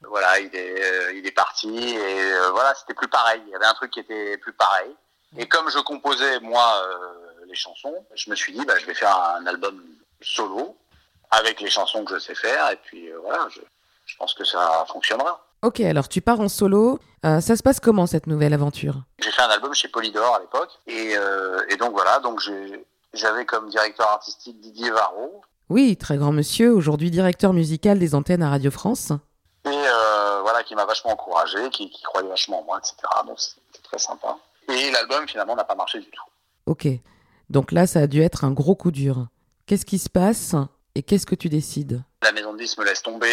Voilà, 0.00 0.40
il 0.40 0.52
est, 0.52 0.82
euh, 0.82 1.12
il 1.14 1.24
est 1.24 1.32
parti 1.32 1.94
et 1.94 2.32
voilà, 2.50 2.74
c'était 2.74 2.94
plus 2.94 3.06
pareil. 3.06 3.40
Il 3.46 3.52
y 3.52 3.54
avait 3.54 3.66
un 3.66 3.74
truc 3.74 3.92
qui 3.92 4.00
était 4.00 4.36
plus 4.36 4.52
pareil. 4.52 4.90
Et 5.36 5.46
comme 5.46 5.68
je 5.70 5.78
composais 5.78 6.40
moi 6.40 6.82
les 7.46 7.54
chansons, 7.54 8.04
je 8.14 8.30
me 8.30 8.34
suis 8.34 8.52
dit, 8.52 8.64
bah, 8.64 8.78
je 8.78 8.86
vais 8.86 8.94
faire 8.94 9.16
un 9.36 9.46
album 9.46 9.82
solo 10.20 10.76
avec 11.30 11.60
les 11.60 11.70
chansons 11.70 12.04
que 12.04 12.14
je 12.14 12.18
sais 12.18 12.34
faire. 12.34 12.70
Et 12.70 12.76
puis 12.76 13.10
voilà, 13.22 13.48
je, 13.50 13.60
je 14.06 14.16
pense 14.16 14.34
que 14.34 14.44
ça 14.44 14.84
fonctionnera. 14.88 15.44
Ok, 15.62 15.80
alors 15.80 16.08
tu 16.08 16.20
pars 16.20 16.40
en 16.40 16.48
solo. 16.48 16.98
Euh, 17.24 17.40
ça 17.40 17.56
se 17.56 17.62
passe 17.62 17.78
comment 17.78 18.06
cette 18.06 18.26
nouvelle 18.26 18.52
aventure? 18.52 19.02
J'ai 19.20 19.30
fait 19.30 19.42
un 19.42 19.48
album 19.50 19.72
chez 19.74 19.88
Polydor 19.88 20.34
à 20.34 20.40
l'époque. 20.40 20.70
Et, 20.88 21.16
euh, 21.16 21.64
et, 21.68 21.76
donc 21.76 21.92
voilà, 21.92 22.18
donc 22.18 22.42
j'avais 23.14 23.46
comme 23.46 23.68
directeur 23.68 24.08
artistique 24.08 24.60
Didier 24.60 24.90
Varro. 24.90 25.40
Oui, 25.68 25.96
très 25.96 26.16
grand 26.16 26.32
monsieur, 26.32 26.72
aujourd'hui 26.72 27.10
directeur 27.10 27.52
musical 27.52 28.00
des 28.00 28.16
antennes 28.16 28.42
à 28.42 28.50
Radio 28.50 28.72
France. 28.72 29.12
Et 29.64 29.68
euh, 29.68 30.40
voilà, 30.42 30.64
qui 30.64 30.74
m'a 30.74 30.84
vachement 30.84 31.12
encouragé, 31.12 31.70
qui, 31.70 31.88
qui, 31.90 32.02
croyait 32.02 32.28
vachement 32.28 32.60
en 32.60 32.64
moi, 32.64 32.78
etc. 32.78 32.96
Donc 33.26 33.38
c'était 33.38 33.82
très 33.84 33.98
sympa. 33.98 34.36
Et 34.72 34.90
l'album 34.90 35.26
finalement 35.28 35.54
n'a 35.54 35.64
pas 35.64 35.74
marché 35.74 36.00
du 36.00 36.10
tout. 36.10 36.24
Ok, 36.66 36.86
donc 37.50 37.72
là 37.72 37.86
ça 37.86 38.00
a 38.00 38.06
dû 38.06 38.22
être 38.22 38.44
un 38.44 38.52
gros 38.52 38.74
coup 38.74 38.90
dur. 38.90 39.26
Qu'est-ce 39.66 39.84
qui 39.84 39.98
se 39.98 40.08
passe 40.08 40.54
et 40.94 41.02
qu'est-ce 41.02 41.26
que 41.26 41.34
tu 41.34 41.48
décides? 41.48 42.02
La 42.22 42.32
maison 42.32 42.52
de 42.52 42.58
10 42.58 42.78
me 42.78 42.84
laisse 42.84 43.02
tomber. 43.02 43.28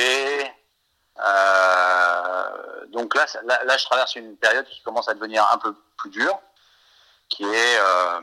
Euh, 1.17 2.85
donc 2.91 3.15
là, 3.15 3.25
là, 3.45 3.59
là, 3.65 3.77
je 3.77 3.85
traverse 3.85 4.15
une 4.15 4.37
période 4.37 4.65
qui 4.65 4.81
commence 4.81 5.09
à 5.09 5.13
devenir 5.13 5.47
un 5.53 5.57
peu 5.57 5.75
plus 5.97 6.09
dure, 6.09 6.39
qui 7.27 7.43
est 7.43 7.79
euh, 7.79 8.21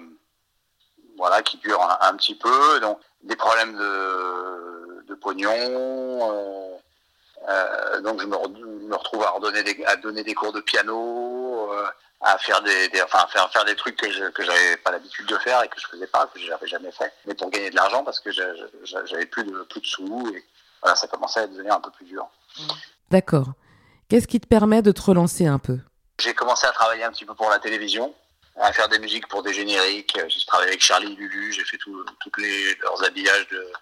voilà, 1.19 1.43
qui 1.43 1.59
dure 1.59 1.81
un, 1.83 2.09
un, 2.09 2.15
petit 2.17 2.35
peu. 2.35 2.81
Donc 2.81 2.99
des 3.23 3.37
problèmes 3.37 3.77
de, 3.77 5.05
de 5.07 5.15
pognon. 5.15 5.51
Euh, 5.53 6.77
euh, 7.49 8.01
donc 8.01 8.21
je 8.21 8.27
me, 8.27 8.35
re, 8.35 8.49
me, 8.49 8.95
retrouve 8.95 9.23
à 9.23 9.31
redonner 9.31 9.63
des, 9.63 9.85
à 9.85 9.97
donner 9.97 10.25
des 10.25 10.35
cours 10.35 10.53
de 10.53 10.61
piano, 10.61 11.71
euh, 11.73 11.87
à 12.21 12.39
faire 12.39 12.63
des, 12.63 12.89
des, 12.89 13.03
enfin 13.03 13.27
faire 13.29 13.51
faire 13.53 13.65
des 13.65 13.77
trucs 13.77 13.97
que 13.97 14.11
je 14.11 14.25
que 14.31 14.45
j'avais 14.45 14.77
pas 14.79 14.91
l'habitude 14.91 15.27
de 15.27 15.37
faire 15.39 15.63
et 15.63 15.69
que 15.69 15.79
je 15.79 15.87
faisais 15.87 16.07
pas, 16.07 16.27
que 16.27 16.41
j'avais 16.41 16.67
jamais 16.67 16.93
fait, 16.93 17.13
mais 17.27 17.35
pour 17.35 17.51
gagner 17.51 17.71
de 17.71 17.77
l'argent 17.77 18.05
parce 18.05 18.21
que 18.21 18.31
j'avais 18.33 19.27
plus 19.27 19.45
de 19.45 19.63
plus 19.65 19.81
de 19.81 19.87
sous 19.87 20.33
et 20.35 20.45
voilà, 20.83 20.97
ça 20.97 21.07
commençait 21.09 21.41
à 21.41 21.47
devenir 21.47 21.75
un 21.75 21.81
peu 21.81 21.91
plus 21.91 22.07
dur. 22.07 22.27
D'accord. 23.11 23.49
Qu'est-ce 24.09 24.29
qui 24.29 24.41
te 24.41 24.47
permet 24.47 24.83
de 24.83 24.93
te 24.93 25.03
relancer 25.03 25.47
un 25.47 25.59
peu? 25.59 25.79
J'ai 26.21 26.35
commencé 26.35 26.67
à 26.67 26.73
travailler 26.73 27.05
un 27.05 27.11
petit 27.11 27.25
peu 27.25 27.35
pour 27.35 27.51
la 27.51 27.59
télévision, 27.59 28.15
à 28.61 28.73
faire 28.73 28.89
des 28.89 28.99
musiques 28.99 29.29
pour 29.29 29.43
des 29.43 29.53
génériques. 29.53 30.19
J'ai 30.29 30.47
travaillé 30.47 30.71
avec 30.71 30.83
Charlie 30.83 31.13
et 31.13 31.17
Lulu, 31.17 31.53
j'ai 31.53 31.65
fait 31.65 31.77
tous 31.77 32.05
les, 32.39 32.75
leurs 32.77 33.05
habillages 33.05 33.49
de, 33.49 33.73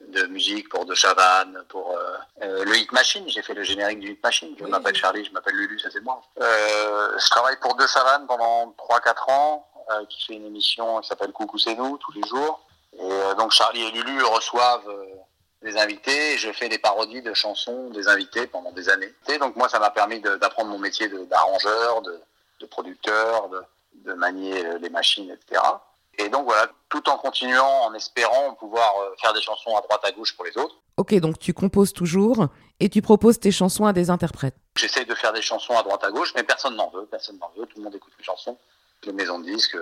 de 0.00 0.26
musique 0.26 0.68
pour 0.68 0.84
De 0.84 0.94
Chavannes, 0.94 1.62
pour 1.68 1.90
euh, 1.92 2.16
euh, 2.42 2.64
le 2.64 2.76
Hit 2.76 2.92
Machine. 2.92 3.24
J'ai 3.28 3.42
fait 3.42 3.54
le 3.54 3.62
générique 3.62 4.00
du 4.00 4.12
Hit 4.12 4.22
Machine. 4.22 4.54
Je 4.58 4.64
oui. 4.64 4.70
m'appelle 4.70 4.94
Charlie, 4.94 5.24
je 5.24 5.32
m'appelle 5.32 5.54
Lulu, 5.54 5.78
ça 5.78 5.90
c'est 5.90 6.02
moi. 6.02 6.22
Euh, 6.40 7.18
je 7.18 7.30
travaille 7.30 7.56
pour 7.60 7.74
De 7.74 7.86
Chavannes 7.86 8.26
pendant 8.26 8.74
3-4 8.78 9.30
ans, 9.30 9.66
euh, 9.90 10.04
qui 10.06 10.24
fait 10.24 10.34
une 10.34 10.46
émission 10.46 11.00
qui 11.00 11.08
s'appelle 11.08 11.32
Coucou 11.32 11.58
c'est 11.58 11.74
nous, 11.74 11.96
tous 11.98 12.12
les 12.12 12.26
jours. 12.26 12.60
Et 12.98 13.34
donc 13.36 13.52
Charlie 13.52 13.82
et 13.82 13.90
Lulu 13.90 14.22
reçoivent 14.24 14.90
des 15.62 15.76
invités 15.76 16.32
et 16.32 16.38
je 16.38 16.50
fais 16.50 16.70
des 16.70 16.78
parodies 16.78 17.20
de 17.20 17.34
chansons 17.34 17.90
des 17.90 18.08
invités 18.08 18.46
pendant 18.46 18.72
des 18.72 18.88
années. 18.88 19.12
Et 19.28 19.36
donc 19.36 19.54
moi, 19.56 19.68
ça 19.68 19.78
m'a 19.78 19.90
permis 19.90 20.20
d'apprendre 20.20 20.70
mon 20.70 20.78
métier 20.78 21.08
d'arrangeur, 21.08 22.00
de, 22.00 22.18
de, 22.60 22.66
producteur, 22.66 23.50
de, 23.50 23.62
de, 24.06 24.14
manier 24.14 24.78
les 24.78 24.88
machines, 24.88 25.30
etc. 25.30 25.60
Et 26.18 26.28
donc 26.28 26.44
voilà, 26.44 26.68
tout 26.88 27.08
en 27.08 27.18
continuant, 27.18 27.84
en 27.84 27.94
espérant 27.94 28.54
pouvoir 28.54 28.92
faire 29.20 29.34
des 29.34 29.42
chansons 29.42 29.76
à 29.76 29.80
droite 29.82 30.00
à 30.04 30.12
gauche 30.12 30.34
pour 30.34 30.44
les 30.44 30.56
autres. 30.56 30.76
Ok, 30.96 31.14
donc 31.16 31.38
tu 31.38 31.52
composes 31.52 31.92
toujours 31.92 32.48
et 32.80 32.88
tu 32.88 33.02
proposes 33.02 33.38
tes 33.38 33.52
chansons 33.52 33.84
à 33.84 33.92
des 33.92 34.08
interprètes. 34.08 34.56
J'essaie 34.76 35.04
de 35.04 35.14
faire 35.14 35.32
des 35.32 35.42
chansons 35.42 35.76
à 35.76 35.82
droite 35.82 36.02
à 36.04 36.10
gauche, 36.10 36.32
mais 36.34 36.42
personne 36.42 36.74
n'en 36.76 36.88
veut, 36.88 37.06
personne 37.06 37.38
n'en 37.38 37.50
veut, 37.56 37.66
tout 37.66 37.76
le 37.76 37.84
monde 37.84 37.94
écoute 37.94 38.14
mes 38.18 38.24
chansons, 38.24 38.56
les 39.04 39.12
maisons 39.12 39.38
de 39.38 39.44
disques, 39.44 39.76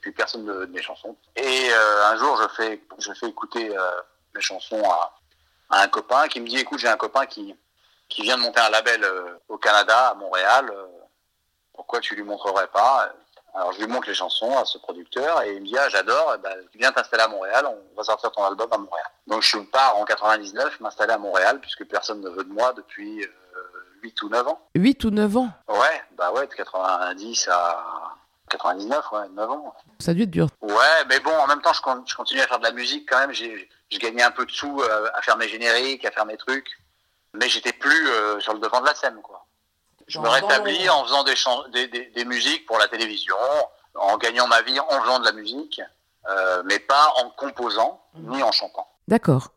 puis 0.00 0.12
personne 0.12 0.44
ne 0.44 0.52
veut 0.52 0.66
de 0.66 0.72
mes 0.72 0.82
chansons. 0.82 1.16
Et 1.36 1.70
euh, 1.70 2.06
un 2.06 2.16
jour, 2.16 2.40
je 2.42 2.48
fais, 2.56 2.82
je 2.98 3.12
fais 3.12 3.28
écouter 3.28 3.76
euh, 3.76 3.90
mes 4.34 4.40
chansons 4.40 4.82
à, 4.84 5.18
à, 5.70 5.82
un 5.82 5.88
copain 5.88 6.28
qui 6.28 6.40
me 6.40 6.48
dit 6.48 6.58
écoute 6.58 6.78
j'ai 6.78 6.88
un 6.88 6.96
copain 6.96 7.26
qui 7.26 7.54
qui 8.08 8.22
vient 8.22 8.36
de 8.36 8.42
monter 8.42 8.60
un 8.60 8.70
label 8.70 9.04
euh, 9.04 9.38
au 9.48 9.58
Canada 9.58 10.08
à 10.08 10.14
Montréal 10.14 10.70
euh, 10.72 10.86
pourquoi 11.74 12.00
tu 12.00 12.14
lui 12.14 12.24
montrerais 12.24 12.66
pas? 12.66 13.10
Alors 13.54 13.72
je 13.72 13.80
lui 13.80 13.86
montre 13.86 14.08
les 14.08 14.14
chansons 14.14 14.56
à 14.56 14.64
ce 14.64 14.78
producteur 14.78 15.42
et 15.42 15.54
il 15.54 15.62
me 15.62 15.66
dit 15.66 15.76
ah 15.78 15.88
j'adore 15.88 16.36
bah, 16.42 16.50
viens 16.74 16.92
t'installer 16.92 17.22
à 17.24 17.28
Montréal 17.28 17.66
on 17.66 17.96
va 17.96 18.02
sortir 18.04 18.30
ton 18.32 18.44
album 18.44 18.68
à 18.70 18.78
Montréal 18.78 19.06
donc 19.26 19.42
je 19.42 19.58
pars 19.58 19.96
en 19.96 20.04
99 20.04 20.80
m'installer 20.80 21.12
à 21.12 21.18
Montréal 21.18 21.60
puisque 21.60 21.84
personne 21.86 22.20
ne 22.20 22.28
veut 22.28 22.44
de 22.44 22.52
moi 22.52 22.72
depuis 22.72 23.26
8 24.02 24.22
ou 24.22 24.28
9 24.28 24.48
ans 24.48 24.60
8 24.74 25.04
ou 25.04 25.10
9 25.10 25.36
ans 25.36 25.48
ouais 25.68 26.02
bah 26.16 26.32
ouais 26.32 26.46
de 26.46 26.54
90 26.54 27.48
à 27.48 28.16
99, 28.50 29.12
ouais, 29.12 29.28
9 29.32 29.50
ans. 29.50 29.74
Ça 29.98 30.10
a 30.10 30.14
dû 30.14 30.22
être 30.22 30.30
dur. 30.30 30.48
Ouais, 30.60 31.04
mais 31.08 31.20
bon, 31.20 31.30
en 31.30 31.46
même 31.46 31.62
temps, 31.62 31.72
je, 31.72 31.80
je 32.06 32.14
continue 32.14 32.40
à 32.40 32.46
faire 32.46 32.58
de 32.58 32.64
la 32.64 32.72
musique 32.72 33.08
quand 33.08 33.18
même. 33.18 33.32
J'ai 33.32 33.68
gagné 33.92 34.22
un 34.22 34.30
peu 34.30 34.44
de 34.44 34.50
sous 34.50 34.82
euh, 34.82 35.08
à 35.14 35.22
faire 35.22 35.36
mes 35.36 35.48
génériques, 35.48 36.04
à 36.04 36.10
faire 36.10 36.26
mes 36.26 36.36
trucs. 36.36 36.68
Mais 37.32 37.48
j'étais 37.48 37.72
plus 37.72 38.08
euh, 38.08 38.40
sur 38.40 38.52
le 38.52 38.58
devant 38.58 38.80
de 38.80 38.86
la 38.86 38.94
scène, 38.94 39.20
quoi. 39.22 39.39
Je 40.10 40.18
me 40.18 40.28
rétablis 40.28 40.88
en 40.88 41.04
faisant 41.04 41.24
des, 41.24 41.34
des, 41.72 41.86
des, 41.88 42.06
des, 42.06 42.24
musiques 42.24 42.66
pour 42.66 42.78
la 42.78 42.88
télévision, 42.88 43.36
en 43.94 44.16
gagnant 44.18 44.46
ma 44.46 44.62
vie 44.62 44.78
en 44.78 45.00
faisant 45.02 45.20
de 45.20 45.24
la 45.24 45.32
musique, 45.32 45.80
euh, 46.28 46.62
mais 46.66 46.78
pas 46.78 47.12
en 47.16 47.30
composant 47.30 48.02
mmh. 48.14 48.30
ni 48.30 48.42
en 48.42 48.52
chantant. 48.52 48.88
D'accord. 49.08 49.48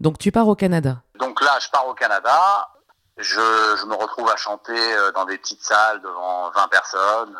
Donc 0.00 0.18
tu 0.18 0.30
pars 0.30 0.48
au 0.48 0.54
Canada. 0.54 0.98
Donc 1.18 1.40
là, 1.40 1.58
je 1.60 1.68
pars 1.70 1.86
au 1.88 1.94
Canada. 1.94 2.68
Je, 3.16 3.76
je 3.80 3.86
me 3.86 3.94
retrouve 3.94 4.28
à 4.30 4.36
chanter 4.36 4.96
dans 5.14 5.24
des 5.24 5.38
petites 5.38 5.62
salles 5.62 6.00
devant 6.00 6.50
20 6.50 6.68
personnes. 6.68 7.36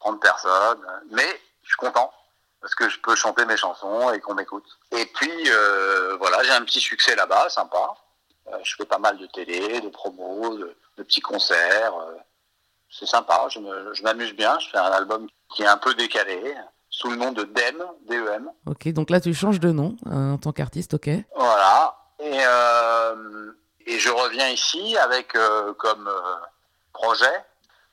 30 0.00 0.20
personnes, 0.20 0.86
mais 1.10 1.40
je 1.62 1.68
suis 1.68 1.76
content 1.76 2.12
parce 2.60 2.74
que 2.74 2.88
je 2.88 2.98
peux 3.00 3.14
chanter 3.14 3.44
mes 3.44 3.56
chansons 3.56 4.10
et 4.12 4.20
qu'on 4.20 4.34
m'écoute. 4.34 4.66
Et 4.92 5.06
puis 5.06 5.50
euh, 5.50 6.16
voilà, 6.18 6.42
j'ai 6.42 6.50
un 6.50 6.62
petit 6.62 6.80
succès 6.80 7.14
là-bas, 7.14 7.48
sympa. 7.48 7.94
Euh, 8.48 8.58
je 8.62 8.74
fais 8.76 8.84
pas 8.84 8.98
mal 8.98 9.16
de 9.18 9.26
télé, 9.26 9.80
de 9.80 9.88
promos, 9.88 10.56
de, 10.56 10.76
de 11.00 11.04
petits 11.04 11.20
concerts. 11.20 11.94
Euh, 11.94 12.14
c'est 12.90 13.06
sympa, 13.06 13.46
je 13.50 14.02
m'amuse 14.02 14.34
bien. 14.34 14.58
Je 14.58 14.68
fais 14.68 14.78
un 14.78 14.92
album 14.92 15.26
qui 15.54 15.62
est 15.62 15.66
un 15.66 15.76
peu 15.78 15.94
décalé, 15.94 16.54
sous 16.90 17.08
le 17.10 17.16
nom 17.16 17.32
de 17.32 17.44
DEM, 17.44 17.82
D-E-M. 18.08 18.50
Ok, 18.66 18.88
donc 18.88 19.10
là 19.10 19.20
tu 19.20 19.32
changes 19.32 19.60
de 19.60 19.70
nom 19.70 19.96
en 20.06 20.38
tant 20.38 20.52
qu'artiste, 20.52 20.94
ok. 20.94 21.08
Voilà. 21.36 21.96
Et, 22.18 22.40
et 23.86 23.98
je 23.98 24.10
reviens 24.10 24.48
ici 24.48 24.96
avec 24.98 25.36
comme 25.78 26.10
projet 26.92 27.44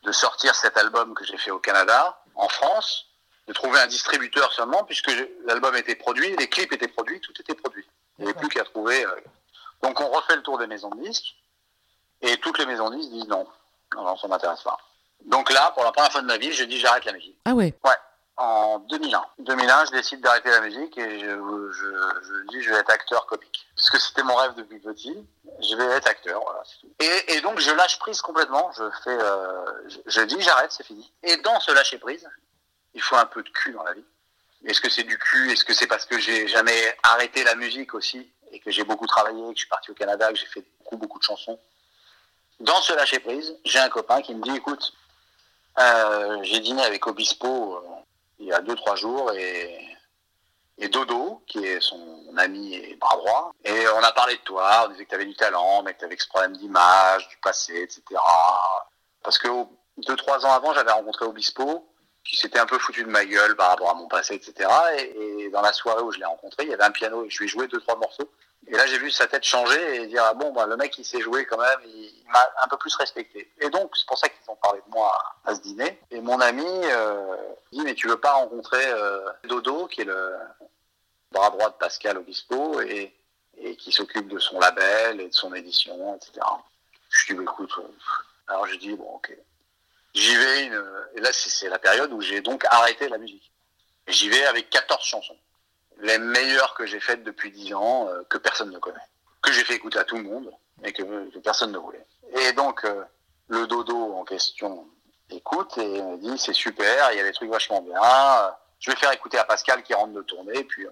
de 0.04 0.12
sortir 0.12 0.56
cet 0.56 0.78
album 0.78 1.13
que 1.13 1.24
j'ai 1.26 1.38
fait 1.38 1.52
au 1.52 1.60
Canada, 1.60 2.20
en 2.36 2.50
France, 2.50 3.06
de 3.48 3.54
trouver 3.54 3.80
un 3.80 3.88
distributeur 3.88 4.52
seulement, 4.54 4.84
puisque 4.84 5.12
l'album 5.46 5.76
était 5.76 5.96
produit, 5.96 6.36
les 6.38 6.48
clips 6.50 6.74
étaient 6.74 6.88
produits, 6.88 7.22
tout 7.22 7.34
était 7.39 7.56
produit. 7.56 7.86
Il 8.17 8.26
n'y 8.26 8.32
avait 8.32 8.39
plus 8.39 8.50
qu'à 8.50 8.63
trouver. 8.63 9.06
euh. 9.06 9.12
Donc 9.84 10.00
on 10.02 10.10
refait 10.10 10.36
le 10.36 10.41
tour 10.41 10.58
des 10.58 10.65
maisons 10.67 10.89
de 10.89 11.04
disques 11.04 11.36
et 12.21 12.38
toutes 12.38 12.58
les 12.60 12.65
maisons 12.65 12.89
disques 12.89 13.12
disent 13.12 13.27
non, 13.27 13.47
non, 13.95 14.17
ça 14.17 14.27
m'intéresse 14.27 14.62
pas. 14.62 14.77
Donc 15.25 15.51
là, 15.51 15.71
pour 15.71 15.84
la 15.84 15.91
première 15.91 16.12
fois 16.12 16.21
de 16.21 16.27
ma 16.27 16.38
vie, 16.38 16.51
je 16.51 16.63
dis 16.63 16.80
j'arrête 16.80 17.06
la 17.06 17.13
musique. 17.13 17.38
Ah 17.45 17.53
ouais. 17.53 17.73
Ouais, 17.84 17.95
en 18.38 18.80
2001. 18.80 19.25
2001, 19.39 19.86
je 19.86 19.91
décide 19.91 20.21
d'arrêter 20.21 20.49
la 20.49 20.62
musique 20.62 20.97
et 20.97 21.19
je, 21.19 21.25
je, 21.25 21.86
je 22.23 22.47
dis 22.49 22.62
je 22.62 22.69
vais 22.71 22.77
être 22.77 22.91
acteur 22.91 23.25
comique. 23.25 23.67
Parce 23.75 23.89
que 23.89 23.99
c'était 23.99 24.23
mon 24.23 24.36
rêve 24.36 24.53
depuis 24.56 24.80
petit. 24.80 25.15
Je 25.60 25.75
vais 25.75 25.86
être 25.86 26.08
acteur, 26.08 26.41
voilà. 26.43 26.62
c'est 26.65 26.80
tout. 26.82 26.93
Et, 26.99 27.34
et 27.38 27.41
donc 27.41 27.60
je 27.60 27.71
lâche 27.71 27.97
prise 27.99 28.21
complètement. 28.21 28.71
Je 28.77 28.84
fais, 29.03 29.10
euh, 29.10 29.65
je, 29.89 29.97
je 30.06 30.21
dis 30.21 30.39
j'arrête, 30.41 30.71
c'est 30.71 30.86
fini. 30.86 31.12
Et 31.23 31.38
dans 31.38 31.60
ce 31.60 31.71
lâcher 31.71 31.97
prise, 31.97 32.27
il 32.93 33.01
faut 33.01 33.15
un 33.15 33.25
peu 33.25 33.41
de 33.43 33.49
cul 33.49 33.73
dans 33.73 33.84
la 33.84 33.93
vie. 33.93 34.06
Est-ce 34.65 34.82
que 34.82 34.89
c'est 34.89 35.03
du 35.03 35.17
cul? 35.17 35.51
Est-ce 35.51 35.63
que 35.63 35.73
c'est 35.73 35.88
parce 35.88 36.06
que 36.06 36.19
j'ai 36.19 36.47
jamais 36.47 36.95
arrêté 37.03 37.43
la 37.43 37.56
musique 37.56 37.93
aussi 37.93 38.32
et 38.51 38.60
que 38.60 38.71
j'ai 38.71 38.84
beaucoup 38.84 39.08
travaillé, 39.08 39.41
que 39.49 39.53
je 39.53 39.60
suis 39.60 39.67
parti 39.69 39.91
au 39.91 39.93
Canada, 39.93 40.30
que 40.30 40.36
j'ai 40.36 40.45
fait 40.47 40.63
beaucoup 40.80 40.97
beaucoup 40.97 41.19
de 41.19 41.23
chansons? 41.23 41.60
Dans 42.60 42.82
ce 42.82 42.93
lâcher 42.93 43.20
prise, 43.20 43.56
j'ai 43.65 43.80
un 43.80 43.89
copain 43.89 44.22
qui 44.22 44.34
me 44.34 44.41
dit 44.41 44.56
écoute, 44.56 44.93
euh, 45.80 46.39
j'ai 46.43 46.60
dîné 46.60 46.82
avec 46.84 47.06
Obispo 47.06 47.76
euh, 47.76 47.82
il 48.39 48.48
y 48.48 48.54
a 48.54 48.62
deux 48.62 48.76
trois 48.76 48.96
jours 48.96 49.32
et 49.34 49.80
et 50.80 50.89
Dodo 50.89 51.43
qui 51.48 51.63
est 51.63 51.82
son 51.82 52.36
ami 52.38 52.76
et 52.76 52.96
bras 52.96 53.15
droit 53.17 53.52
et 53.63 53.88
on 53.89 54.04
a 54.04 54.12
parlé 54.12 54.36
de 54.36 54.41
toi 54.41 54.86
on 54.86 54.91
disait 54.91 55.06
que 55.06 55.10
tu 55.10 55.15
avais 55.15 55.26
du 55.26 55.36
talent 55.36 55.84
mais 55.84 55.93
que 55.93 56.00
tu 56.00 56.06
avais 56.06 56.17
ce 56.17 56.28
problème 56.28 56.56
d'image 56.58 57.28
du 57.30 57.38
passé 57.38 57.76
etc 57.76 58.02
parce 59.24 59.38
que 59.38 59.48
deux 59.98 60.15
trois 60.15 60.46
ans 60.46 60.52
avant 60.52 60.74
j'avais 60.74 60.91
rencontré 60.91 61.26
Obispo 61.26 61.88
qui 62.28 62.38
s'était 62.38 62.60
un 62.60 62.66
peu 62.66 62.78
foutu 62.78 63.04
de 63.04 63.10
ma 63.10 63.26
gueule 63.26 63.56
par 63.56 63.70
rapport 63.70 63.90
à 63.90 63.94
mon 63.94 64.08
passé 64.08 64.36
etc 64.36 64.70
et, 64.98 65.50
dans 65.52 65.62
la 65.62 65.74
soirée 65.74 66.02
où 66.02 66.12
je 66.12 66.20
l'ai 66.20 66.26
rencontré 66.26 66.63
il 66.63 66.70
y 66.70 66.74
avait 66.74 66.84
un 66.84 66.92
piano 66.92 67.26
et 67.26 67.30
je 67.30 67.40
lui 67.40 67.46
ai 67.46 67.48
joué 67.48 67.68
deux 67.68 67.80
trois 67.80 67.96
morceaux 67.98 68.30
et 68.70 68.76
là, 68.76 68.86
j'ai 68.86 68.98
vu 68.98 69.10
sa 69.12 69.28
tête 69.28 69.46
changer 69.46 69.96
et 69.96 70.08
dire 70.08 70.24
ah 70.26 70.34
bon, 70.34 70.52
bah, 70.52 70.66
le 70.66 70.76
mec, 70.76 70.98
il 70.98 71.06
sait 71.06 71.22
jouer 71.22 71.46
quand 71.46 71.58
même, 71.58 71.80
il, 71.86 72.24
m'a 72.32 72.40
un 72.62 72.68
peu 72.68 72.78
plus 72.78 72.94
respecté. 72.96 73.50
Et 73.62 73.70
donc, 73.70 73.96
c'est 73.96 74.06
pour 74.06 74.18
ça 74.18 74.28
qu'ils 74.28 74.50
ont 74.50 74.58
parlé 74.58 74.82
de 74.86 74.92
moi 74.92 75.18
à, 75.46 75.56
ce 75.56 75.62
dîner. 75.62 76.02
Et 76.12 76.20
mon 76.20 76.40
ami 76.42 76.66
euh, 76.68 77.38
dit 77.72 77.82
mais 77.82 77.96
tu 77.96 78.10
veux 78.10 78.20
pas 78.20 78.34
rencontrer 78.34 78.86
euh, 78.86 79.30
Dodo, 79.46 79.88
qui 79.88 80.02
est 80.02 80.06
le 80.06 80.36
bras 81.32 81.50
droit 81.50 81.70
de 81.70 81.76
Pascal 81.76 82.18
Obispo 82.18 82.82
et, 82.82 83.13
qui 83.80 83.92
s'occupe 83.92 84.28
de 84.28 84.38
son 84.38 84.60
label 84.60 85.22
et 85.22 85.30
de 85.30 85.34
son 85.34 85.54
édition, 85.54 86.16
etc. 86.16 86.46
Je 87.10 87.28
dis 87.28 87.34
bah, 87.34 87.44
écoute, 87.44 87.72
euh, 87.80 87.88
alors 88.48 88.68
je 88.68 88.76
dis 88.76 88.94
bon, 88.96 89.16
ok. 89.16 89.36
J'y 90.17 90.36
vais, 90.36 90.65
une, 90.65 90.84
et 91.15 91.21
là, 91.21 91.30
c'est 91.32 91.69
la 91.69 91.80
période 91.80 92.12
où 92.12 92.21
j'ai 92.21 92.41
donc 92.41 92.65
arrêté 92.69 93.08
la 93.08 93.17
musique. 93.17 93.51
Et 94.08 94.12
J'y 94.12 94.30
vais 94.30 94.45
avec 94.45 94.69
14 94.69 95.03
chansons 95.03 95.38
les 95.99 96.17
meilleures 96.17 96.73
que 96.73 96.86
j'ai 96.86 96.99
faites 96.99 97.23
depuis 97.23 97.51
10 97.51 97.73
ans, 97.73 98.08
euh, 98.10 98.23
que 98.30 98.38
personne 98.38 98.71
ne 98.71 98.80
connaît, 98.80 98.97
que 99.41 99.51
j'ai 99.51 99.63
fait 99.63 99.75
écouter 99.75 99.99
à 99.99 100.03
tout 100.03 100.17
le 100.17 100.23
monde, 100.23 100.51
mais 100.82 100.93
que, 100.93 101.03
personne 101.39 101.71
ne 101.71 101.77
voulait. 101.77 102.06
Et 102.36 102.53
donc, 102.53 102.84
euh, 102.86 103.03
le 103.47 103.67
dodo 103.67 104.13
en 104.15 104.23
question 104.23 104.88
écoute 105.30 105.77
et 105.77 106.01
me 106.01 106.17
dit 106.17 106.38
c'est 106.38 106.53
super, 106.53 107.12
il 107.12 107.17
y 107.17 107.19
a 107.19 107.23
des 107.23 107.34
trucs 107.34 107.49
vachement 107.49 107.82
bien, 107.82 108.01
euh, 108.01 108.49
je 108.80 108.91
vais 108.91 108.97
faire 108.97 109.12
écouter 109.12 109.38
à 109.38 109.43
Pascal 109.43 109.84
qui 109.84 109.93
rentre 109.93 110.13
de 110.13 110.21
tournée, 110.21 110.63
puis 110.63 110.86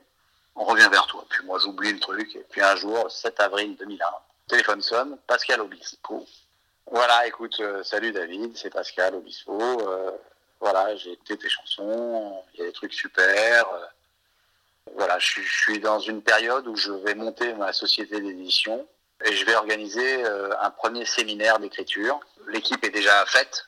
on 0.55 0.63
revient 0.63 0.89
vers 0.89 1.05
toi. 1.07 1.23
Puis 1.29 1.45
moi, 1.45 1.59
j'oublie 1.59 1.93
le 1.93 1.99
truc, 1.99 2.35
et 2.35 2.45
puis 2.49 2.61
un 2.61 2.75
jour, 2.75 3.09
7 3.11 3.39
avril 3.39 3.75
2001, 3.77 4.05
téléphone 4.47 4.81
sonne, 4.81 5.17
Pascal 5.27 5.61
Obispo. 5.61 6.25
Voilà, 6.91 7.25
écoute, 7.27 7.59
euh, 7.59 7.83
salut 7.83 8.11
David, 8.11 8.55
c'est 8.55 8.69
Pascal 8.69 9.15
Obispo. 9.15 9.59
euh, 9.59 10.11
voilà, 10.59 10.95
j'ai 10.95 11.11
écouté 11.13 11.37
tes 11.37 11.49
chansons, 11.49 12.41
il 12.53 12.59
y 12.59 12.63
a 12.63 12.65
des 12.67 12.71
trucs 12.73 12.93
super. 12.93 13.67
euh, 13.73 13.85
voilà, 14.95 15.17
je, 15.19 15.41
suis- 15.41 15.79
dans 15.79 15.99
une 15.99 16.21
période 16.21 16.67
où 16.67 16.75
je 16.75 16.91
vais 16.91 17.15
monter 17.15 17.53
ma 17.55 17.73
société 17.73 18.21
d'édition 18.21 18.87
et 19.25 19.33
je 19.33 19.45
vais 19.45 19.55
organiser 19.55 20.23
un 20.25 20.69
premier 20.69 21.05
séminaire 21.05 21.57
d'écriture. 21.59 22.19
L'équipe 22.47 22.83
est 22.83 22.91
déjà 22.91 23.25
faite 23.25 23.67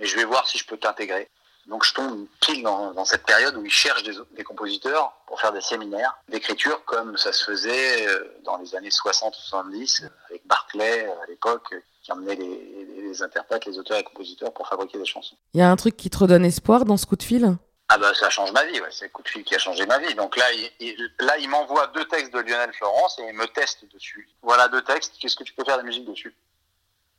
et 0.00 0.06
je 0.06 0.16
vais 0.16 0.24
voir 0.24 0.46
si 0.48 0.58
je 0.58 0.66
peux 0.66 0.76
t'intégrer. 0.76 1.30
Donc 1.66 1.84
je 1.84 1.94
tombe 1.94 2.26
pile 2.40 2.62
dans, 2.64 2.92
dans 2.92 3.04
cette 3.04 3.24
période 3.24 3.56
où 3.56 3.64
ils 3.64 3.70
cherchent 3.70 4.02
des, 4.02 4.16
des 4.32 4.44
compositeurs 4.44 5.12
pour 5.26 5.40
faire 5.40 5.52
des 5.52 5.60
séminaires 5.60 6.16
d'écriture 6.28 6.84
comme 6.84 7.16
ça 7.16 7.32
se 7.32 7.44
faisait 7.44 8.06
dans 8.42 8.56
les 8.58 8.74
années 8.74 8.88
60-70 8.90 10.04
euh, 10.04 10.08
avec 10.28 10.46
Barclay 10.46 11.06
à 11.06 11.26
l'époque 11.26 11.74
qui 12.06 12.12
emmenait 12.12 12.36
les, 12.36 13.20
interprètes, 13.22 13.64
les 13.66 13.78
auteurs 13.80 13.98
et 13.98 14.04
compositeurs 14.04 14.52
pour 14.52 14.68
fabriquer 14.68 14.96
des 14.96 15.04
chansons. 15.04 15.34
Il 15.54 15.60
y 15.60 15.62
a 15.62 15.68
un 15.68 15.74
truc 15.74 15.96
qui 15.96 16.08
te 16.08 16.18
redonne 16.18 16.44
espoir 16.44 16.84
dans 16.84 16.96
ce 16.96 17.04
coup 17.04 17.16
de 17.16 17.22
fil? 17.24 17.56
Ah 17.88 17.98
bah 17.98 18.14
ça 18.14 18.30
change 18.30 18.52
ma 18.52 18.64
vie, 18.64 18.80
ouais. 18.80 18.88
c'est 18.92 19.06
le 19.06 19.10
coup 19.10 19.22
de 19.22 19.28
fil 19.28 19.42
qui 19.42 19.56
a 19.56 19.58
changé 19.58 19.86
ma 19.86 19.98
vie. 19.98 20.14
Donc 20.14 20.36
là, 20.36 20.44
il, 20.52 20.70
il- 20.80 21.10
là, 21.20 21.36
il 21.38 21.48
m'envoie 21.48 21.88
deux 21.88 22.04
textes 22.06 22.32
de 22.32 22.38
Lionel 22.38 22.72
Florence 22.74 23.18
et 23.18 23.26
il 23.28 23.34
me 23.34 23.46
teste 23.46 23.84
dessus. 23.92 24.28
Voilà 24.42 24.68
deux 24.68 24.82
textes, 24.82 25.14
qu'est-ce 25.18 25.34
que 25.36 25.42
tu 25.44 25.52
peux 25.52 25.64
faire 25.64 25.78
de 25.78 25.82
musique 25.82 26.04
dessus? 26.04 26.32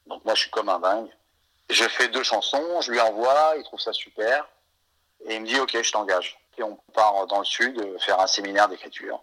Donc 0.08 0.23
moi, 0.23 0.36
je 0.36 0.41
suis 0.43 0.52
comme 0.52 0.69
un 0.69 0.80
dingue. 0.80 1.10
Je 1.69 1.84
fais 1.84 2.08
deux 2.08 2.23
chansons, 2.23 2.80
je 2.82 2.91
lui 2.91 3.02
envoie, 3.02 3.56
il 3.58 3.63
trouve 3.63 3.82
ça 3.82 3.91
super. 3.91 4.47
Et 5.26 5.36
il 5.36 5.41
me 5.41 5.47
dit, 5.47 5.60
ok, 5.60 5.82
je 5.82 5.91
t'engage. 5.91 6.39
Et 6.58 6.63
on 6.63 6.78
part 6.93 7.28
dans 7.28 7.39
le 7.39 7.45
sud 7.45 7.78
euh, 7.80 7.97
faire 8.00 8.19
un 8.21 8.28
séminaire 8.28 8.69
d'écriture. 8.69 9.21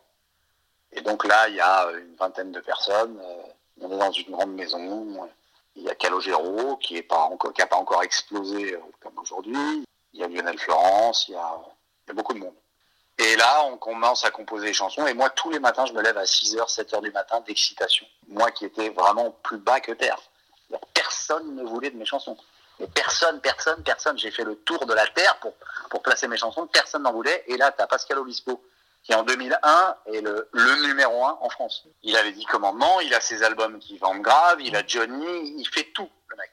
Et 0.93 1.01
donc 1.01 1.25
là, 1.27 1.49
il 1.49 1.55
y 1.57 1.61
a 1.61 1.87
euh, 1.87 2.01
une 2.01 2.15
vingtaine 2.17 2.53
de 2.53 2.61
personnes. 2.61 3.19
euh, 3.19 3.43
On 3.81 3.91
est 3.91 3.99
dans 3.99 4.13
une 4.13 4.31
grande 4.31 4.53
maison. 4.55 5.29
Il 5.77 5.83
y 5.83 5.91
a 5.91 5.95
Calogero, 5.95 6.77
qui 6.77 6.95
n'a 6.95 7.03
pas, 7.03 7.29
encore- 7.77 8.03
explosé 8.03 8.75
euh, 8.75 8.81
comme 9.01 9.19
aujourd'hui. 9.19 9.85
Il 10.13 10.21
y 10.21 10.25
a 10.25 10.29
Lionel 10.29 10.59
Florence, 10.59 11.27
il 11.29 11.33
y 11.33 11.37
a, 11.37 11.59
beaucoup 12.13 12.35
de 12.35 12.39
monde. 12.39 12.55
Et 13.19 13.37
là, 13.37 13.65
on 13.67 13.77
commence 13.77 14.25
à 14.25 14.31
composer 14.31 14.67
les 14.67 14.73
chansons. 14.73 15.07
Et 15.07 15.15
moi, 15.15 15.31
tous 15.31 15.51
les 15.51 15.59
matins, 15.59 15.87
je 15.87 15.93
me 15.93 16.03
lève 16.03 16.19
à 16.19 16.25
6h, 16.25 16.73
7h 16.73 17.01
du 17.01 17.11
matin 17.11 17.41
d'excitation. 17.41 18.07
Moi 18.29 18.51
qui 18.51 18.65
étais 18.65 18.91
vraiment 18.91 19.31
plus 19.43 19.59
bas 19.59 19.81
que 19.81 19.93
terre. 19.93 20.19
Personne 20.93 21.55
ne 21.55 21.63
voulait 21.63 21.91
de 21.91 21.97
mes 21.97 22.05
chansons. 22.05 22.37
Mais 22.81 22.89
personne, 22.89 23.41
personne, 23.41 23.83
personne. 23.85 24.19
J'ai 24.19 24.33
fait 24.33 24.45
le 24.45 24.57
tour 24.57 24.85
de 24.87 24.95
la 24.95 25.07
terre 25.09 25.39
pour, 25.39 25.55
pour 25.91 26.03
placer 26.03 26.27
mes 26.27 26.37
chansons. 26.37 26.67
Personne 26.67 27.03
n'en 27.03 27.13
voulait. 27.13 27.45
Et 27.47 27.57
là, 27.57 27.71
tu 27.71 27.83
as 27.83 27.87
Pascal 27.87 28.19
Obispo, 28.19 28.61
qui 29.05 29.15
en 29.15 29.23
2001 29.23 29.97
est 30.13 30.21
le, 30.23 30.49
le 30.53 30.87
numéro 30.89 31.25
un 31.25 31.39
en 31.41 31.49
France. 31.51 31.87
Il 32.03 32.17
a 32.17 32.23
les 32.23 32.33
10 32.33 32.47
commandements, 32.47 33.01
il 33.01 33.15
a 33.15 33.21
ses 33.21 33.43
albums 33.43 33.79
qui 33.79 33.99
vendent 33.99 34.23
grave, 34.23 34.61
il 34.61 34.75
a 34.75 34.85
Johnny, 34.87 35.55
il 35.59 35.69
fait 35.73 35.85
tout, 35.95 36.09
le 36.29 36.37
mec. 36.37 36.51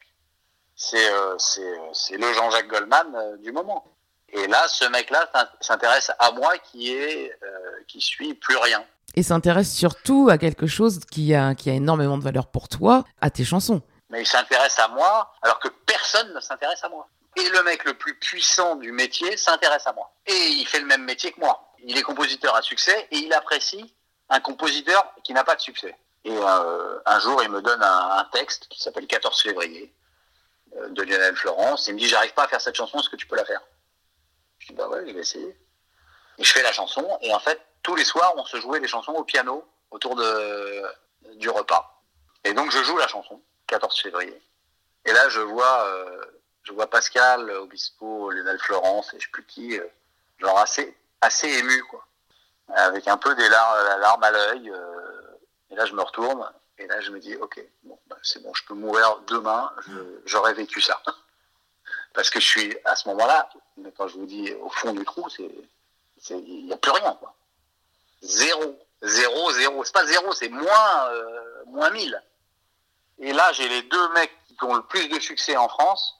C'est 0.76 1.10
euh, 1.12 1.36
c'est, 1.38 2.18
le 2.18 2.34
Jean-Jacques 2.34 2.68
Goldman 2.68 3.16
euh, 3.16 3.38
du 3.38 3.52
moment. 3.52 3.86
Et 4.34 4.48
là, 4.48 4.68
ce 4.68 4.86
mec-là 4.86 5.30
s'in- 5.34 5.50
s'intéresse 5.62 6.12
à 6.20 6.32
moi 6.32 6.58
qui 6.60 6.94
est 6.94 7.32
euh, 7.44 7.84
qui 7.88 8.02
suis 8.02 8.34
plus 8.34 8.58
rien. 8.58 8.84
et 9.16 9.24
s'intéresse 9.24 9.74
surtout 9.74 10.30
à 10.32 10.38
quelque 10.38 10.68
chose 10.68 11.00
qui 11.12 11.34
a, 11.36 11.54
qui 11.56 11.70
a 11.70 11.74
énormément 11.74 12.18
de 12.18 12.24
valeur 12.24 12.48
pour 12.48 12.68
toi, 12.70 13.04
à 13.22 13.30
tes 13.30 13.44
chansons. 13.46 13.82
Mais 14.10 14.22
il 14.22 14.28
s'intéresse 14.28 14.78
à 14.80 14.88
moi 14.90 15.34
alors 15.42 15.60
que 15.60 15.70
personne 15.86 16.34
ne 16.34 16.40
s'intéresse 16.42 16.84
à 16.84 16.90
moi. 16.90 17.08
Et 17.38 17.48
le 17.50 17.64
mec 17.64 17.86
le 17.86 17.94
plus 17.94 18.16
puissant 18.20 18.76
du 18.76 18.92
métier 18.92 19.38
s'intéresse 19.38 19.88
à 19.88 19.94
moi. 19.94 20.12
Et 20.26 20.34
il 20.60 20.66
fait 20.68 20.80
le 20.82 20.86
même 20.86 21.04
métier 21.06 21.32
que 21.32 21.40
moi. 21.40 21.71
Il 21.84 21.98
est 21.98 22.04
compositeur 22.04 22.56
à 22.56 22.62
succès 22.62 23.08
et 23.12 23.17
il 23.17 23.34
apprécie 23.34 23.94
un 24.30 24.39
compositeur 24.39 25.13
qui 25.24 25.34
n'a 25.34 25.44
pas 25.44 25.56
de 25.56 25.62
succès. 25.62 25.96
Et 26.24 26.32
euh, 26.32 27.00
un 27.06 27.20
jour, 27.20 27.41
il 27.44 27.50
me 27.50 27.62
donne 27.62 27.82
un, 27.82 28.24
texte 28.32 28.67
qui 28.67 28.80
s'appelle 28.80 29.08
14 29.08 29.41
février 29.41 29.91
euh, 30.78 30.89
de 30.89 31.04
Lionel 31.04 31.36
Florence. 31.36 31.88
Il 31.88 31.96
me 31.96 32.00
dit 32.00 32.08
J'arrive 32.08 32.34
pas 32.34 32.44
à 32.44 32.48
faire 32.48 32.62
cette 32.62 32.76
chanson, 32.76 33.00
est-ce 33.00 33.10
que 33.10 33.15
tu 33.15 33.28
peux 33.28 33.36
la 33.36 33.46
faire? 33.46 33.62
Je 34.60 34.67
dis 34.67 34.74
Bah 34.74 34.88
ouais, 34.88 35.04
je 35.08 35.13
vais 35.13 35.22
essayer. 35.22 35.58
Et 36.38 36.44
je 36.44 36.54
fais 36.54 36.62
la 36.62 36.72
chanson. 36.72 37.17
Et 37.22 37.34
en 37.34 37.39
fait, 37.39 37.60
tous 37.84 37.96
les 37.96 38.06
soirs, 38.06 38.34
on 38.38 38.46
se 38.46 38.58
jouait 38.58 38.80
des 38.80 38.88
chansons 38.88 39.13
au 39.13 39.24
piano 39.24 39.67
autour 39.89 40.15
du 40.15 41.50
repas. 41.50 42.04
Et 42.44 42.54
donc, 42.54 42.72
je 42.72 42.82
joue 42.84 42.98
la 42.98 43.08
chanson, 43.08 43.41
14 43.67 44.00
février. 44.00 44.41
Et 45.06 45.12
là, 45.12 45.30
je 45.30 45.41
vois, 45.41 45.86
euh, 45.88 46.22
je 46.63 46.72
vois 46.72 46.89
Pascal, 46.89 47.50
Obispo, 47.52 48.30
Lionel 48.30 48.60
Florence 48.60 49.13
et 49.13 49.20
je 49.20 49.26
sais 49.26 49.32
plus 49.32 49.46
qui, 49.46 49.80
genre 50.38 50.58
assez, 50.60 50.96
assez 51.22 51.48
ému, 51.48 51.84
quoi. 51.84 52.06
Avec 52.76 53.08
un 53.08 53.18
peu 53.18 53.36
des 53.36 53.48
larmes, 53.50 53.86
la 53.86 53.98
larme 53.98 54.24
à 54.24 54.32
l'œil. 54.32 54.70
euh, 54.70 55.22
et 55.70 55.76
là, 55.76 55.86
je 55.86 55.94
me 55.94 56.02
retourne. 56.02 56.52
Et 56.78 56.88
là, 56.88 57.00
je 57.02 57.12
me 57.12 57.20
dis, 57.20 57.36
ok, 57.36 57.64
bon, 57.84 57.98
bah, 58.08 58.18
c'est 58.24 58.42
bon, 58.42 58.54
je 58.54 58.64
peux 58.66 58.74
mourir 58.74 59.20
demain. 59.28 59.72
J'aurais 60.26 60.54
vécu 60.54 60.82
ça. 60.82 61.02
Parce 62.14 62.30
que 62.30 62.40
je 62.40 62.48
suis 62.48 62.78
à 62.86 62.96
ce 62.96 63.08
moment-là, 63.10 63.50
quand 63.96 64.08
je 64.08 64.16
vous 64.16 64.26
dis 64.26 64.52
au 64.54 64.70
fond 64.70 64.92
du 64.92 65.06
trou, 65.06 65.30
c'est, 65.30 65.50
il 66.30 66.66
n'y 66.66 66.74
a 66.74 66.78
plus 66.78 66.92
rien, 66.92 67.14
quoi. 67.14 67.34
Zéro, 68.22 68.78
zéro, 69.02 69.52
zéro. 69.52 69.84
C'est 69.84 69.94
pas 69.94 70.06
zéro, 70.06 70.34
c'est 70.34 70.50
moins, 70.50 71.08
euh, 71.12 71.64
moins 71.68 71.90
1000. 71.90 72.22
Et 73.20 73.34
là, 73.34 73.52
j'ai 73.54 73.70
les 73.70 73.84
deux 73.84 74.10
mecs 74.10 74.36
qui 74.48 74.64
ont 74.66 74.76
le 74.76 74.84
plus 74.84 75.08
de 75.08 75.20
succès 75.20 75.56
en 75.56 75.70
France, 75.70 76.16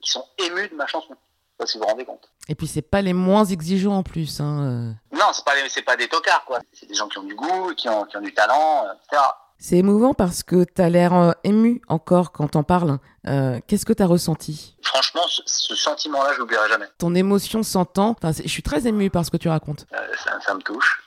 qui 0.00 0.10
sont 0.10 0.26
émus 0.38 0.68
de 0.68 0.74
ma 0.74 0.86
chanson. 0.86 1.16
Je 1.58 1.64
sais 1.64 1.64
pas 1.64 1.66
si 1.72 1.78
vous 1.78 1.84
vous 1.84 1.90
rendez 1.90 2.04
compte. 2.04 2.28
Et 2.48 2.54
puis 2.54 2.66
c'est 2.66 2.82
pas 2.82 3.00
les 3.00 3.14
moins 3.14 3.44
exigeants 3.44 3.96
en 3.96 4.02
plus. 4.02 4.40
Hein. 4.40 4.92
euh. 5.12 5.16
Non, 5.16 5.26
c'est 5.32 5.44
pas, 5.44 5.52
c'est 5.70 5.82
pas 5.82 5.96
des 5.96 6.06
tocards, 6.08 6.44
quoi. 6.44 6.60
C'est 6.72 6.86
des 6.86 6.94
gens 6.94 7.08
qui 7.08 7.18
ont 7.18 7.22
du 7.22 7.34
goût, 7.34 7.72
qui 7.76 7.88
ont, 7.88 8.04
qui 8.04 8.16
ont 8.16 8.20
du 8.20 8.34
talent, 8.34 8.84
euh, 8.86 8.92
etc. 9.08 9.22
C'est 9.58 9.76
émouvant 9.76 10.12
parce 10.12 10.42
que 10.42 10.64
t'as 10.64 10.90
l'air 10.90 11.14
euh, 11.14 11.32
ému 11.42 11.80
encore 11.88 12.32
quand 12.32 12.48
t'en 12.48 12.62
parles. 12.62 12.98
Euh, 13.26 13.58
Qu'est-ce 13.66 13.86
que 13.86 13.94
t'as 13.94 14.04
ressenti? 14.04 14.76
Franchement, 14.82 15.22
ce, 15.28 15.40
ce 15.46 15.74
sentiment-là, 15.74 16.34
je 16.34 16.40
l'oublierai 16.40 16.68
jamais. 16.68 16.86
Ton 16.98 17.14
émotion 17.14 17.62
s'entend. 17.62 18.10
Enfin, 18.10 18.32
je 18.32 18.48
suis 18.48 18.62
très 18.62 18.86
ému 18.86 19.08
par 19.08 19.24
ce 19.24 19.30
que 19.30 19.38
tu 19.38 19.48
racontes. 19.48 19.86
Euh, 19.94 19.96
ça, 20.22 20.38
ça 20.44 20.54
me 20.54 20.60
touche. 20.60 21.02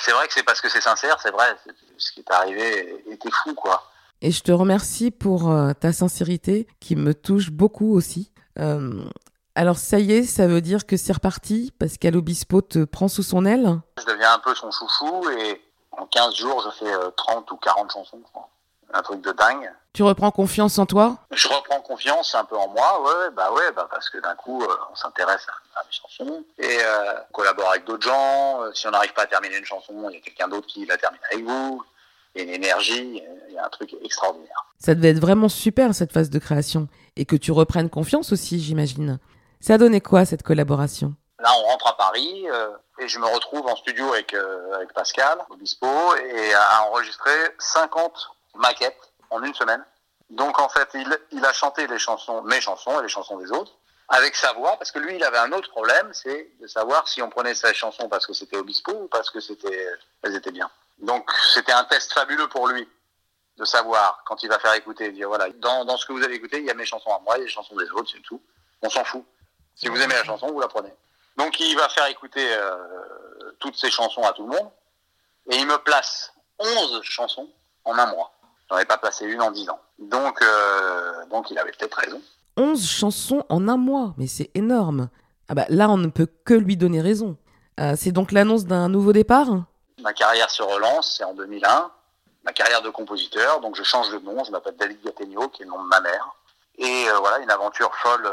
C'est 0.00 0.10
vrai 0.12 0.26
que 0.26 0.34
c'est 0.34 0.42
parce 0.42 0.60
que 0.60 0.68
c'est 0.68 0.80
sincère, 0.80 1.18
c'est 1.22 1.30
vrai. 1.30 1.46
Ce 1.96 2.10
qui 2.12 2.20
est 2.20 2.30
arrivé 2.32 3.04
était 3.10 3.30
fou, 3.30 3.54
quoi. 3.54 3.84
Et 4.20 4.32
je 4.32 4.42
te 4.42 4.50
remercie 4.50 5.12
pour 5.12 5.52
ta 5.78 5.92
sincérité 5.92 6.66
qui 6.80 6.96
me 6.96 7.14
touche 7.14 7.50
beaucoup 7.50 7.94
aussi. 7.94 8.32
Euh, 8.58 9.04
alors 9.54 9.76
ça 9.76 9.98
y 9.98 10.12
est, 10.12 10.24
ça 10.24 10.46
veut 10.46 10.60
dire 10.60 10.86
que 10.86 10.96
c'est 10.96 11.12
reparti 11.12 11.72
parce 11.78 11.98
qu'Alobispo 11.98 12.60
te 12.62 12.84
prend 12.84 13.08
sous 13.08 13.22
son 13.22 13.44
aile? 13.44 13.80
Je 13.98 14.06
deviens 14.06 14.34
un 14.34 14.38
peu 14.38 14.54
son 14.54 14.70
chouchou 14.70 15.28
et 15.30 15.60
en 15.92 16.06
15 16.06 16.34
jours, 16.34 16.62
je 16.64 16.84
fais 16.84 16.92
30 17.16 17.50
ou 17.50 17.56
40 17.56 17.92
chansons. 17.92 18.22
Un 18.94 19.02
truc 19.02 19.22
de 19.22 19.32
dingue. 19.32 19.70
Tu 19.94 20.02
reprends 20.02 20.30
confiance 20.30 20.78
en 20.78 20.84
toi? 20.84 21.16
Je 21.30 21.48
reprends 21.48 21.80
confiance 21.80 22.34
un 22.34 22.44
peu 22.44 22.56
en 22.56 22.68
moi, 22.68 23.02
ouais, 23.02 23.30
bah 23.34 23.50
ouais, 23.52 23.72
bah 23.74 23.88
parce 23.90 24.10
que 24.10 24.18
d'un 24.18 24.34
coup, 24.34 24.62
on 24.90 24.94
s'intéresse 24.94 25.46
à, 25.48 25.80
à, 25.80 25.84
mes 25.84 25.92
chansons 25.92 26.44
et 26.58 26.78
on 27.28 27.32
collabore 27.32 27.70
avec 27.70 27.84
d'autres 27.84 28.06
gens. 28.06 28.60
si 28.74 28.86
on 28.86 28.90
n'arrive 28.90 29.14
pas 29.14 29.22
à 29.22 29.26
terminer 29.26 29.56
une 29.56 29.64
chanson, 29.64 30.08
il 30.10 30.16
y 30.16 30.18
a 30.18 30.20
quelqu'un 30.20 30.48
d'autre 30.48 30.66
qui 30.66 30.84
la 30.84 30.98
termine 30.98 31.20
avec 31.30 31.44
vous 31.44 31.82
il 32.34 32.38
y 32.38 32.44
a 32.44 32.48
une 32.48 32.54
énergie, 32.54 33.22
il 33.48 33.54
y 33.54 33.58
a 33.58 33.66
un 33.66 33.68
truc 33.68 33.94
extraordinaire. 34.02 34.66
Ça 34.78 34.94
devait 34.94 35.10
être 35.10 35.20
vraiment 35.20 35.48
super 35.48 35.94
cette 35.94 36.12
phase 36.12 36.30
de 36.30 36.38
création 36.38 36.88
et 37.16 37.24
que 37.24 37.36
tu 37.36 37.52
reprennes 37.52 37.90
confiance 37.90 38.32
aussi, 38.32 38.60
j'imagine. 38.60 39.18
Ça 39.62 39.78
donné 39.78 40.00
quoi 40.00 40.24
cette 40.24 40.42
collaboration? 40.42 41.14
Là, 41.38 41.50
on 41.56 41.62
rentre 41.68 41.86
à 41.86 41.96
Paris 41.96 42.50
euh, 42.50 42.72
et 42.98 43.06
je 43.06 43.20
me 43.20 43.26
retrouve 43.26 43.64
en 43.68 43.76
studio 43.76 44.12
avec, 44.12 44.34
euh, 44.34 44.74
avec 44.74 44.92
Pascal 44.92 45.38
Obispo 45.50 45.86
et 46.16 46.52
a 46.52 46.82
enregistré 46.86 47.30
50 47.60 48.30
maquettes 48.56 49.12
en 49.30 49.40
une 49.40 49.54
semaine. 49.54 49.84
Donc 50.30 50.58
en 50.58 50.68
fait, 50.68 50.88
il, 51.30 51.44
a 51.44 51.52
chanté 51.52 51.86
les 51.86 52.00
chansons, 52.00 52.42
mes 52.42 52.60
chansons 52.60 52.98
et 52.98 53.04
les 53.04 53.08
chansons 53.08 53.38
des 53.38 53.52
autres 53.52 53.70
avec 54.08 54.34
sa 54.34 54.52
voix, 54.52 54.76
parce 54.78 54.90
que 54.90 54.98
lui, 54.98 55.14
il 55.14 55.22
avait 55.22 55.38
un 55.38 55.52
autre 55.52 55.70
problème, 55.70 56.10
c'est 56.12 56.50
de 56.60 56.66
savoir 56.66 57.06
si 57.06 57.22
on 57.22 57.30
prenait 57.30 57.54
sa 57.54 57.72
chanson 57.72 58.08
parce 58.08 58.26
que 58.26 58.32
c'était 58.32 58.56
Obispo 58.56 58.92
ou 58.92 59.06
parce 59.06 59.30
que 59.30 59.38
c'était, 59.38 59.86
elles 60.22 60.34
étaient 60.34 60.50
bien. 60.50 60.68
Donc 60.98 61.30
c'était 61.54 61.72
un 61.72 61.84
test 61.84 62.12
fabuleux 62.12 62.48
pour 62.48 62.66
lui 62.66 62.88
de 63.58 63.64
savoir 63.64 64.24
quand 64.26 64.42
il 64.42 64.48
va 64.48 64.58
faire 64.58 64.74
écouter, 64.74 65.12
dire 65.12 65.28
voilà, 65.28 65.48
dans, 65.50 65.96
ce 65.96 66.04
que 66.04 66.12
vous 66.12 66.24
avez 66.24 66.34
écouté, 66.34 66.58
il 66.58 66.64
y 66.64 66.70
a 66.70 66.74
mes 66.74 66.84
chansons 66.84 67.10
à 67.10 67.20
moi, 67.20 67.36
il 67.36 67.40
y 67.40 67.42
a 67.42 67.46
les 67.46 67.52
chansons 67.52 67.76
des 67.76 67.88
autres, 67.92 68.10
c'est 68.12 68.22
tout. 68.22 68.42
On 68.82 68.90
s'en 68.90 69.04
fout. 69.04 69.24
Si 69.74 69.88
vous 69.88 70.00
aimez 70.00 70.14
la 70.14 70.24
chanson, 70.24 70.48
vous 70.52 70.60
la 70.60 70.68
prenez. 70.68 70.92
Donc 71.36 71.58
il 71.60 71.76
va 71.76 71.88
faire 71.88 72.06
écouter 72.06 72.46
euh, 72.52 72.76
toutes 73.58 73.76
ses 73.76 73.90
chansons 73.90 74.22
à 74.22 74.32
tout 74.32 74.46
le 74.46 74.56
monde 74.56 74.70
et 75.50 75.56
il 75.56 75.66
me 75.66 75.78
place 75.78 76.32
11 76.58 77.00
chansons 77.02 77.48
en 77.84 77.98
un 77.98 78.06
mois. 78.06 78.32
J'en 78.68 78.76
avais 78.76 78.84
pas 78.84 78.98
placé 78.98 79.26
une 79.26 79.42
en 79.42 79.50
10 79.50 79.70
ans. 79.70 79.80
Donc, 79.98 80.40
euh, 80.42 81.26
donc 81.30 81.50
il 81.50 81.58
avait 81.58 81.72
peut-être 81.72 81.98
raison. 81.98 82.20
11 82.56 82.86
chansons 82.86 83.44
en 83.48 83.68
un 83.68 83.76
mois, 83.76 84.14
mais 84.18 84.26
c'est 84.26 84.50
énorme. 84.54 85.08
Ah 85.48 85.54
bah 85.54 85.66
là, 85.68 85.88
on 85.88 85.96
ne 85.96 86.08
peut 86.08 86.28
que 86.44 86.54
lui 86.54 86.76
donner 86.76 87.00
raison. 87.00 87.36
Euh, 87.80 87.94
c'est 87.96 88.12
donc 88.12 88.32
l'annonce 88.32 88.64
d'un 88.64 88.88
nouveau 88.88 89.12
départ? 89.12 89.48
Ma 90.02 90.12
carrière 90.12 90.50
se 90.50 90.62
relance, 90.62 91.16
c'est 91.16 91.24
en 91.24 91.34
2001. 91.34 91.90
Ma 92.44 92.52
carrière 92.52 92.82
de 92.82 92.90
compositeur, 92.90 93.60
donc 93.60 93.76
je 93.76 93.82
change 93.82 94.10
de 94.10 94.18
nom, 94.18 94.42
je 94.44 94.50
m'appelle 94.50 94.76
David 94.76 95.00
Gattegno, 95.04 95.48
qui 95.48 95.62
est 95.62 95.64
le 95.64 95.70
nom 95.70 95.82
de 95.82 95.88
ma 95.88 96.00
mère. 96.00 96.28
Et 96.76 97.08
euh, 97.08 97.18
voilà, 97.18 97.38
une 97.38 97.50
aventure 97.50 97.94
folle 97.96 98.28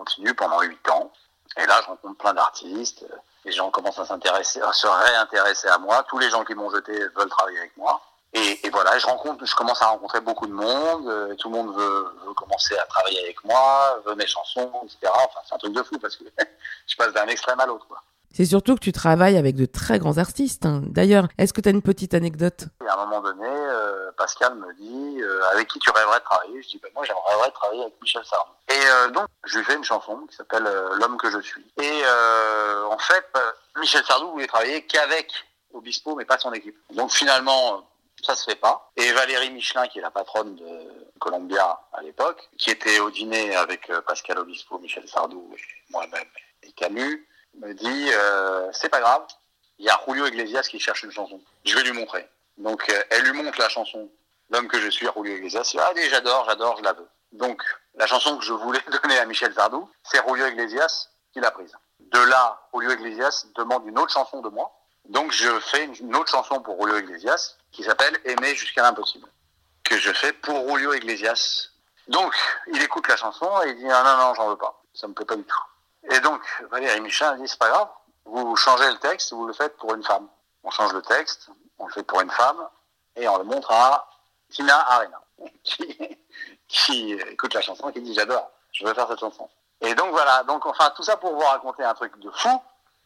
continue 0.00 0.34
pendant 0.34 0.60
8 0.60 0.90
ans. 0.90 1.12
Et 1.56 1.66
là, 1.66 1.80
je 1.82 1.86
rencontre 1.88 2.18
plein 2.18 2.34
d'artistes. 2.34 3.04
Les 3.44 3.52
gens 3.52 3.70
commencent 3.70 3.98
à 3.98 4.06
s'intéresser, 4.06 4.60
à 4.60 4.72
se 4.72 4.86
réintéresser 4.86 5.68
à 5.68 5.78
moi. 5.78 6.04
Tous 6.08 6.18
les 6.18 6.30
gens 6.30 6.44
qui 6.44 6.54
m'ont 6.54 6.70
jeté 6.70 6.92
veulent 7.16 7.28
travailler 7.28 7.58
avec 7.58 7.76
moi. 7.76 8.00
Et, 8.32 8.60
et, 8.64 8.70
voilà, 8.70 8.96
je 8.98 9.06
rencontre, 9.06 9.44
je 9.44 9.56
commence 9.56 9.82
à 9.82 9.86
rencontrer 9.86 10.20
beaucoup 10.20 10.46
de 10.46 10.52
monde. 10.52 11.08
Euh, 11.08 11.34
tout 11.34 11.50
le 11.50 11.56
monde 11.56 11.74
veut, 11.74 12.14
veut, 12.24 12.34
commencer 12.34 12.76
à 12.76 12.84
travailler 12.84 13.20
avec 13.24 13.44
moi, 13.44 14.00
veut 14.06 14.14
mes 14.14 14.26
chansons, 14.26 14.70
etc. 14.84 15.12
Enfin, 15.12 15.40
c'est 15.44 15.54
un 15.54 15.58
truc 15.58 15.72
de 15.72 15.82
fou 15.82 15.98
parce 15.98 16.16
que 16.16 16.24
je 16.86 16.96
passe 16.96 17.12
d'un 17.12 17.26
extrême 17.26 17.58
à 17.58 17.66
l'autre. 17.66 17.86
C'est 18.32 18.44
surtout 18.44 18.76
que 18.76 18.80
tu 18.80 18.92
travailles 18.92 19.36
avec 19.36 19.56
de 19.56 19.66
très 19.66 19.98
grands 19.98 20.18
artistes. 20.18 20.64
Hein. 20.64 20.82
D'ailleurs, 20.86 21.26
est-ce 21.36 21.52
que 21.52 21.60
tu 21.60 21.68
as 21.68 21.72
une 21.72 21.82
petite 21.82 22.14
anecdote? 22.14 22.66
À 22.88 22.94
un 22.94 23.04
moment 23.06 23.20
donné, 23.20 23.48
euh, 23.48 24.12
Pascal 24.16 24.54
me 24.54 24.72
dit 24.74 25.20
euh, 25.20 25.42
avec 25.52 25.66
qui 25.66 25.80
tu 25.80 25.90
rêverais 25.90 26.20
de 26.20 26.24
travailler? 26.24 26.62
Je 26.62 26.68
dis 26.68 26.80
ben, 26.80 26.90
moi 26.94 27.04
j'aimerais 27.04 27.50
travailler 27.50 27.82
avec 27.82 27.94
Michel 28.00 28.24
Sardou. 28.24 28.52
Et 28.68 28.86
euh, 28.86 29.08
donc 29.10 29.26
je 29.44 29.58
lui 29.58 29.64
fais 29.64 29.74
une 29.74 29.84
chanson 29.84 30.16
qui 30.28 30.36
s'appelle 30.36 30.62
L'homme 31.00 31.16
que 31.16 31.28
je 31.30 31.40
suis. 31.40 31.66
Et 31.82 32.02
en 32.88 32.98
fait, 32.98 33.26
Michel 33.78 34.04
Sardou 34.04 34.30
voulait 34.30 34.46
travailler 34.46 34.86
qu'avec 34.86 35.32
Obispo, 35.72 36.14
mais 36.14 36.24
pas 36.24 36.38
son 36.38 36.52
équipe. 36.52 36.76
Donc 36.94 37.10
finalement, 37.10 37.84
ça 38.22 38.36
se 38.36 38.44
fait 38.44 38.56
pas. 38.56 38.90
Et 38.96 39.12
Valérie 39.12 39.50
Michelin, 39.50 39.88
qui 39.88 39.98
est 39.98 40.02
la 40.02 40.10
patronne 40.10 40.54
de 40.54 40.68
Columbia 41.18 41.80
à 41.92 42.02
l'époque, 42.02 42.48
qui 42.58 42.70
était 42.70 43.00
au 43.00 43.10
dîner 43.10 43.56
avec 43.56 43.90
Pascal 44.06 44.38
Obispo, 44.38 44.78
Michel 44.78 45.08
Sardou 45.08 45.50
et 45.56 45.92
moi-même 45.92 46.28
et 46.62 46.72
Camus 46.72 47.26
me 47.54 47.72
dit 47.74 48.10
euh, 48.12 48.70
c'est 48.72 48.88
pas 48.88 49.00
grave, 49.00 49.26
il 49.78 49.86
y 49.86 49.88
a 49.88 50.00
Julio 50.06 50.26
Iglesias 50.26 50.62
qui 50.70 50.78
cherche 50.78 51.02
une 51.02 51.12
chanson. 51.12 51.40
Je 51.64 51.74
vais 51.74 51.82
lui 51.82 51.92
montrer. 51.92 52.28
Donc 52.58 52.88
euh, 52.90 53.02
elle 53.10 53.22
lui 53.24 53.32
montre 53.32 53.58
la 53.58 53.68
chanson 53.68 54.10
L'homme 54.50 54.66
que 54.66 54.80
je 54.80 54.90
suis, 54.90 55.06
Julio 55.14 55.36
Iglesias. 55.36 55.76
Ah, 55.78 55.88
allez, 55.90 56.08
j'adore, 56.08 56.44
j'adore, 56.48 56.76
je 56.78 56.82
la 56.82 56.92
veux. 56.92 57.08
Donc 57.32 57.62
la 57.94 58.06
chanson 58.06 58.36
que 58.36 58.44
je 58.44 58.52
voulais 58.52 58.80
donner 59.02 59.18
à 59.18 59.24
Michel 59.24 59.54
Sardou, 59.54 59.88
c'est 60.02 60.20
Julio 60.26 60.46
Iglesias 60.46 61.08
qui 61.32 61.40
l'a 61.40 61.50
prise. 61.50 61.72
De 62.00 62.18
là, 62.18 62.60
Julio 62.74 62.90
Iglesias 62.90 63.46
demande 63.54 63.86
une 63.86 63.98
autre 63.98 64.12
chanson 64.12 64.40
de 64.40 64.48
moi. 64.48 64.72
Donc 65.08 65.32
je 65.32 65.60
fais 65.60 65.84
une 65.84 66.16
autre 66.16 66.30
chanson 66.30 66.60
pour 66.60 66.80
Julio 66.82 66.98
Iglesias 66.98 67.56
qui 67.70 67.84
s'appelle 67.84 68.18
Aimer 68.24 68.54
jusqu'à 68.54 68.82
l'impossible, 68.82 69.28
que 69.84 69.96
je 69.96 70.12
fais 70.12 70.32
pour 70.32 70.68
Julio 70.68 70.94
Iglesias. 70.94 71.68
Donc 72.08 72.34
il 72.72 72.82
écoute 72.82 73.06
la 73.06 73.16
chanson 73.16 73.48
et 73.62 73.70
il 73.70 73.76
dit 73.76 73.88
ah, 73.88 74.02
non 74.02 74.26
non 74.26 74.34
j'en 74.34 74.48
veux 74.48 74.58
pas, 74.58 74.82
ça 74.92 75.06
me 75.06 75.14
plaît 75.14 75.24
pas 75.24 75.36
du 75.36 75.44
tout. 75.44 75.62
Et 76.08 76.20
donc, 76.20 76.40
Valérie 76.70 77.00
Michelin 77.00 77.36
dit, 77.36 77.48
c'est 77.48 77.58
pas 77.58 77.68
grave, 77.68 77.88
vous 78.24 78.56
changez 78.56 78.90
le 78.90 78.98
texte, 78.98 79.32
vous 79.32 79.46
le 79.46 79.52
faites 79.52 79.76
pour 79.76 79.94
une 79.94 80.02
femme. 80.02 80.28
On 80.62 80.70
change 80.70 80.92
le 80.92 81.02
texte, 81.02 81.50
on 81.78 81.86
le 81.86 81.92
fait 81.92 82.02
pour 82.02 82.20
une 82.20 82.30
femme, 82.30 82.58
et 83.16 83.28
on 83.28 83.38
le 83.38 83.44
montre 83.44 83.70
à 83.70 84.08
Tina 84.50 84.78
Arena, 84.88 85.20
qui, 85.62 85.98
qui 86.68 87.12
écoute 87.12 87.54
la 87.54 87.60
chanson 87.60 87.90
qui 87.92 88.00
dit, 88.00 88.14
j'adore, 88.14 88.50
je 88.72 88.84
veux 88.84 88.94
faire 88.94 89.08
cette 89.08 89.20
chanson. 89.20 89.48
Et 89.80 89.94
donc 89.94 90.10
voilà, 90.10 90.42
donc 90.44 90.66
enfin, 90.66 90.92
tout 90.94 91.02
ça 91.02 91.16
pour 91.16 91.34
vous 91.34 91.40
raconter 91.40 91.82
un 91.82 91.94
truc 91.94 92.18
de 92.20 92.30
fou, 92.30 92.60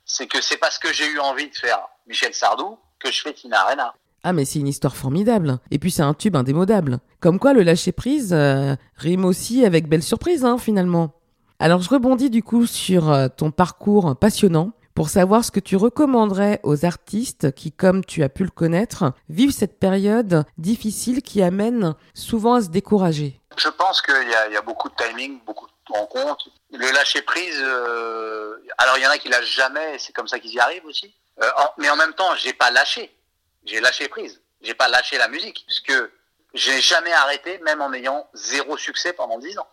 c'est 0.04 0.26
que 0.26 0.40
c'est 0.40 0.56
parce 0.56 0.78
que 0.78 0.92
j'ai 0.92 1.06
eu 1.06 1.18
envie 1.20 1.48
de 1.48 1.54
faire 1.54 1.80
Michel 2.06 2.34
Sardou 2.34 2.78
que 2.98 3.10
je 3.10 3.22
fais 3.22 3.32
Tina 3.32 3.60
Arena. 3.60 3.94
Ah 4.22 4.32
mais 4.32 4.44
c'est 4.44 4.58
une 4.58 4.68
histoire 4.68 4.96
formidable. 4.96 5.58
Et 5.70 5.78
puis 5.78 5.90
c'est 5.90 6.02
un 6.02 6.14
tube 6.14 6.34
indémodable. 6.34 6.98
Comme 7.20 7.38
quoi 7.38 7.52
le 7.52 7.62
lâcher 7.62 7.92
prise 7.92 8.32
euh, 8.32 8.74
rime 8.96 9.24
aussi 9.24 9.64
avec 9.64 9.86
belle 9.86 10.02
surprise 10.02 10.44
hein, 10.44 10.56
finalement. 10.58 11.12
Alors 11.58 11.80
je 11.80 11.88
rebondis 11.88 12.30
du 12.30 12.42
coup 12.42 12.66
sur 12.66 13.10
euh, 13.10 13.28
ton 13.28 13.50
parcours 13.50 14.16
passionnant 14.16 14.72
pour 14.94 15.08
savoir 15.08 15.44
ce 15.44 15.50
que 15.50 15.60
tu 15.60 15.76
recommanderais 15.76 16.60
aux 16.62 16.84
artistes 16.84 17.52
qui, 17.54 17.72
comme 17.72 18.04
tu 18.04 18.22
as 18.22 18.28
pu 18.28 18.44
le 18.44 18.50
connaître, 18.50 19.12
vivent 19.28 19.52
cette 19.52 19.78
période 19.78 20.44
difficile 20.56 21.22
qui 21.22 21.42
amène 21.42 21.94
souvent 22.14 22.54
à 22.54 22.62
se 22.62 22.68
décourager. 22.68 23.40
Je 23.56 23.68
pense 23.68 24.02
qu'il 24.02 24.28
y, 24.28 24.56
a 24.56 24.62
beaucoup 24.62 24.88
de 24.88 24.94
timing, 24.94 25.40
beaucoup 25.44 25.66
de 25.66 25.98
rencontres. 25.98 26.48
Le 26.72 26.92
lâcher 26.92 27.22
prise, 27.22 27.60
euh... 27.60 28.56
alors 28.78 28.98
il 28.98 29.02
y 29.02 29.06
en 29.06 29.10
a 29.10 29.18
qui 29.18 29.28
lâchent 29.28 29.54
jamais, 29.54 29.98
c'est 29.98 30.12
comme 30.12 30.28
ça 30.28 30.38
qu'ils 30.38 30.54
y 30.54 30.60
arrivent 30.60 30.84
aussi. 30.86 31.12
Euh, 31.42 31.48
mais 31.78 31.90
en 31.90 31.96
même 31.96 32.14
temps, 32.14 32.34
j'ai 32.36 32.52
pas 32.52 32.70
lâché, 32.70 33.16
j'ai 33.64 33.80
lâché 33.80 34.08
prise. 34.08 34.40
J'ai 34.60 34.74
pas 34.74 34.88
lâché 34.88 35.18
la 35.18 35.28
musique, 35.28 35.64
parce 35.66 35.80
que 35.80 36.10
j'ai 36.54 36.80
jamais 36.80 37.12
arrêté, 37.12 37.58
même 37.58 37.80
en 37.80 37.92
ayant 37.92 38.26
zéro 38.32 38.76
succès 38.76 39.12
pendant 39.12 39.38
dix 39.38 39.58
ans. 39.58 39.68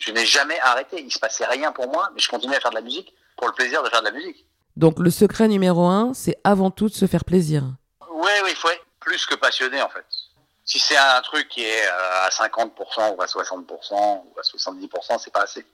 Je 0.00 0.10
n'ai 0.10 0.26
jamais 0.26 0.58
arrêté. 0.60 1.00
Il 1.00 1.12
se 1.12 1.18
passait 1.18 1.44
rien 1.44 1.70
pour 1.72 1.88
moi, 1.88 2.10
mais 2.14 2.20
je 2.20 2.28
continuais 2.28 2.56
à 2.56 2.60
faire 2.60 2.70
de 2.70 2.76
la 2.76 2.80
musique 2.80 3.14
pour 3.36 3.46
le 3.46 3.52
plaisir 3.52 3.82
de 3.82 3.88
faire 3.88 4.00
de 4.00 4.06
la 4.06 4.12
musique. 4.12 4.44
Donc 4.76 4.98
le 4.98 5.10
secret 5.10 5.46
numéro 5.46 5.86
un, 5.86 6.14
c'est 6.14 6.36
avant 6.42 6.70
tout 6.70 6.88
de 6.88 6.94
se 6.94 7.06
faire 7.06 7.24
plaisir. 7.24 7.64
Oui, 8.10 8.30
oui, 8.44 8.50
il 8.50 8.56
faut 8.56 8.70
être 8.70 8.84
plus 8.98 9.26
que 9.26 9.34
passionné 9.34 9.80
en 9.82 9.88
fait. 9.88 10.04
Si 10.64 10.78
c'est 10.78 10.96
un 10.96 11.20
truc 11.20 11.48
qui 11.48 11.64
est 11.64 11.86
à 11.86 12.28
50% 12.28 13.16
ou 13.16 13.22
à 13.22 13.26
60% 13.26 13.92
ou 13.92 14.38
à 14.38 14.42
70%, 14.42 15.18
c'est 15.18 15.32
pas 15.32 15.42
assez. 15.42 15.66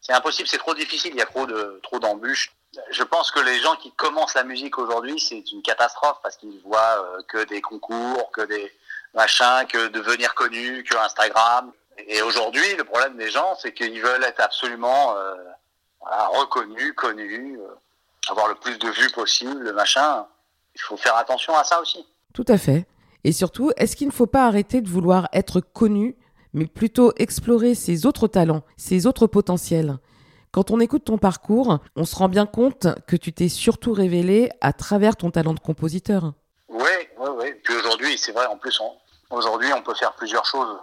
C'est 0.00 0.12
impossible, 0.12 0.48
c'est 0.48 0.58
trop 0.58 0.74
difficile, 0.74 1.10
il 1.12 1.18
y 1.18 1.22
a 1.22 1.26
trop 1.26 1.44
de 1.44 1.80
trop 1.82 1.98
d'embûches. 1.98 2.52
Je 2.90 3.02
pense 3.02 3.30
que 3.30 3.40
les 3.40 3.58
gens 3.60 3.74
qui 3.76 3.90
commencent 3.92 4.34
la 4.34 4.44
musique 4.44 4.78
aujourd'hui, 4.78 5.18
c'est 5.18 5.50
une 5.50 5.62
catastrophe 5.62 6.18
parce 6.22 6.36
qu'ils 6.36 6.60
voient 6.60 6.98
euh, 6.98 7.22
que 7.26 7.44
des 7.44 7.60
concours, 7.60 8.30
que 8.32 8.42
des 8.42 8.72
machins, 9.14 9.66
que 9.68 9.88
devenir 9.88 10.34
connu, 10.34 10.84
que 10.84 10.96
Instagram. 10.96 11.72
Et 12.06 12.22
aujourd'hui, 12.22 12.76
le 12.76 12.84
problème 12.84 13.16
des 13.16 13.30
gens, 13.30 13.54
c'est 13.60 13.72
qu'ils 13.72 14.00
veulent 14.00 14.24
être 14.24 14.40
absolument 14.40 15.16
euh, 15.16 15.34
voilà, 16.00 16.26
reconnus, 16.28 16.92
connus, 16.94 17.58
euh, 17.58 18.30
avoir 18.30 18.48
le 18.48 18.54
plus 18.54 18.78
de 18.78 18.88
vues 18.88 19.10
possible, 19.10 19.60
le 19.60 19.72
machin. 19.72 20.26
Il 20.74 20.80
faut 20.80 20.96
faire 20.96 21.16
attention 21.16 21.56
à 21.56 21.64
ça 21.64 21.80
aussi. 21.80 22.06
Tout 22.34 22.44
à 22.48 22.56
fait. 22.56 22.86
Et 23.24 23.32
surtout, 23.32 23.72
est-ce 23.76 23.96
qu'il 23.96 24.06
ne 24.06 24.12
faut 24.12 24.26
pas 24.26 24.46
arrêter 24.46 24.80
de 24.80 24.88
vouloir 24.88 25.28
être 25.32 25.60
connu, 25.60 26.16
mais 26.52 26.66
plutôt 26.66 27.12
explorer 27.16 27.74
ses 27.74 28.06
autres 28.06 28.28
talents, 28.28 28.62
ses 28.76 29.06
autres 29.06 29.26
potentiels? 29.26 29.98
Quand 30.52 30.70
on 30.70 30.80
écoute 30.80 31.04
ton 31.04 31.18
parcours, 31.18 31.78
on 31.96 32.04
se 32.04 32.16
rend 32.16 32.28
bien 32.28 32.46
compte 32.46 32.86
que 33.06 33.16
tu 33.16 33.32
t'es 33.32 33.48
surtout 33.48 33.92
révélé 33.92 34.50
à 34.60 34.72
travers 34.72 35.16
ton 35.16 35.30
talent 35.30 35.52
de 35.52 35.60
compositeur. 35.60 36.32
Oui, 36.68 36.84
oui, 37.18 37.28
oui. 37.38 37.54
Puis 37.64 37.74
aujourd'hui, 37.74 38.16
c'est 38.16 38.32
vrai, 38.32 38.46
en 38.46 38.56
plus, 38.56 38.80
aujourd'hui, 39.30 39.72
on 39.74 39.82
peut 39.82 39.94
faire 39.94 40.14
plusieurs 40.14 40.46
choses 40.46 40.78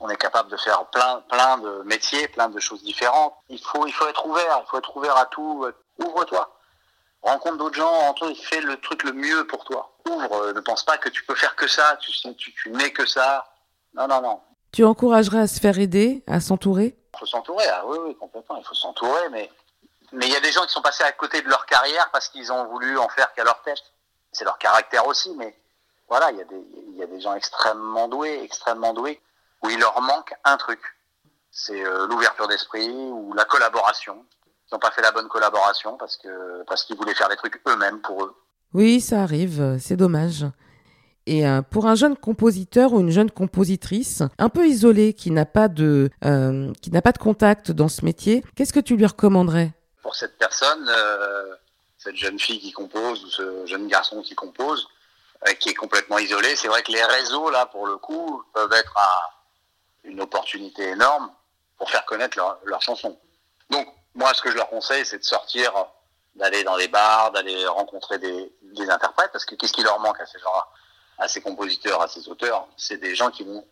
on 0.00 0.08
est 0.08 0.16
capable 0.16 0.50
de 0.50 0.56
faire 0.56 0.84
plein, 0.86 1.22
plein 1.28 1.58
de 1.58 1.82
métiers, 1.84 2.28
plein 2.28 2.48
de 2.48 2.60
choses 2.60 2.82
différentes. 2.82 3.34
Il 3.48 3.58
faut, 3.58 3.86
il 3.86 3.92
faut 3.92 4.06
être 4.08 4.26
ouvert, 4.26 4.62
il 4.64 4.68
faut 4.68 4.78
être 4.78 4.96
ouvert 4.96 5.16
à 5.16 5.26
tout. 5.26 5.66
Ouvre-toi. 5.98 6.50
rencontre 7.22 7.56
d'autres 7.56 7.76
gens, 7.76 8.14
fais 8.34 8.60
le 8.60 8.78
truc 8.80 9.02
le 9.04 9.12
mieux 9.12 9.46
pour 9.46 9.64
toi. 9.64 9.96
Ouvre, 10.08 10.52
ne 10.52 10.60
pense 10.60 10.84
pas 10.84 10.98
que 10.98 11.08
tu 11.08 11.24
peux 11.24 11.34
faire 11.34 11.56
que 11.56 11.66
ça, 11.66 11.96
tu, 12.00 12.12
tu, 12.36 12.54
tu 12.54 12.70
n'es 12.70 12.92
que 12.92 13.06
ça. 13.06 13.46
Non, 13.94 14.06
non, 14.06 14.20
non. 14.20 14.40
Tu 14.72 14.84
encouragerais 14.84 15.40
à 15.40 15.46
se 15.46 15.58
faire 15.58 15.78
aider, 15.78 16.22
à 16.26 16.40
s'entourer? 16.40 16.96
Il 17.14 17.18
faut 17.18 17.26
s'entourer, 17.26 17.64
ah 17.68 17.82
oui, 17.86 17.98
oui, 18.04 18.16
complètement, 18.16 18.56
il 18.58 18.64
faut 18.64 18.74
s'entourer, 18.74 19.30
mais 19.30 19.50
mais 20.12 20.26
il 20.26 20.32
y 20.32 20.36
a 20.36 20.40
des 20.40 20.52
gens 20.52 20.64
qui 20.64 20.72
sont 20.72 20.82
passés 20.82 21.02
à 21.02 21.12
côté 21.12 21.42
de 21.42 21.48
leur 21.48 21.66
carrière 21.66 22.10
parce 22.12 22.28
qu'ils 22.28 22.52
ont 22.52 22.66
voulu 22.66 22.96
en 22.98 23.08
faire 23.08 23.32
qu'à 23.34 23.44
leur 23.44 23.60
tête. 23.62 23.82
C'est 24.32 24.44
leur 24.44 24.58
caractère 24.58 25.06
aussi, 25.06 25.34
mais 25.36 25.56
voilà, 26.08 26.30
il 26.30 26.38
y, 26.38 26.40
a 26.40 26.44
des, 26.44 26.64
il 26.90 26.96
y 26.96 27.02
a 27.02 27.06
des 27.06 27.20
gens 27.20 27.34
extrêmement 27.34 28.06
doués, 28.06 28.40
extrêmement 28.42 28.92
doués, 28.92 29.20
où 29.66 29.70
il 29.70 29.78
leur 29.78 30.00
manque 30.00 30.32
un 30.44 30.56
truc. 30.56 30.80
C'est 31.50 31.84
euh, 31.84 32.06
l'ouverture 32.06 32.48
d'esprit 32.48 32.88
ou 32.88 33.32
la 33.34 33.44
collaboration. 33.44 34.24
Ils 34.70 34.74
n'ont 34.74 34.78
pas 34.78 34.90
fait 34.90 35.02
la 35.02 35.12
bonne 35.12 35.28
collaboration 35.28 35.96
parce 35.96 36.16
que 36.16 36.62
parce 36.64 36.84
qu'ils 36.84 36.96
voulaient 36.96 37.14
faire 37.14 37.28
des 37.28 37.36
trucs 37.36 37.60
eux-mêmes 37.68 38.00
pour 38.00 38.24
eux. 38.24 38.34
Oui, 38.74 39.00
ça 39.00 39.22
arrive, 39.22 39.78
c'est 39.80 39.96
dommage. 39.96 40.44
Et 41.26 41.46
euh, 41.46 41.62
pour 41.62 41.86
un 41.86 41.94
jeune 41.94 42.16
compositeur 42.16 42.92
ou 42.92 43.00
une 43.00 43.10
jeune 43.10 43.30
compositrice 43.30 44.22
un 44.38 44.48
peu 44.48 44.66
isolé 44.66 45.14
qui 45.14 45.30
n'a 45.30 45.46
pas 45.46 45.68
de 45.68 46.10
euh, 46.24 46.72
qui 46.82 46.90
n'a 46.90 47.02
pas 47.02 47.12
de 47.12 47.18
contact 47.18 47.70
dans 47.70 47.88
ce 47.88 48.04
métier, 48.04 48.44
qu'est-ce 48.54 48.72
que 48.72 48.80
tu 48.80 48.96
lui 48.96 49.06
recommanderais? 49.06 49.72
Pour 50.02 50.14
cette 50.14 50.38
personne, 50.38 50.88
cette 51.98 52.14
jeune 52.14 52.38
fille 52.38 52.60
qui 52.60 52.70
compose 52.70 53.24
ou 53.24 53.28
ce 53.28 53.66
jeune 53.66 53.88
garçon 53.88 54.22
qui 54.22 54.36
compose, 54.36 54.86
qui 55.58 55.70
est 55.70 55.74
complètement 55.74 56.18
isolé, 56.18 56.54
c'est 56.54 56.68
vrai 56.68 56.82
que 56.82 56.92
les 56.92 57.02
réseaux 57.02 57.50
là 57.50 57.66
pour 57.66 57.88
le 57.88 57.96
coup 57.96 58.40
peuvent 58.54 58.72
être 58.72 58.94
une 60.06 60.20
opportunité 60.20 60.90
énorme 60.90 61.30
pour 61.76 61.90
faire 61.90 62.04
connaître 62.04 62.36
leurs 62.38 62.58
leur 62.64 62.82
chansons. 62.82 63.18
Donc 63.70 63.86
moi, 64.14 64.32
ce 64.34 64.40
que 64.40 64.50
je 64.50 64.56
leur 64.56 64.68
conseille, 64.68 65.04
c'est 65.04 65.18
de 65.18 65.24
sortir, 65.24 65.72
d'aller 66.34 66.64
dans 66.64 66.76
les 66.76 66.88
bars, 66.88 67.32
d'aller 67.32 67.66
rencontrer 67.66 68.18
des, 68.18 68.52
des, 68.62 68.88
interprètes, 68.88 69.30
parce 69.32 69.44
que 69.44 69.54
qu'est-ce 69.54 69.72
qui 69.72 69.82
leur 69.82 70.00
manque 70.00 70.20
à 70.20 70.26
ces 70.26 70.38
gens-là, 70.38 70.66
à 71.18 71.28
ces 71.28 71.40
compositeurs, 71.42 72.00
à 72.00 72.08
ces 72.08 72.28
auteurs? 72.28 72.66
C'est 72.76 72.96
des 72.98 73.14
gens 73.14 73.30
qui 73.30 73.44
vont 73.44 73.64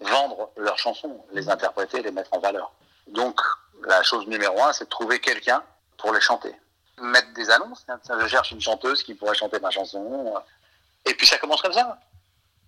vendre 0.00 0.50
leurs 0.56 0.78
chansons, 0.78 1.24
les 1.32 1.48
interpréter, 1.48 2.02
les 2.02 2.10
mettre 2.10 2.32
en 2.32 2.38
valeur. 2.38 2.72
Donc, 3.08 3.40
la 3.84 4.02
chose 4.02 4.26
numéro 4.26 4.62
un, 4.62 4.72
c'est 4.72 4.84
de 4.84 4.90
trouver 4.90 5.20
quelqu'un 5.20 5.62
pour 5.98 6.12
les 6.12 6.20
chanter. 6.20 6.54
Mettre 6.98 7.32
des 7.34 7.50
annonces, 7.50 7.84
je 8.20 8.26
cherche 8.26 8.50
une 8.52 8.60
chanteuse 8.60 9.02
qui 9.02 9.14
pourrait 9.14 9.34
chanter 9.34 9.58
ma 9.60 9.70
chanson, 9.70 10.34
et 11.04 11.14
puis 11.14 11.26
ça 11.26 11.38
commence 11.38 11.62
comme 11.62 11.72
ça. 11.72 11.98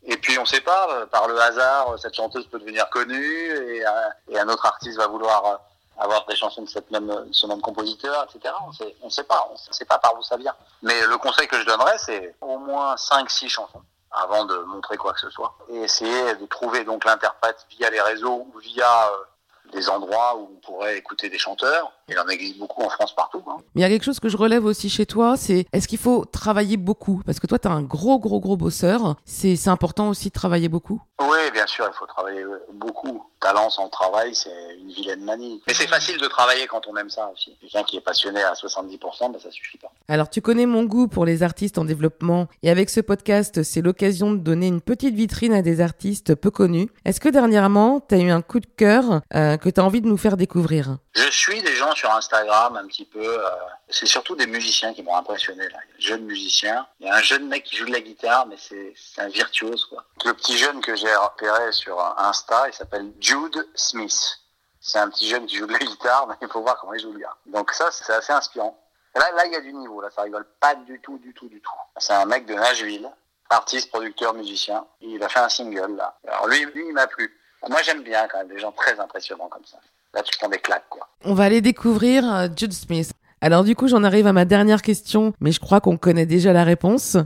Et 0.05 0.17
puis 0.17 0.39
on 0.39 0.45
sait 0.45 0.61
pas, 0.61 1.07
par 1.07 1.29
le 1.29 1.41
hasard, 1.41 1.99
cette 1.99 2.15
chanteuse 2.15 2.47
peut 2.47 2.59
devenir 2.59 2.89
connue, 2.91 3.17
et, 3.17 3.85
et 4.29 4.39
un 4.39 4.49
autre 4.49 4.67
artiste 4.67 4.99
va 4.99 5.07
vouloir 5.07 5.61
avoir 5.99 6.27
des 6.27 6.37
chansons 6.37 6.63
de 6.63 6.69
ce 6.69 7.47
même 7.47 7.61
compositeur, 7.61 8.27
etc. 8.29 8.55
On 9.03 9.07
ne 9.07 9.11
sait 9.11 9.25
pas, 9.25 9.49
on 9.53 9.73
sait 9.73 9.85
pas 9.85 9.99
par 9.99 10.19
où 10.19 10.23
ça 10.23 10.37
vient. 10.37 10.55
Mais 10.83 11.07
le 11.07 11.19
conseil 11.19 11.47
que 11.47 11.59
je 11.59 11.65
donnerais, 11.65 11.99
c'est 11.99 12.35
au 12.41 12.59
moins 12.59 12.95
5-6 12.95 13.49
chansons 13.49 13.83
avant 14.11 14.45
de 14.45 14.57
montrer 14.65 14.97
quoi 14.97 15.13
que 15.13 15.21
ce 15.21 15.31
soit. 15.31 15.55
Et 15.71 15.83
essayer 15.83 16.35
de 16.35 16.47
trouver 16.47 16.85
donc 16.85 17.05
l'interprète 17.05 17.67
via 17.71 17.91
les 17.91 18.01
réseaux 18.01 18.47
ou 18.53 18.59
via 18.59 19.09
euh, 19.09 19.73
des 19.73 19.89
endroits 19.89 20.37
où 20.37 20.51
on 20.53 20.61
pourrait 20.61 20.99
écouter 20.99 21.31
des 21.31 21.39
chanteurs. 21.39 21.91
Il 22.13 22.19
en 22.19 22.29
existe 22.29 22.59
beaucoup 22.59 22.83
en 22.83 22.91
France 22.91 23.15
partout. 23.15 23.43
Hein. 23.49 23.57
Mais 23.75 23.81
il 23.81 23.83
y 23.83 23.85
a 23.87 23.89
quelque 23.89 24.05
chose 24.05 24.21
que 24.21 24.29
je 24.29 24.37
relève 24.37 24.65
aussi 24.65 24.91
chez 24.91 25.07
toi, 25.07 25.37
c'est 25.37 25.67
est-ce 25.73 25.89
qu'il 25.89 25.99
faut 25.99 26.25
travailler 26.25 26.77
beaucoup? 26.77 27.23
Parce 27.25 27.41
que 27.41 27.47
toi, 27.47 27.59
tu 27.59 27.69
as 27.69 27.71
un 27.71 27.83
gros, 27.83 28.19
gros, 28.19 28.41
gros 28.41 28.57
bosseur. 28.57 29.17
C'est 29.25 29.69
important 29.69 30.09
aussi 30.09 30.29
de 30.29 30.35
travailler 30.35 30.69
beaucoup? 30.69 31.01
Oui, 31.21 31.39
bien 31.53 31.67
sûr, 31.67 31.89
il 31.89 31.97
faut 31.97 32.07
travailler 32.07 32.45
beaucoup. 32.75 33.25
Talent 33.41 33.71
sans 33.71 33.89
travail, 33.89 34.35
c'est 34.35 34.51
une 34.81 34.91
vilaine 34.91 35.25
manie. 35.25 35.63
Mais 35.67 35.75
c'est 35.75 35.87
facile 35.87 36.19
de 36.21 36.27
travailler 36.27 36.67
quand 36.67 36.87
on 36.87 36.97
aime 36.97 37.11
ça 37.11 37.31
aussi. 37.33 37.57
Quelqu'un 37.61 37.83
qui 37.83 37.97
est 37.97 38.01
passionné 38.01 38.43
à 38.43 38.53
70%, 38.53 39.33
ben 39.33 39.39
ça 39.41 39.51
suffit 39.51 39.79
pas. 39.79 39.93
Alors, 40.09 40.29
tu 40.31 40.41
connais 40.41 40.67
mon 40.67 40.85
goût 40.85 41.09
pour 41.09 41.25
les 41.25 41.43
artistes 41.43 41.79
en 41.79 41.85
développement. 41.85 42.49
Et 42.63 42.71
avec 42.71 42.91
ce 42.91 43.01
podcast, 43.01 43.63
c'est 43.63 43.81
l'occasion 43.81 44.33
de 44.33 44.39
donner 44.39 44.67
une 44.67 44.81
petite 44.81 45.15
vitrine 45.15 45.55
à 45.55 45.63
des 45.63 45.81
artistes 45.81 46.35
peu 46.35 46.51
connus. 46.51 46.89
Est-ce 47.05 47.21
que 47.21 47.29
dernièrement, 47.29 48.01
tu 48.01 48.15
as 48.15 48.19
eu 48.19 48.31
un 48.31 48.43
coup 48.43 48.61
de 48.61 48.67
cœur 48.67 49.23
euh, 49.35 49.57
que 49.57 49.71
tu 49.71 49.81
as 49.81 49.85
envie 49.85 50.03
de 50.03 50.09
nous 50.09 50.17
faire 50.17 50.37
découvrir? 50.37 50.99
Je 51.15 51.29
suis 51.31 51.61
des 51.61 51.75
gens 51.75 51.95
sur 51.95 52.11
Instagram 52.11 52.77
un 52.77 52.87
petit 52.87 53.05
peu. 53.05 53.21
Euh, 53.45 53.51
c'est 53.91 54.07
surtout 54.07 54.35
des 54.35 54.47
musiciens 54.47 54.95
qui 54.95 55.03
m'ont 55.03 55.17
impressionné. 55.17 55.69
Là. 55.69 55.79
Jeunes 55.99 56.25
musiciens. 56.25 56.87
Il 57.01 57.07
y 57.07 57.11
a 57.11 57.17
un 57.17 57.21
jeune 57.21 57.49
mec 57.49 57.65
qui 57.65 57.77
joue 57.77 57.85
de 57.85 57.93
la 57.93 58.01
guitare, 58.01 58.47
mais 58.47 58.57
c'est 58.59 59.21
un 59.21 59.29
virtuose. 59.29 59.85
Quoi. 59.85 60.05
Le 60.25 60.33
petit 60.33 60.57
jeune 60.57 60.81
que 60.81 60.97
j'ai 60.97 61.15
repéré 61.15 61.71
sur 61.73 62.01
Insta, 62.19 62.69
il 62.69 62.73
s'appelle 62.73 63.13
Jude 63.21 63.69
Smith. 63.75 64.39
C'est 64.81 64.99
un 64.99 65.11
petit 65.11 65.29
jeune 65.29 65.45
qui 65.47 65.57
joue 65.57 65.67
de 65.67 65.75
la 65.75 65.81
guitare, 65.81 66.27
mais 66.29 66.35
il 66.41 66.49
faut 66.49 66.63
voir 66.63 66.79
comment 66.81 66.95
il 66.95 67.01
joue 67.01 67.13
le 67.13 67.19
gars. 67.19 67.37
Donc 67.45 67.73
ça, 67.73 67.91
c'est 67.91 68.11
assez 68.11 68.33
inspirant. 68.33 68.79
là, 69.15 69.31
là, 69.33 69.45
il 69.45 69.53
y 69.53 69.57
a 69.57 69.61
du 69.61 69.73
niveau. 69.75 70.01
Là, 70.01 70.09
ça 70.11 70.23
rigole 70.23 70.47
pas 70.61 70.75
du 70.77 70.99
tout, 71.01 71.19
du 71.19 71.35
tout, 71.35 71.49
du 71.49 71.61
tout. 71.61 71.71
C'est 71.99 72.15
un 72.15 72.25
mec 72.25 72.47
de 72.47 72.55
Nashville, 72.55 73.11
artiste, 73.51 73.91
producteur, 73.91 74.33
musicien. 74.33 74.87
Il 75.03 75.23
a 75.23 75.29
fait 75.29 75.41
un 75.41 75.51
single 75.51 75.95
là. 75.95 76.17
Alors 76.27 76.47
lui, 76.47 76.65
lui 76.75 76.87
il 76.87 76.95
m'a 76.95 77.07
plu. 77.07 77.39
Moi, 77.69 77.83
j'aime 77.83 78.03
bien 78.03 78.27
quand 78.29 78.39
même 78.39 78.49
des 78.49 78.59
gens 78.59 78.73
très 78.73 78.99
impressionnants 78.99 79.49
comme 79.49 79.67
ça. 79.67 79.79
Là, 80.15 80.23
tu 80.23 80.37
prends 80.39 80.49
des 80.49 80.59
claques, 80.59 80.89
quoi. 80.89 81.09
On 81.25 81.35
va 81.35 81.45
aller 81.45 81.61
découvrir 81.61 82.31
euh, 82.33 82.49
Jude 82.57 82.73
Smith. 82.73 83.13
Alors, 83.41 83.65
du 83.65 83.75
coup, 83.75 83.89
j'en 83.89 84.05
arrive 84.05 84.27
à 84.27 84.33
ma 84.33 84.45
dernière 84.45 84.83
question, 84.83 85.33
mais 85.41 85.53
je 85.53 85.61
crois 85.61 85.81
qu'on 85.81 85.97
connaît 85.97 86.27
déjà 86.27 86.53
la 86.53 86.65
réponse. 86.65 87.17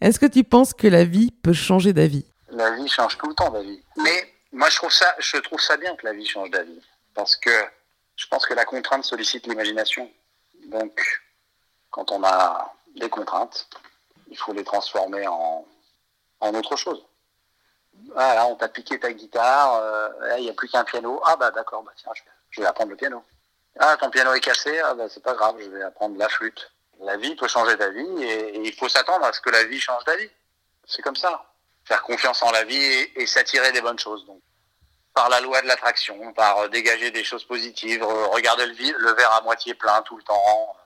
Est-ce 0.00 0.20
que 0.20 0.26
tu 0.26 0.44
penses 0.44 0.74
que 0.74 0.86
la 0.86 1.04
vie 1.04 1.30
peut 1.42 1.52
changer 1.52 1.92
d'avis? 1.92 2.26
La 2.50 2.70
vie 2.76 2.88
change 2.88 3.16
tout 3.18 3.28
le 3.28 3.34
temps 3.34 3.50
d'avis. 3.50 3.82
Mais 3.96 4.34
moi, 4.52 4.68
je 4.68 4.76
trouve 4.76 4.92
ça, 4.92 5.14
je 5.18 5.36
trouve 5.38 5.60
ça 5.60 5.76
bien 5.76 5.96
que 5.96 6.06
la 6.06 6.12
vie 6.12 6.26
change 6.26 6.50
d'avis. 6.50 6.80
Parce 7.14 7.36
que 7.36 7.50
je 8.16 8.26
pense 8.26 8.46
que 8.46 8.54
la 8.54 8.64
contrainte 8.64 9.04
sollicite 9.04 9.46
l'imagination. 9.46 10.10
Donc, 10.68 11.00
quand 11.90 12.12
on 12.12 12.22
a 12.24 12.72
des 13.00 13.08
contraintes, 13.08 13.68
il 14.30 14.36
faut 14.36 14.52
les 14.52 14.64
transformer 14.64 15.26
en, 15.26 15.64
en 16.40 16.54
autre 16.54 16.76
chose. 16.76 17.04
Voilà, 18.12 18.46
on 18.46 18.56
t'a 18.56 18.68
piqué 18.68 18.98
ta 18.98 19.12
guitare, 19.12 19.80
il 20.22 20.32
euh, 20.32 20.40
n'y 20.40 20.50
a 20.50 20.52
plus 20.52 20.68
qu'un 20.68 20.84
piano. 20.84 21.20
Ah 21.24 21.36
bah 21.36 21.50
d'accord, 21.50 21.82
bah 21.82 21.92
tiens, 21.96 22.12
je 22.14 22.22
vais, 22.22 22.30
apprendre 22.62 22.90
le 22.90 22.96
piano. 22.96 23.24
Ah, 23.78 23.96
ton 23.96 24.10
piano 24.10 24.32
est 24.34 24.40
cassé, 24.40 24.78
ah 24.80 24.94
bah 24.94 25.06
c'est 25.08 25.22
pas 25.22 25.34
grave, 25.34 25.56
je 25.58 25.68
vais 25.68 25.82
apprendre 25.82 26.16
la 26.16 26.28
flûte. 26.28 26.70
La 27.00 27.16
vie 27.16 27.34
peut 27.34 27.48
changer 27.48 27.76
ta 27.76 27.90
vie 27.90 28.22
et, 28.22 28.60
il 28.60 28.72
faut 28.74 28.88
s'attendre 28.88 29.24
à 29.24 29.32
ce 29.32 29.40
que 29.40 29.50
la 29.50 29.64
vie 29.64 29.80
change 29.80 30.04
ta 30.04 30.16
vie. 30.16 30.30
C'est 30.86 31.02
comme 31.02 31.16
ça. 31.16 31.44
Faire 31.84 32.02
confiance 32.02 32.42
en 32.42 32.50
la 32.52 32.64
vie 32.64 33.10
et, 33.16 33.26
s'attirer 33.26 33.72
des 33.72 33.80
bonnes 33.80 33.98
choses. 33.98 34.24
Donc, 34.26 34.40
par 35.12 35.28
la 35.28 35.40
loi 35.40 35.60
de 35.62 35.66
l'attraction, 35.66 36.32
par 36.32 36.58
euh, 36.58 36.68
dégager 36.68 37.10
des 37.10 37.24
choses 37.24 37.44
positives, 37.44 38.04
regarder 38.04 38.66
le, 38.66 38.98
le 38.98 39.12
verre 39.12 39.32
à 39.32 39.42
moitié 39.42 39.74
plein 39.74 40.02
tout 40.02 40.16
le 40.16 40.22
temps. 40.22 40.76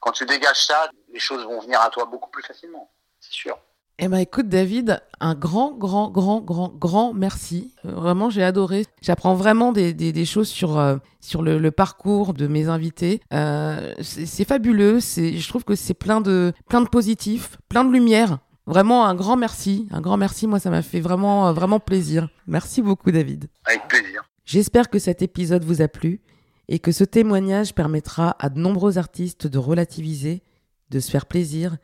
Quand 0.00 0.12
tu 0.12 0.26
dégages 0.26 0.66
ça, 0.66 0.90
les 1.08 1.18
choses 1.18 1.44
vont 1.44 1.60
venir 1.60 1.80
à 1.80 1.90
toi 1.90 2.04
beaucoup 2.04 2.30
plus 2.30 2.42
facilement, 2.42 2.90
c'est 3.20 3.32
sûr. 3.32 3.58
Eh 3.98 4.08
ben 4.08 4.18
écoute 4.18 4.48
David, 4.50 5.00
un 5.20 5.34
grand, 5.34 5.72
grand, 5.72 6.10
grand, 6.10 6.42
grand, 6.42 6.68
grand 6.68 7.14
merci. 7.14 7.72
Euh, 7.86 7.92
vraiment, 7.92 8.28
j'ai 8.28 8.42
adoré. 8.42 8.84
J'apprends 9.00 9.34
vraiment 9.34 9.72
des, 9.72 9.94
des, 9.94 10.12
des, 10.12 10.24
choses 10.26 10.48
sur, 10.48 10.78
euh, 10.78 10.98
sur 11.20 11.40
le, 11.40 11.58
le, 11.58 11.70
parcours 11.70 12.34
de 12.34 12.46
mes 12.46 12.68
invités. 12.68 13.22
Euh, 13.32 13.94
c'est 14.02 14.44
fabuleux. 14.44 15.00
Je 15.00 15.48
trouve 15.48 15.64
que 15.64 15.74
c'est 15.74 15.94
plein 15.94 16.20
de, 16.20 16.52
plein 16.68 16.82
de 16.82 16.88
positifs, 16.88 17.56
plein 17.70 17.84
de 17.84 17.92
lumière. 17.92 18.38
Vraiment 18.66 19.06
un 19.06 19.14
grand 19.14 19.36
merci. 19.36 19.88
Un 19.90 20.02
grand 20.02 20.18
merci. 20.18 20.46
Moi, 20.46 20.58
ça 20.58 20.68
m'a 20.68 20.82
fait 20.82 21.00
vraiment, 21.00 21.50
vraiment 21.54 21.80
plaisir. 21.80 22.28
Merci 22.46 22.82
beaucoup 22.82 23.10
David. 23.10 23.48
Avec 23.64 23.88
plaisir. 23.88 24.28
J'espère 24.44 24.90
que 24.90 24.98
cet 24.98 25.22
épisode 25.22 25.64
vous 25.64 25.80
a 25.80 25.88
plu 25.88 26.20
et 26.68 26.80
que 26.80 26.92
ce 26.92 27.04
témoignage 27.04 27.74
permettra 27.74 28.36
à 28.40 28.50
de 28.50 28.58
nombreux 28.58 28.98
artistes 28.98 29.46
de 29.46 29.58
relativiser, 29.58 30.42
de 30.90 31.00
se 31.00 31.10
faire 31.10 31.24
plaisir 31.24 31.78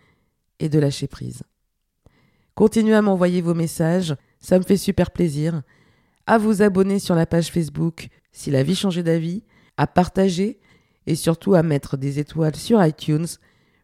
et 0.58 0.68
de 0.68 0.78
lâcher 0.78 1.06
prise. 1.06 1.42
Continuez 2.54 2.94
à 2.94 3.02
m'envoyer 3.02 3.40
vos 3.40 3.54
messages, 3.54 4.14
ça 4.40 4.58
me 4.58 4.64
fait 4.64 4.76
super 4.76 5.10
plaisir. 5.10 5.62
À 6.26 6.38
vous 6.38 6.62
abonner 6.62 6.98
sur 6.98 7.14
la 7.14 7.26
page 7.26 7.50
Facebook 7.50 8.08
si 8.32 8.50
la 8.50 8.62
vie 8.62 8.74
changeait 8.74 9.02
d'avis, 9.02 9.42
à 9.76 9.86
partager 9.86 10.58
et 11.06 11.14
surtout 11.14 11.54
à 11.54 11.62
mettre 11.62 11.96
des 11.96 12.18
étoiles 12.18 12.56
sur 12.56 12.84
iTunes 12.84 13.26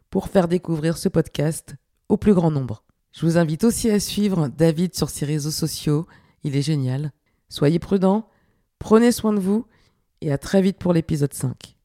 pour 0.09 0.27
faire 0.27 0.47
découvrir 0.47 0.97
ce 0.97 1.09
podcast 1.09 1.75
au 2.09 2.17
plus 2.17 2.33
grand 2.33 2.51
nombre. 2.51 2.83
Je 3.11 3.25
vous 3.25 3.37
invite 3.37 3.63
aussi 3.63 3.89
à 3.89 3.99
suivre 3.99 4.47
David 4.47 4.95
sur 4.95 5.09
ses 5.09 5.25
réseaux 5.25 5.51
sociaux, 5.51 6.07
il 6.43 6.55
est 6.55 6.61
génial. 6.61 7.11
Soyez 7.49 7.79
prudents, 7.79 8.29
prenez 8.77 9.11
soin 9.11 9.33
de 9.33 9.39
vous 9.39 9.65
et 10.21 10.31
à 10.31 10.37
très 10.37 10.61
vite 10.61 10.77
pour 10.77 10.93
l'épisode 10.93 11.33
5. 11.33 11.78